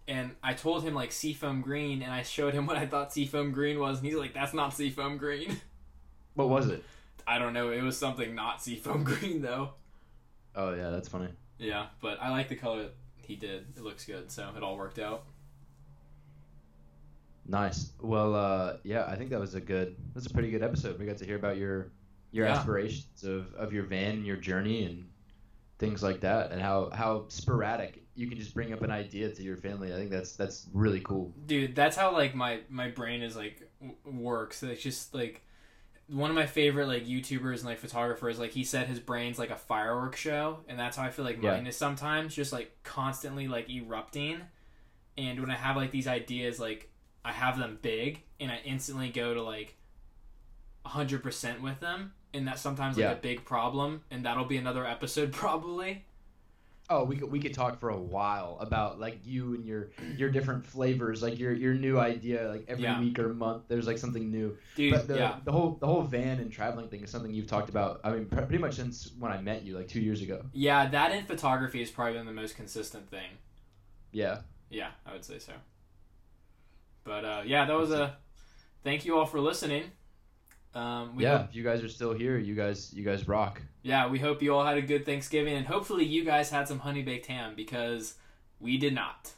and 0.10 0.32
I 0.44 0.54
told 0.54 0.84
him 0.84 0.94
like 0.94 1.14
seafoam 1.14 1.62
green, 1.62 2.02
and 2.02 2.12
I 2.12 2.24
showed 2.24 2.54
him 2.54 2.66
what 2.68 2.76
I 2.76 2.86
thought 2.86 3.14
seafoam 3.14 3.52
green 3.54 3.80
was, 3.80 4.00
and 4.00 4.08
he's 4.08 4.16
like, 4.16 4.34
"That's 4.34 4.54
not 4.54 4.74
seafoam 4.74 5.16
green." 5.18 5.56
What 6.36 6.48
was 6.50 6.68
it? 6.68 6.84
I 7.28 7.38
don't 7.38 7.52
know. 7.54 7.70
It 7.70 7.82
was 7.82 7.98
something 7.98 8.34
not 8.34 8.62
seafoam 8.62 9.04
green 9.12 9.42
though. 9.42 9.72
Oh 10.56 10.74
yeah, 10.74 10.90
that's 10.90 11.08
funny. 11.10 11.28
Yeah, 11.58 11.88
but 12.02 12.18
I 12.22 12.30
like 12.30 12.48
the 12.48 12.56
color 12.56 12.90
he 13.18 13.36
did. 13.36 13.66
It 13.76 13.84
looks 13.84 14.06
good, 14.06 14.32
so 14.32 14.48
it 14.56 14.64
all 14.64 14.78
worked 14.78 15.00
out. 15.00 15.24
Nice. 17.46 17.92
Well, 18.00 18.36
uh, 18.36 18.78
yeah, 18.84 19.06
I 19.08 19.16
think 19.16 19.32
that 19.32 19.40
was 19.40 19.56
a 19.56 19.60
good. 19.62 19.96
That's 20.14 20.28
a 20.28 20.30
pretty 20.34 20.52
good 20.52 20.64
episode. 20.64 21.00
We 21.00 21.06
got 21.06 21.18
to 21.18 21.26
hear 21.26 21.36
about 21.36 21.58
your 21.58 21.92
your 22.32 22.46
Yeah. 22.46 22.54
aspirations 22.56 23.24
of, 23.24 23.54
of 23.56 23.74
your 23.74 23.84
van 23.84 24.18
and 24.18 24.26
your 24.26 24.38
journey 24.38 24.84
and 24.86 25.10
things 25.80 26.04
like 26.04 26.22
that, 26.22 26.52
and 26.52 26.62
how 26.62 26.90
how 26.94 27.26
sporadic 27.30 28.04
you 28.20 28.28
can 28.28 28.38
just 28.38 28.54
bring 28.54 28.74
up 28.74 28.82
an 28.82 28.92
idea 28.92 29.30
to 29.30 29.42
your 29.44 29.56
family. 29.56 29.94
I 29.94 29.96
think 29.98 30.10
that's 30.12 30.34
that's 30.36 30.68
really 30.74 31.00
cool. 31.00 31.34
Dude, 31.46 31.76
that's 31.76 31.96
how 31.96 32.12
like 32.12 32.36
my 32.36 32.60
my 32.70 32.90
brain 32.90 33.22
is 33.22 33.36
like 33.36 33.62
w- 33.80 33.98
works. 34.06 34.62
It's 34.62 34.82
just 34.84 35.14
like 35.14 35.42
one 36.08 36.30
of 36.30 36.36
my 36.36 36.46
favorite 36.46 36.88
like 36.88 37.06
YouTubers 37.06 37.58
and 37.58 37.66
like 37.66 37.78
photographers. 37.80 38.38
Like 38.40 38.52
he 38.52 38.64
said, 38.64 38.88
his 38.88 39.00
brain's 39.00 39.40
like 39.40 39.52
a 39.52 39.56
fireworks 39.56 40.20
show, 40.20 40.60
and 40.68 40.78
that's 40.78 40.98
how 40.98 41.04
I 41.04 41.12
feel 41.12 41.24
like 41.24 41.42
Yeah. 41.42 41.52
mine 41.52 41.68
is 41.68 41.78
sometimes, 41.78 42.36
just 42.36 42.52
like 42.52 42.72
constantly 42.84 43.48
like 43.48 43.70
erupting. 43.70 44.42
And 45.18 45.40
when 45.40 45.50
I 45.52 45.56
have 45.56 45.76
like 45.78 45.92
these 45.92 46.08
ideas, 46.08 46.60
like 46.60 46.90
I 47.24 47.32
have 47.32 47.58
them 47.58 47.80
big, 47.82 48.22
and 48.40 48.52
I 48.52 48.60
instantly 48.66 49.10
go 49.10 49.34
to 49.34 49.42
like 49.42 49.76
hundred 50.86 51.22
percent 51.24 51.62
with 51.62 51.80
them, 51.80 52.14
and 52.34 52.48
that's 52.48 52.62
sometimes 52.62 52.98
like 52.98 53.04
Yeah. 53.04 53.12
a 53.12 53.16
big 53.16 53.46
problem, 53.46 54.02
and 54.12 54.26
that'll 54.26 54.46
be 54.46 54.58
another 54.58 54.86
episode 54.86 55.32
probably. 55.44 56.06
Oh, 56.92 57.04
we 57.04 57.18
could 57.18 57.32
we 57.32 57.40
could 57.40 57.54
talk 57.54 57.80
for 57.80 57.90
a 57.90 57.98
while 58.00 58.58
about 58.60 59.00
like 59.00 59.20
you 59.24 59.54
and 59.54 59.64
your 59.64 59.92
your 60.18 60.32
different 60.32 60.66
flavors, 60.66 61.22
like 61.22 61.38
your 61.38 61.54
your 61.54 61.76
new 61.76 62.00
idea. 62.00 62.50
Like 62.50 62.66
every 62.68 62.84
Yeah. 62.86 63.00
week 63.00 63.20
or 63.20 63.32
month, 63.32 63.64
there's 63.68 63.86
like 63.86 64.00
something 64.00 64.32
new. 64.32 64.58
Dude, 64.76 64.94
But 64.94 65.08
the, 65.08 65.18
yeah, 65.18 65.36
the 65.44 65.52
whole 65.52 65.78
the 65.80 65.86
whole 65.86 66.02
van 66.02 66.40
and 66.40 66.52
traveling 66.52 66.88
thing 66.90 67.04
is 67.04 67.12
something 67.12 67.32
you've 67.32 67.46
talked 67.48 67.70
about. 67.70 68.02
I 68.04 68.10
mean, 68.12 68.26
pretty 68.26 68.58
much 68.58 68.74
since 68.76 69.12
when 69.20 69.32
I 69.32 69.40
met 69.40 69.64
you, 69.64 69.78
like 69.78 69.88
two 69.88 70.02
years 70.02 70.22
ago. 70.24 70.44
yeah, 70.52 70.88
that 70.90 71.12
in 71.12 71.26
photography 71.26 71.80
has 71.80 71.92
probably 71.92 72.14
been 72.14 72.26
the 72.26 72.32
most 72.34 72.56
consistent 72.56 73.08
thing. 73.12 73.30
Yeah. 74.12 74.40
Yeah, 74.72 74.90
I 75.06 75.14
would 75.14 75.24
say 75.26 75.38
so. 75.38 75.54
But 77.04 77.24
uh, 77.24 77.42
yeah, 77.46 77.66
that 77.66 77.78
was 77.78 77.92
a. 77.92 78.18
Thank 78.84 79.06
you 79.06 79.18
all 79.18 79.26
for 79.26 79.40
listening. 79.40 79.84
Um, 80.76 81.16
we 81.16 81.24
yeah. 81.24 81.38
hope- 81.40 81.50
If 81.50 81.56
you 81.56 81.64
guys 81.64 81.84
are 81.84 81.90
still 81.90 82.14
here, 82.14 82.38
you 82.38 82.56
guys 82.56 82.94
you 82.94 83.04
guys 83.04 83.28
rock. 83.28 83.62
yeah, 83.82 84.08
we 84.08 84.20
hope 84.20 84.42
you 84.42 84.54
all 84.54 84.66
had 84.66 84.78
a 84.78 84.82
good 84.82 85.06
Thanksgiving, 85.06 85.56
and 85.56 85.66
hopefully 85.66 86.06
you 86.06 86.24
guys 86.24 86.50
had 86.50 86.68
some 86.68 86.80
honey 86.80 87.02
baked 87.02 87.26
ham 87.26 87.54
because 87.56 88.14
we 88.60 88.78
did 88.78 88.94
not. 88.94 89.32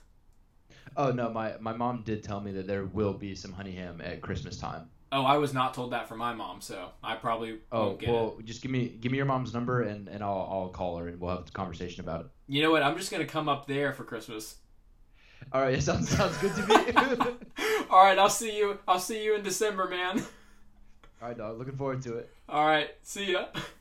Oh 0.97 1.11
no, 1.11 1.29
my 1.29 1.53
my 1.59 1.73
mom 1.73 2.03
did 2.03 2.23
tell 2.23 2.41
me 2.41 2.51
that 2.53 2.67
there 2.67 2.83
will 2.85 3.13
be 3.13 3.33
some 3.35 3.53
honey 3.53 3.71
ham 3.71 4.01
at 4.03 4.21
Christmas 4.21 4.57
time. 4.57 4.89
Oh, 5.13 5.23
I 5.23 5.37
was 5.37 5.53
not 5.53 5.73
told 5.73 5.91
that 5.91 6.07
from 6.07 6.19
my 6.19 6.33
mom, 6.33 6.61
so 6.61 6.89
I 7.03 7.15
probably 7.15 7.59
Oh 7.71 7.87
won't 7.87 7.99
get 7.99 8.09
well, 8.09 8.37
just 8.43 8.61
give 8.61 8.71
me 8.71 8.87
give 8.87 9.11
me 9.11 9.17
your 9.17 9.25
mom's 9.25 9.53
number 9.53 9.81
and, 9.83 10.07
and 10.09 10.21
I'll 10.23 10.47
I'll 10.51 10.69
call 10.69 10.97
her 10.97 11.07
and 11.07 11.19
we'll 11.19 11.31
have 11.37 11.47
a 11.47 11.51
conversation 11.51 12.01
about 12.01 12.21
it. 12.21 12.25
it. 12.25 12.53
You 12.55 12.61
know 12.61 12.71
what? 12.71 12.83
I'm 12.83 12.97
just 12.97 13.09
gonna 13.11 13.25
come 13.25 13.47
up 13.47 13.67
there 13.67 13.93
for 13.93 14.03
Christmas. 14.03 14.55
All 15.53 15.61
right, 15.61 15.81
sounds 15.83 16.09
sounds 16.09 16.37
good 16.39 16.53
to 16.55 16.67
me. 16.67 16.91
all 17.89 18.03
right, 18.03 18.17
I'll 18.19 18.29
see 18.29 18.57
you. 18.57 18.77
I'll 18.87 18.99
see 18.99 19.23
you 19.23 19.35
in 19.35 19.43
December, 19.43 19.87
man. 19.87 20.21
All 21.21 21.27
right, 21.27 21.37
dog. 21.37 21.59
Looking 21.59 21.77
forward 21.77 22.01
to 22.03 22.17
it. 22.17 22.29
All 22.49 22.65
right, 22.65 22.89
see 23.03 23.33
ya. 23.33 23.45